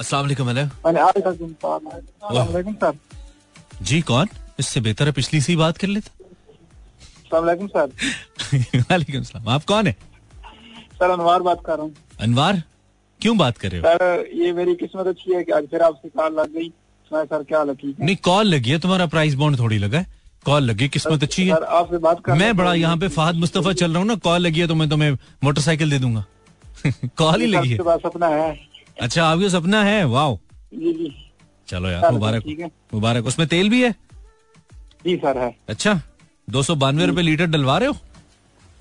अस्सलाम 0.00 0.22
वालेकुम 0.24 0.52
सलामकुम 1.62 2.74
सर। 2.74 2.98
जी 3.82 4.00
कौन? 4.00 4.28
इससे 4.60 4.80
बेहतर 4.80 5.06
है 5.06 5.12
पिछली 5.12 5.40
सी 5.40 5.56
बात 5.56 5.78
कर 5.78 5.88
लेता। 5.88 6.10
सलामकुम 7.30 7.66
सर। 7.66 7.88
वालेकुम 8.90 9.22
सलाम। 9.22 9.48
आप 9.48 9.64
कौन 9.64 9.86
है? 9.86 9.92
सर 10.98 11.10
अनवार 11.10 11.42
बात 11.42 11.62
कर 11.66 11.72
रहा 11.72 11.82
हूँ। 11.82 11.94
अनवार? 12.20 12.62
क्यों 13.20 13.36
बात 13.38 13.58
कर 13.58 13.70
रहे 13.70 13.80
हो? 13.80 13.86
सर 13.86 14.28
ये 14.34 14.52
मेरी 14.52 14.74
किस्मत 14.74 15.06
अच्छी 15.06 15.34
है 15.34 15.42
कि 15.44 15.52
आज 15.52 15.66
फिर 15.70 15.82
आपसे 15.82 16.08
कॉल 16.08 16.40
लग 16.40 16.52
गई। 16.54 16.68
सर 17.10 17.42
क्या 17.42 17.58
है? 17.60 17.74
नहीं 18.00 18.16
कॉल 18.16 18.46
लगी 18.46 18.70
है 18.70 18.78
तुम्हारा 18.78 19.06
प्राइस 19.06 19.34
बॉन्ड 19.34 19.58
थोड़ी 19.58 19.78
लगा 19.78 19.98
है। 19.98 20.17
कॉल 20.46 20.62
लगी 20.62 20.88
किस्मत 20.88 21.22
अच्छी 21.22 21.46
है। 21.46 21.54
आपसे 21.54 21.98
बात 21.98 22.20
कर 22.24 22.34
मैं 22.34 22.56
बड़ा 22.56 22.74
यहाँ 22.74 22.96
पे 22.96 23.08
फहद 23.08 23.34
मुस्तफ़ा 23.36 23.72
चल 23.72 23.90
रहा 23.90 23.98
हूँ 23.98 24.06
ना 24.06 24.14
कॉल 24.24 24.40
लगी 24.40 24.60
है 24.60 24.66
तो 24.66 24.74
मैं 24.74 24.88
तुम्हें 24.88 25.10
मोटरसाइकिल 25.44 25.90
दे 25.90 25.98
दूँगा। 25.98 26.24
कॉल 27.18 27.40
ही 27.40 27.46
लगी 27.46 27.70
है। 27.70 27.78
है। 28.24 28.58
अच्छा 29.00 29.24
आपको 29.24 29.48
सपना 29.48 29.82
है? 29.84 30.04
वाह 30.04 30.34
जी 30.74 30.92
जी। 30.92 31.14
चलो 31.68 31.88
यार 31.88 32.10
मुबारक 32.12 32.70
मुबारक। 32.94 33.26
उसमें 33.26 33.46
तेल 33.48 33.68
भी 33.70 33.82
है? 33.82 33.90
जी 35.04 35.16
सर 35.16 35.38
है। 35.38 35.54
अच्छा 35.68 36.00
दो 36.50 36.62
सौ 36.62 36.74
बानवे 36.74 37.06
रूपए 37.06 37.22
लीटर 37.22 37.46
डलवा 37.46 37.78
रहे 37.78 37.88
हो? 37.88 37.94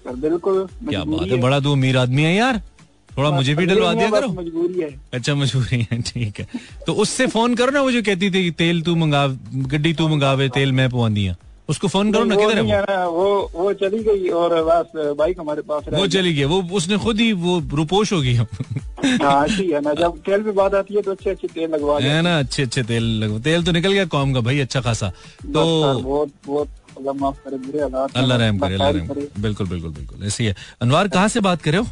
सर 0.04 0.16
बिल्कुल 0.16 0.68
क्या 0.90 1.04
बात 1.04 1.28
है 1.28 1.42
बड़ा 1.42 1.60
दो 1.60 1.72
अमीर 1.74 1.98
आदमी 1.98 2.24
है 2.24 2.36
यार। 2.36 2.62
थोड़ा 3.18 3.30
मुझे 3.32 3.54
भी 3.56 3.66
डलवा 3.66 3.94
दिया 3.94 4.10
करो। 4.10 4.28
मजबूरी 4.30 4.82
है। 4.82 4.90
अच्छा 5.14 5.36
मजबूरी 5.36 5.88
है 5.92 6.02
ठीक 6.02 6.40
है। 6.40 6.48
तो 6.88 6.94
उससे 6.94 7.28
फ़ोन 7.28 7.56
करो 7.56 7.72
ना 7.72 7.82
वो 7.82 7.92
जो 7.92 8.02
कहती 8.04 8.30
थी 8.32 8.52
तेल 8.60 8.82
तू 8.82 8.96
मंगा 8.96 9.26
गड्डी 9.74 9.94
तू 9.94 10.08
मंगावे 10.08 10.50
तेल 10.50 10.72
मैं 10.72 10.90
पवांदी 10.90 11.26
उसको 11.70 11.88
फ़ोन 11.88 12.12
करो 12.12 12.24
ना 12.26 12.36
किधर 12.36 12.58
है 12.58 13.08
वो? 13.08 13.12
वो 13.12 13.52
वो 13.56 13.74
चली 13.82 14.04
गई 14.04 14.28
और 14.42 14.54
बस 14.66 14.92
बाइक 15.20 15.40
हमारे 15.40 15.62
पास 15.72 15.84
वो 15.94 16.06
चली 16.16 16.34
गई 16.34 16.44
वो 16.54 16.62
उसने 16.78 16.98
खुद 17.06 17.20
ही 17.20 17.32
वो 17.46 17.60
रुपोश 17.76 18.14
हो 18.14 18.22
गई 18.22 18.36
हाँ 18.36 19.46
है 19.48 19.82
ना 19.82 19.94
जब 19.94 20.18
तेल 20.26 20.44
पे 20.44 20.52
बात 20.60 20.74
आती 20.76 20.96
है 20.96 21.02
तो 21.02 21.12
अच्छे 21.12 21.30
अच्छे 21.30 21.48
तेल 21.48 21.70
लगवा 21.72 22.00
है 22.00 22.22
ना 22.22 22.38
अच्छे 22.40 22.64
अच्छे 22.64 22.84
तेल 22.92 23.04
लग 23.24 23.42
तेल 23.44 23.64
तो 23.66 23.72
निकल 23.72 23.92
गया 23.92 24.06
कॉम 24.16 24.34
का 24.34 24.42
भाई 24.48 24.60
अच्छा 24.60 24.82
खासा। 24.82 25.10
तो 25.44 25.66
बहुत 26.02 26.32
बहुत 26.48 26.68
अल्लाह 26.98 27.14
माफ़ 27.22 27.36
करे 27.46 27.58
बुरे 27.66 27.82
हालात 27.82 28.18
अल्लाह 28.18 28.38
रहम 28.38 28.58
करे 28.60 28.74
अल्लाह 28.74 28.90
रहम 28.90 29.42
बिल्कुल 29.42 29.68
बिल्कुल 29.68 29.92
बिल्कुल 29.92 30.26
ऐसी 30.28 30.46
ही। 30.48 30.54
अनवार 30.82 31.08
कहाँ 31.08 31.28
से 31.28 31.40
बात 31.50 31.62
करे 31.62 31.78
हो? 31.78 31.86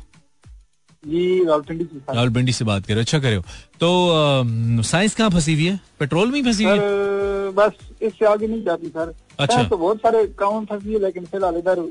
रावलपिंडी 1.07 2.51
से 2.53 2.65
बात 2.65 2.85
कर। 2.85 2.93
रहे 2.93 2.95
हो 2.95 3.01
अच्छा 3.01 3.19
कर। 3.19 3.27
रहे 3.27 3.35
हो 3.35 3.43
तो 3.79 4.83
साइंस 4.83 5.15
कहाँ 5.15 5.29
फंसी 5.29 5.53
हुई 5.53 5.65
है? 5.65 5.79
पेट्रोल 5.99 6.31
में 6.31 6.43
फंसी 6.43 6.63
हुई 6.63 6.73
है 6.73 7.51
बस 7.55 7.71
इससे 8.01 8.25
आगे 8.25 8.47
नहीं 8.47 8.63
जाती 8.63 8.87
सर। 8.87 9.13
अच्छा। 9.39 9.63
तो 9.63 9.77
बहुत 9.77 9.97
सारे 9.97 10.25
काम 10.39 10.65
फंसी 10.65 10.93
है 10.93 10.99
लेकिन 11.01 11.25
फ़िलहाल 11.25 11.57
इधर 11.57 11.81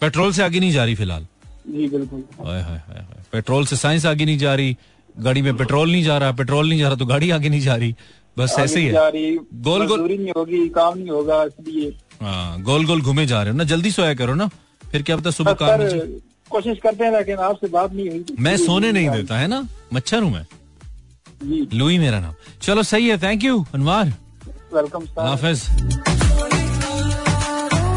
पेट्रोल 0.00 0.32
से 0.32 0.42
आगे 0.42 0.60
नहीं 0.60 0.72
जा 0.72 0.84
रही 0.84 0.94
फ़िलहाल? 0.94 1.26
जी 1.68 1.88
बिल्कुल। 1.88 2.22
हाय 2.38 2.60
हाय 2.62 2.78
हाय 2.78 2.98
हाय। 2.98 3.24
पेट्रोल 3.32 3.64
से 3.66 3.76
साइंस 3.76 4.06
आगे 4.06 4.24
नहीं 4.24 4.38
जा 4.38 4.54
रही 4.54 4.76
गाड़ी 5.18 5.42
में 5.42 5.56
पेट्रोल 5.56 5.90
नहीं 5.92 6.02
जा 6.04 6.18
रहा 6.18 6.32
पेट्रोल 6.32 6.68
नहीं 6.68 6.78
जा 6.78 6.88
रहा 6.88 6.96
तो 6.96 7.06
गाड़ी 7.06 7.30
आगे 7.30 7.48
नहीं 7.48 7.60
जा 7.60 7.74
रही। 7.76 7.94
बस 8.36 8.54
ऐसे 8.58 8.80
ही 8.80 8.90
जा 8.90 9.04
है। 9.04 9.10
रही 9.10 9.36
गोल 9.66 9.86
गोल 9.86 10.00
नहीं 10.02 10.32
होगी 10.36 10.68
काम 10.68 10.98
नहीं 10.98 11.10
होगा 11.10 11.42
इसलिए। 11.44 11.88
हाँ 12.22 12.62
गोल 12.62 12.86
गोल 12.86 13.00
घूमे 13.02 13.26
जा 13.26 13.42
रहे 13.42 13.52
हो 13.52 13.56
ना 13.58 13.64
जल्दी 13.64 13.90
सोया 13.90 14.14
करो 14.14 14.34
ना 14.34 14.48
फिर 14.82 15.02
क्या 15.02 15.16
पता 15.16 15.30
सुबह 15.30 15.52
काम। 15.62 15.80
कोशिश 16.50 16.78
करते 16.82 17.04
हैं 17.04 17.12
लेकिन 17.12 17.38
आपसे 17.38 17.68
बात 17.68 17.92
नहीं 17.92 18.08
हुई। 18.10 18.36
मैं 18.38 18.56
सोने 18.56 18.92
नहीं 18.92 19.10
देता 19.10 19.38
है 19.38 19.46
ना? 19.46 19.66
मच्छर 19.92 20.22
हूँ 20.22 20.32
मैं। 20.32 20.46
लुई 21.78 21.98
मेरा 21.98 22.20
नाम। 22.20 22.34
चलो 22.62 22.82
सही 22.82 23.08
है 23.08 23.18
थैंक 23.22 23.44
यू 23.44 23.64
अनवार। 23.74 24.12
वेलकम 24.74 25.04
हाफिज। 25.18 25.62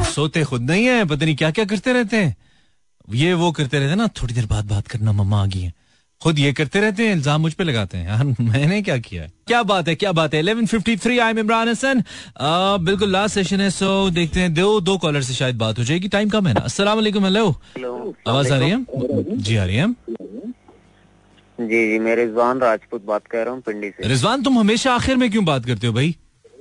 सोते 0.09 0.43
खुद 0.43 0.61
नहीं 0.61 0.85
है 0.85 1.03
पता 1.05 1.25
नहीं 1.25 1.35
क्या 1.35 1.51
क्या 1.51 1.65
करते 1.65 1.93
रहते 1.93 2.17
हैं। 2.17 2.35
ये 3.13 3.33
वो 3.33 3.51
करते 3.51 3.79
रहते 3.79 3.89
हैं 3.89 3.97
ना 3.97 4.07
थोड़ी 4.21 4.33
देर 4.33 4.45
बाद 4.45 4.65
बात 4.65 4.87
करना 4.87 5.11
मम्मा 5.11 5.41
आ 5.43 5.45
गई 5.45 5.59
है। 5.59 5.73
खुद 6.21 6.39
ये 6.39 6.51
करते 6.53 6.79
रहते 6.81 7.05
हैं 7.07 7.13
इल्ज़ाम 7.13 7.41
मुझ 7.41 7.53
पे 7.53 7.63
लगाते 7.63 7.97
हैं। 7.97 8.07
यार 8.07 8.23
मैंने 8.41 8.81
क्या 8.81 8.97
किया 8.99 9.23
है? 9.23 9.31
क्या 9.47 9.61
बात 9.63 9.87
है 9.87 9.95
क्या 9.95 10.11
बात 10.11 10.33
है? 10.33 10.41
11:53 10.43 11.19
आई 11.19 11.31
एम 11.31 11.39
इमरान 11.39 11.69
हसन 11.69 12.03
बिल्कुल 12.85 13.09
लास्ट 13.11 13.35
सेशन 13.35 13.61
है 13.61 13.69
सो 13.71 14.09
देखते 14.09 14.39
हैं। 14.39 14.53
दो 14.53 14.79
दो 14.81 14.97
कॉलर 14.97 15.21
से 15.21 15.33
शायद 15.33 15.57
बात 15.57 15.79
हो 15.79 15.83
जाएगी। 15.83 16.07
टाइम 16.09 16.29
कम 16.29 16.47
है 16.47 16.53
ना? 16.53 16.61
अस्सलाम 16.61 16.95
वालेकुम 16.97 17.25
हेलो 17.25 17.45
आवाज़ 18.27 18.53
आ 18.53 18.57
रही 18.57 18.69
है? 18.69 18.85
जी 19.31 19.55
आ 19.55 19.65
रही 19.65 19.75
है। 19.75 19.87
जी 21.59 21.87
जी 21.89 21.99
मैं 21.99 22.15
रिजवान 22.15 22.59
राजपूत 22.59 23.05
बात 23.05 23.27
कर 23.27 23.45
रहा 23.45 23.53
हूँ 23.53 23.61
पिंडी 23.61 23.89
से। 23.89 24.07
रिजवान 24.07 24.43
तुम 24.43 24.59
हमेशा 24.59 24.93
आखिर 24.95 25.15
में 25.17 25.29
क्यों 25.31 25.45
बात 25.45 25.65
करते 25.65 25.87
हो 25.87 25.93
भाई? 25.93 26.15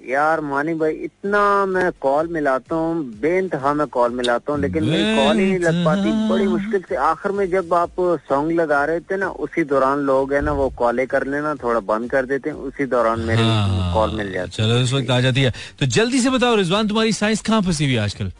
यार 0.09 0.40
मानी 0.40 0.72
भाई 0.74 0.92
इतना 1.04 1.40
मैं 1.66 1.90
कॉल 2.00 2.28
मिलाता 2.32 2.74
हूँ 2.74 3.02
बेनतहा 3.20 3.72
मैं 3.74 3.86
कॉल 3.86 4.12
मिलाता 4.14 4.52
हूँ 4.52 4.61
लेकिन 4.61 4.84
मेरी 4.84 5.16
कॉल 5.16 5.38
ही 5.38 5.46
नहीं 5.46 5.59
लग 5.61 5.84
पाती। 5.84 6.12
बड़ी 6.28 6.46
मुश्किल 6.46 6.82
से 6.88 6.96
आखिर 6.96 7.32
में 7.32 7.44
जब 7.50 7.74
आप 7.74 8.00
सॉन्ग 8.28 8.52
लगा 8.61 8.84
रहे 8.84 9.00
थे 9.00 9.16
ना 9.16 9.28
उसी 9.46 9.64
दौरान 9.64 9.98
लोग 10.09 10.32
है 10.34 10.40
ना 10.40 10.52
वो 10.52 10.68
कॉले 10.78 11.06
कर 11.06 11.26
लेना 11.26 11.54
थोड़ा 11.62 11.80
बंद 11.92 12.11
कर 12.11 12.26
देते 12.26 12.50
हैं 12.50 12.56
उसी 12.56 12.86
दौरान 12.86 13.20
मेरी 13.20 13.42
हाँ, 13.42 13.92
कॉल 13.94 14.16
मिल 14.16 14.32
जाती 14.32 14.50
चलो 14.52 14.78
इस 14.80 14.92
वक्त 14.92 15.11
आ 15.11 15.20
जाती 15.20 15.42
है। 15.42 15.52
तो 15.80 15.86
जल्दी 15.86 16.20
से 16.20 16.30
बताओ 16.30 16.56
रिजवान 16.56 16.88
तुम्हारी 16.88 17.12
साइंस 17.12 17.40
कहाँ 17.42 17.62
फंसी 17.62 17.84
हुई 17.84 17.94
है 17.94 18.02
आजकल? 18.02 18.32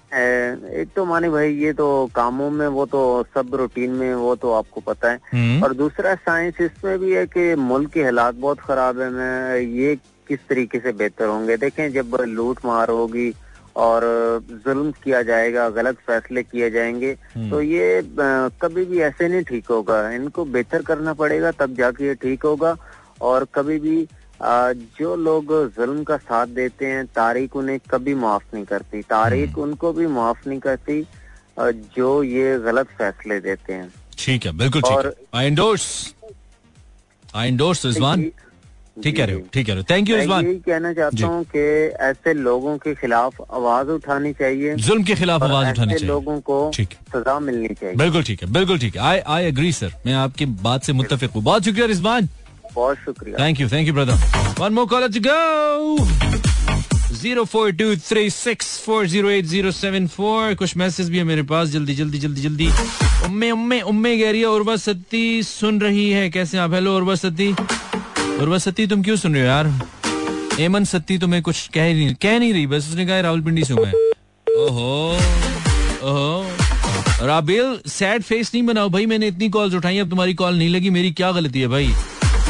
एक 0.81 0.89
तो 0.97 1.05
मानी 1.05 1.29
भाई 1.29 1.55
ये 1.55 1.73
तो 1.73 1.89
कामों 2.14 2.51
में 2.51 2.66
वो 2.66 2.85
तो 2.87 3.01
सब 3.35 3.55
रूटीन 3.55 3.91
में 3.91 4.14
वो 4.14 4.35
तो 4.37 4.53
आपको 4.53 4.81
पता 4.81 5.11
है। 5.11 5.19
हम्म, 5.33 5.62
और 5.64 5.75
दूसरा 5.75 6.14
साइंस 6.14 6.61
इसमें 6.61 6.99
भी 6.99 7.12
है 7.12 7.27
कि 7.27 7.55
मुल्क 7.55 7.91
के 7.93 8.05
हालात 8.05 8.35
बहुत 8.35 8.61
खराब 8.61 9.01
है 9.01 9.11
मैं 9.11 9.59
ये 9.61 9.97
किस 10.29 10.39
तरीके 10.49 10.79
से 10.79 10.93
बेहतर 10.93 11.26
होंगे? 11.26 11.57
देखें 11.57 11.93
जब 11.93 12.16
लूट 12.29 12.59
मार 12.64 12.91
होगी 12.91 13.33
और 13.76 14.03
जुल्म 14.64 14.91
किया 15.05 15.22
जाएगा 15.22 15.68
गलत 15.70 15.97
फैसले 16.07 16.43
किए 16.43 16.70
जाएँगे 16.70 17.12
तो 17.51 17.61
ये 17.62 18.03
कभी 18.62 18.85
भी 18.85 19.01
ऐसे 19.09 19.29
नहीं 19.29 19.43
ठीक 19.49 19.66
होगा। 19.70 19.99
इनको 20.11 20.45
बेहतर 20.57 20.83
करना 20.83 21.12
पड़ेगा 21.20 21.51
तब 21.61 21.74
जाके 21.76 22.07
ये 22.07 22.14
ठीक 22.22 22.45
होगा। 22.45 22.76
और 23.20 23.47
कभी 23.55 23.79
भी 23.81 24.07
जो 24.99 25.14
लोग 25.16 25.53
जुल्म 25.76 26.03
का 26.05 26.16
साथ 26.16 26.47
देते 26.57 26.87
हैं 26.87 27.05
तारीख 27.14 27.57
उन्हें 27.57 27.79
कभी 27.91 28.14
माफ़ 28.14 28.45
नहीं 28.55 28.64
करती। 28.64 29.03
तारीख 29.11 29.59
उनको 29.59 29.93
भी 29.93 30.07
माफ़ 30.07 30.49
नहीं 30.49 30.59
करती 30.66 31.03
जो 31.97 32.22
ये 32.22 32.59
गलत 32.64 32.89
फैसले 32.99 33.41
देते 33.41 33.72
हैं। 33.72 33.93
ठीक 34.18 34.47
है 34.47 34.53
बिल्कुल 34.59 34.83
ठीक 34.83 34.93
और- 34.93 35.12
I 35.35 35.47
endorse 35.47 35.87
I 37.35 37.49
endorse 37.49 37.85
Rizwan 37.87 38.31
ठीक 39.03 39.17
कह 39.17 39.25
रहे 39.25 39.35
हो 39.35 39.41
ठीक 39.53 39.67
कह 39.67 39.73
रहे 39.73 39.81
हो। 39.81 39.87
थैंक 39.91 40.09
यू 40.09 40.17
मैं 40.17 40.43
यही 40.43 40.55
कहना 40.61 40.93
चाहता 40.93 41.27
हूँ 41.27 41.45
कि 41.55 41.61
ऐसे 42.05 42.33
लोगों 42.35 42.77
के 42.79 42.95
खिलाफ 42.95 43.41
आवाज़ 43.55 43.89
उठानी 43.91 44.33
चाहिए 44.33 44.75
जुल्म 44.77 45.03
के 45.03 45.15
खिलाफ 45.15 45.43
आवाज़ 45.43 45.69
उठानी 45.71 45.95
चाहिए। 45.95 46.09
लोगों 46.09 46.39
को 46.41 46.59
ठीक। 46.75 46.95
सजा 47.15 47.39
मिलनी 47.41 47.69
चाहिए। 47.71 47.97
बिल्कुल 47.97 48.23
ठीक 48.23 48.43
है 48.43 48.51
बिल्कुल 48.53 48.79
ठीक 48.79 48.97
है। 48.97 49.03
आई 49.03 49.19
आई 49.37 49.45
एग्री 49.47 49.73
सर 49.73 49.93
मैं 50.07 50.15
आपकी 50.25 50.47
बात 50.67 50.85
से 50.85 50.93
मुत्तफिक 50.93 51.31
हूँ। 51.31 51.43
बहुत 51.43 51.65
शुक्रिया 51.65 51.87
रिजवान 51.87 52.29
बहुत 52.75 52.97
शुक्रिया। 53.05 53.39
Thank 53.39 53.61
you 53.61 53.69
thank 53.69 53.89
you 53.89 53.95
brother 53.95 54.61
one 54.61 54.73
more 54.73 54.87
caller 54.87 55.09
to 55.13 55.21
go 55.27 56.37
zero 57.19 57.45
four 57.45 57.71
two 57.73 57.95
three 58.09 58.29
six 58.31 58.79
four 58.81 59.07
zero 59.07 59.31
eight 59.31 59.45
zero 59.47 59.71
seven 59.73 60.07
four 60.09 60.55
कुछ 60.55 60.77
मैसेज 60.77 61.11
भी 61.11 61.19
है 61.19 61.25
मेरे 61.25 61.43
पास। 61.43 61.69
जल्दी 61.69 61.95
जल्दी 61.95 62.19
जल्दी 62.19 62.41
जल्दी। 62.41 62.69
उम्मे 63.27 63.51
उम्मे 63.51 63.81
उम्मे 63.93 64.17
कह 64.19 64.31
रही 64.31 64.41
है 64.41 64.47
उर्वा 64.49 64.77
सत्ती 64.79 65.43
सुन 65.43 65.81
रही 65.81 66.11
है। 66.11 66.29
कैसे 66.31 66.59
आप? 66.59 66.75
हेलो 66.75 66.97
उर्वा 66.97 67.15
सत्ती 67.15 67.55
उर्वा 68.43 68.59
तुम 68.86 69.03
क्यों 69.03 69.16
सुन 69.16 69.34
रहे 69.34 69.43
हो 69.43 69.49
यार? 69.49 69.66
एमन 70.61 70.84
सत्ती 70.84 71.16
तुम्हें 71.18 71.43
कुछ 71.43 71.68
कह 71.74 71.84
ही 71.84 71.95
नहीं 71.95 72.14
कह 72.22 72.39
नहीं 72.39 72.53
रही 72.53 72.66
बस 72.66 72.89
उसने 72.89 73.07
कहा 73.07 73.20
रावलपिंडी 73.20 73.64
से 73.64 73.74
हूँ 73.74 73.84
मैं। 73.84 73.93
ओहो 74.47 74.91
ओहो। 76.09 77.26
राबेल 77.26 77.78
सैड 77.89 78.22
फेस 78.22 78.51
नहीं 78.55 78.62
बनाओ। 78.66 78.89
भाई 78.89 79.07
मैंने 79.07 79.26
इतनी 79.28 79.49
कॉल्स 79.57 79.74
उठाई 79.74 79.99
अब 79.99 80.11
तुम्हारी 80.11 80.34
कॉल 80.34 80.59
नहीं 80.59 80.68
लगी 80.68 80.91
मेरी 80.91 81.11
क्या 81.12 81.30
गलती 81.32 81.61
है 81.61 81.68
भाई? 81.68 81.89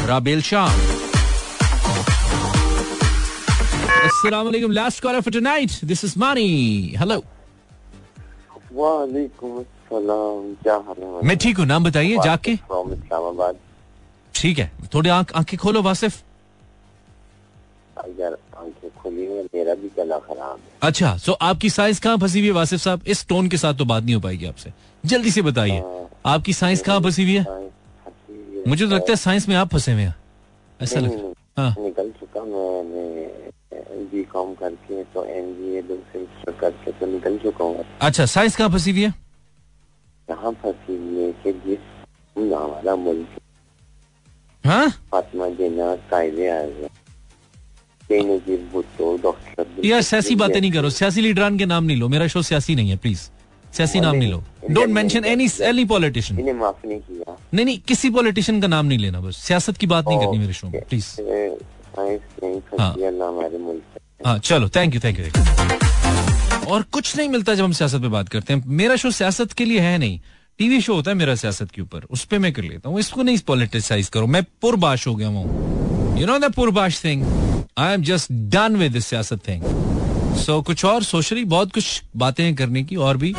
राबेल 0.07 0.41
शाह। 0.41 0.67
अस्सलाम 4.05 4.45
वालेकुम 4.45 4.71
last 4.71 5.03
caller 5.03 5.21
for 5.21 5.33
tonight 5.33 5.71
this 5.83 6.03
is 6.05 6.13
Mani 6.19 6.47
hello 6.99 7.23
वालेकुम 8.73 9.61
सलाम 9.61 10.53
क्या 10.63 10.75
हाल 10.75 11.03
है? 11.03 11.25
मैं 11.27 11.37
ठीक 11.37 11.57
हूँ 11.57 11.65
नाम 11.65 11.83
बताइए 11.83 12.17
जाके। 12.23 12.55
फ्रॉम 12.67 12.93
इस्लामाबाद। 12.93 13.55
ठीक 14.35 14.59
है 14.59 14.71
थोड़ी 14.93 15.09
आँख 15.09 15.33
आँखें 15.35 15.57
खोलो 15.59 15.81
वासिफ। 15.81 16.21
यार 18.19 18.37
आँखें 18.57 18.89
खुली 18.97 19.25
है 19.25 19.43
मेरा 19.45 19.73
भी 19.75 19.89
गला 19.97 20.17
खराब 20.19 20.57
है। 20.57 20.77
अच्छा 20.81 21.15
सो 21.17 21.31
आपकी 21.33 21.69
साइंस 21.69 21.99
कहाँ 21.99 22.17
फंसी 22.17 22.39
हुई 22.39 22.47
है 22.47 22.53
वासिफ 22.53 22.79
साहब? 22.79 23.01
इस 23.07 23.27
टोन 23.27 23.47
के 23.49 23.57
साथ 23.57 23.73
तो 23.73 23.85
बात 23.85 24.03
नहीं 24.03 24.15
हो 24.15 24.21
पाएगी 24.21 24.45
आपसे। 24.45 24.71
जल्दी 25.03 25.31
से 25.31 25.41
बताइए 25.41 25.83
आपकी 26.25 26.53
साइंस 26.53 26.81
कहाँ 26.83 26.99
फंसी 27.01 27.23
हुई 27.23 27.35
है? 27.35 27.45
मुझे 28.67 28.85
तो 28.85 28.91
लगता 28.91 29.11
है 29.11 29.15
साइंस 29.15 29.47
में 29.49 29.55
आप 29.55 29.69
फंसे 29.69 29.91
हुए 29.93 30.01
हैं। 30.01 30.15
ऐसा 30.81 30.99
लगता 30.99 31.17
है। 31.17 31.33
हाँ। 31.57 31.75
निकल 31.79 32.09
चुका 32.19 32.43
मैंने 32.43 33.05
बी 34.11 34.23
कॉम 34.23 34.53
करके 34.55 35.03
तो 35.13 35.23
एम 35.25 35.53
बी 35.53 35.75
ए 35.77 35.81
दूसरे 35.81 36.53
करके 36.59 36.91
तो 36.91 37.05
निकल 37.05 37.37
चुका 37.37 37.63
हूँ। 37.63 37.85
अच्छा 38.01 38.25
साइंस 38.27 38.55
कहाँ 38.55 38.69
फंसी 38.69 38.91
हुई 38.91 39.01
है? 39.01 39.13
यहाँ 40.29 40.51
फंसी 40.63 40.95
हुई 40.97 41.23
है 41.23 41.31
कि 41.43 41.53
जिस 41.67 41.79
हमारा 42.37 42.95
मुल्क 42.95 43.39
यार 49.85 50.01
सियासी 50.01 50.35
बातें 50.35 50.59
नहीं 50.61 50.71
करो 50.71 50.89
सियासी 50.91 51.21
लीडरान 51.21 51.57
के 51.57 51.65
नाम 51.65 51.83
नहीं 51.83 51.97
लो 51.97 52.07
मेरा 52.09 52.27
शो 52.27 52.41
सियासी 52.41 52.75
नहीं 52.75 52.89
है 52.89 52.97
प्लीज़ 52.97 53.19
सियासी 53.73 53.99
नाम 53.99 54.15
नहीं 54.15 54.31
लो 54.31 54.43
don't 54.69 54.89
mention 54.89 55.25
any 55.25 55.47
any 55.63 55.85
politician 55.85 56.39
नहीं 56.85 56.99
किया 56.99 57.37
नहीं 57.53 57.65
नहीं 57.65 57.79
किसी 57.87 58.09
पॉलिटिशियन 58.09 58.61
का 58.61 58.67
नाम 58.67 58.85
नहीं 58.85 58.99
लेना 58.99 59.19
बस 59.19 59.37
सियासत 59.39 59.77
की 59.77 59.87
बात 59.87 60.07
नहीं 60.07 60.19
करनी 60.19 60.37
मेरे 60.37 60.53
शो 60.53 60.67
में 60.67 60.81
प्लीज़ 60.89 61.07
हाँ। 62.79 62.93
हाँ 64.25 64.37
चलो 64.41 64.69
थैंक 64.75 64.95
यू 64.95 65.01
थैंक 65.03 65.19
यू 65.19 66.69
और 66.69 66.83
कुछ 66.91 67.15
नहीं 67.17 67.29
मिलता 67.29 67.53
जब 67.55 67.63
हम 67.63 67.71
सियासत 67.73 68.01
पे 68.01 68.07
बात 68.09 68.29
करते 68.29 68.53
हैं 68.53 68.63
मेरा 68.77 68.95
शो 68.95 69.11
सियासत 69.11 69.53
के 69.53 69.65
लिए 69.65 69.79
है 69.79 69.97
नहीं 69.97 70.19
टीवी 70.59 70.79
शो 70.81 70.93
होता 70.93 71.11
है 71.11 71.17
मेरा 71.17 71.33
सियासत 71.35 71.69
के 71.71 71.81
ऊपर, 71.81 72.03
उस 72.11 72.23
पर 72.25 72.39
मैं 72.39 72.51
कर 72.53 72.63
लेता 72.63 72.89
हूँ। 72.89 72.99
इसको 72.99 73.23
नहीं 73.23 73.37
पॉलिटिसाइज 73.47 74.07
करो, 74.09 74.27
मैं 74.27 74.43
पुरबाश 74.61 75.07
हो 75.07 75.15
गया 75.15 75.27
हूँ। 75.27 76.19
You 76.19 76.25
know 76.27 76.37
the 76.39 76.53
पुरबाश 76.53 77.03
thing 77.03 77.23
I 77.77 77.93
am 77.93 78.01
just 78.03 78.31
done 78.31 78.75
with 78.75 78.99
सियासत 78.99 79.47
थिंग 79.47 79.63
सो 80.37 80.61
कुछ 80.61 80.85
और 80.85 81.03
सोशली, 81.03 81.43
बहुत 81.45 81.71
कुछ 81.73 82.01
बातें 82.17 82.43
हैं 82.43 82.55
करने 82.55 82.83
की, 82.83 82.95
और 82.95 83.17
भी। 83.17 83.33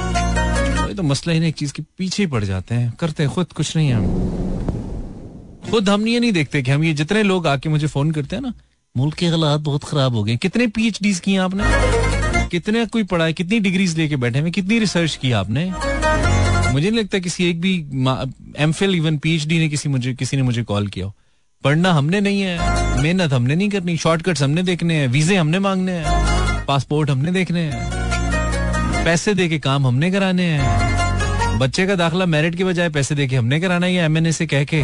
तो 0.97 1.03
मसला 1.03 1.33
ही 1.33 1.41
नहीं 1.41 1.49
एक 1.49 1.57
चीज़ 1.57 1.73
के 1.73 1.83
पीछे 1.99 2.23
ही 2.23 2.27
पड़ 2.27 2.45
जाते 2.45 2.75
हैं। 2.75 2.93
करते 3.01 3.23
हैं, 3.23 3.33
खुद 3.33 3.53
कुछ 3.53 3.77
नहीं 3.77 3.89
है। 3.89 5.71
खुद 5.71 5.89
हम 5.89 6.07
ये 6.09 6.21
नहीं 6.21 6.33
देखते 6.33 6.63
कि 6.63 6.71
हम 6.71 6.85
ये 6.85 6.93
जितने 6.93 7.23
लोग 7.23 7.47
आके 7.47 7.69
मुझे 7.69 7.87
फ़ोन 7.87 8.11
करते 8.11 8.37
हैं 8.37 8.43
ना, 8.43 8.53
मुल्क 8.97 9.15
के 9.15 9.27
हालात 9.27 9.61
बहुत 9.61 9.85
खराब 9.85 10.15
हो 10.15 10.25
गए। 10.25 10.37
कितने 10.37 10.67
पीएचडी 10.67 11.15
किए 11.15 11.37
आपने? 11.37 12.49
कितने 12.49 12.87
कोई 12.87 13.03
पढ़ाई, 13.05 13.33
कितनी 13.33 13.61
डिग्रीज 13.61 13.97
लेके 13.99 14.17
बैठे 14.17 14.39
हुए 14.39 14.51
कितनी 14.51 14.79
रिसर्च 14.79 15.17
की 15.17 15.33
आपने? 15.33 15.73
मुझे 16.73 16.91
नहीं 16.91 17.01
लगता 17.01 17.19
किसी 17.19 17.49
एक 17.51 17.61
भी 17.61 17.75
एम 18.59 18.73
फिल 18.73 18.95
इवन 18.95 19.17
पीएचडी 19.19 19.59
ने 19.59 19.69
किसी 19.69 19.89
मुझे, 19.89 20.15
किसी 20.15 20.37
ने 20.37 20.43
मुझे 20.43 20.63
कॉल 20.65 20.87
किया 20.89 21.13
पढ़ना 21.65 21.93
हमने 21.93 22.21
नहीं 22.21 22.41
है, 22.41 23.03
मेहनत 23.03 23.33
हमने 23.33 23.55
नहीं 23.55 23.69
करनी 23.71 23.97
शॉर्टकट्स 23.97 24.43
हमने 24.43 24.63
देखने 24.63 24.95
हैं 24.95 25.09
वीजे 25.09 25.37
हमने 25.37 25.59
मांगने 25.59 25.93
हैं 25.93 26.65
पासपोर्ट 26.67 27.11
हमने 27.11 27.33
देखने 27.33 27.61
हैं, 27.63 29.05
पैसे 29.05 29.35
दे 29.35 29.49
के 29.49 29.59
काम 29.59 29.87
हमने 29.87 30.11
कराने 30.11 30.43
हैं। 30.45 31.59
बच्चे 31.59 31.87
का 31.87 31.95
दाखला 31.97 32.27
मेरिट 32.27 32.55
के 32.57 32.65
बजाय 32.65 32.89
पैसे 32.91 33.15
दे 33.15 33.27
के 33.27 33.37
हमने 33.37 33.61
कराना 33.61 33.87
है 33.87 34.05
एम 34.05 34.17
एन 34.17 34.31
से 34.33 34.47
कह 34.47 34.65
के 34.65 34.83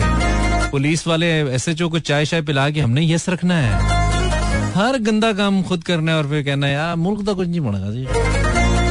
पुलिस 0.71 1.07
वाले 1.07 1.27
एस 1.55 1.69
एच 1.69 1.83
ओ 1.83 1.89
को 1.89 1.99
चाय 2.01 2.25
शाय 2.27 2.43
पिला 2.43 2.69
के 2.71 2.81
हमने 2.81 3.07
यस 3.07 3.29
रखना 3.29 3.59
है। 3.59 4.75
हर 4.75 4.99
गंदा 5.01 5.33
काम 5.33 5.63
खुद 5.63 5.85
करना 5.85 6.13
है 6.13 6.19
और 6.19 6.29
फिर 6.29 6.43
कहना 6.45 6.67
है, 6.67 6.73
यार, 6.73 6.97
मुल्क 6.97 7.25
तो 7.27 7.35
कुछ 7.35 7.49
नहीं 7.49 7.61
बनेगा 7.61 7.91
जी। 7.91 8.05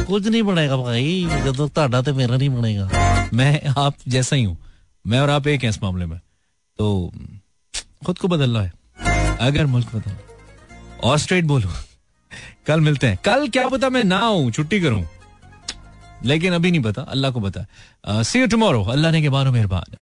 कुछ 0.06 0.26
नहीं 0.26 0.42
बनेगा 0.42 0.76
भाई। 0.76 1.28
जब 1.44 1.68
तक 1.68 2.02
तो 2.06 2.14
मेरा 2.14 2.36
नहीं 2.36 2.48
बनेगा 2.50 2.90
मैं 3.34 3.60
आप 3.78 3.94
जैसा 4.08 4.36
ही 4.36 4.44
हूँ। 4.44 4.56
मैं 5.04 5.20
और 5.20 5.30
आप 5.30 5.46
एक 5.46 5.62
हैं 5.62 5.70
इस 5.70 5.82
मामले 5.82 6.06
में। 6.06 6.18
तो 6.78 7.12
खुद 8.06 8.18
को 8.18 8.28
बदलना 8.28 8.62
है। 8.62 8.72
अगर 9.40 9.66
मुल्क 9.66 9.94
बदल। 9.94 10.16
और 11.04 11.18
स्ट्रेट 11.18 11.44
बोलो। 11.44 11.68
कल 12.66 12.80
मिलते 12.80 13.06
हैं। 13.06 13.18
कल 13.24 13.48
क्या 13.48 13.68
पता 13.68 13.88
मैं 13.90 14.04
ना 14.04 14.18
आऊँ, 14.18 14.50
छुट्टी 14.50 14.80
करूँ। 14.80 15.04
लेकिन 16.24 16.52
अभी 16.52 16.70
नहीं 16.70 16.82
पता। 16.82 17.02
अल्लाह 17.02 17.30
को 17.30 17.40
पता। 17.40 18.22
सी 18.22 18.40
यू 18.40 18.46
टुमारो 18.46 18.82
अल्लाह 18.84 19.12
ने 19.12 19.22
के 19.22 19.28
बारो 19.28 19.52
मेहरबान। 19.52 19.92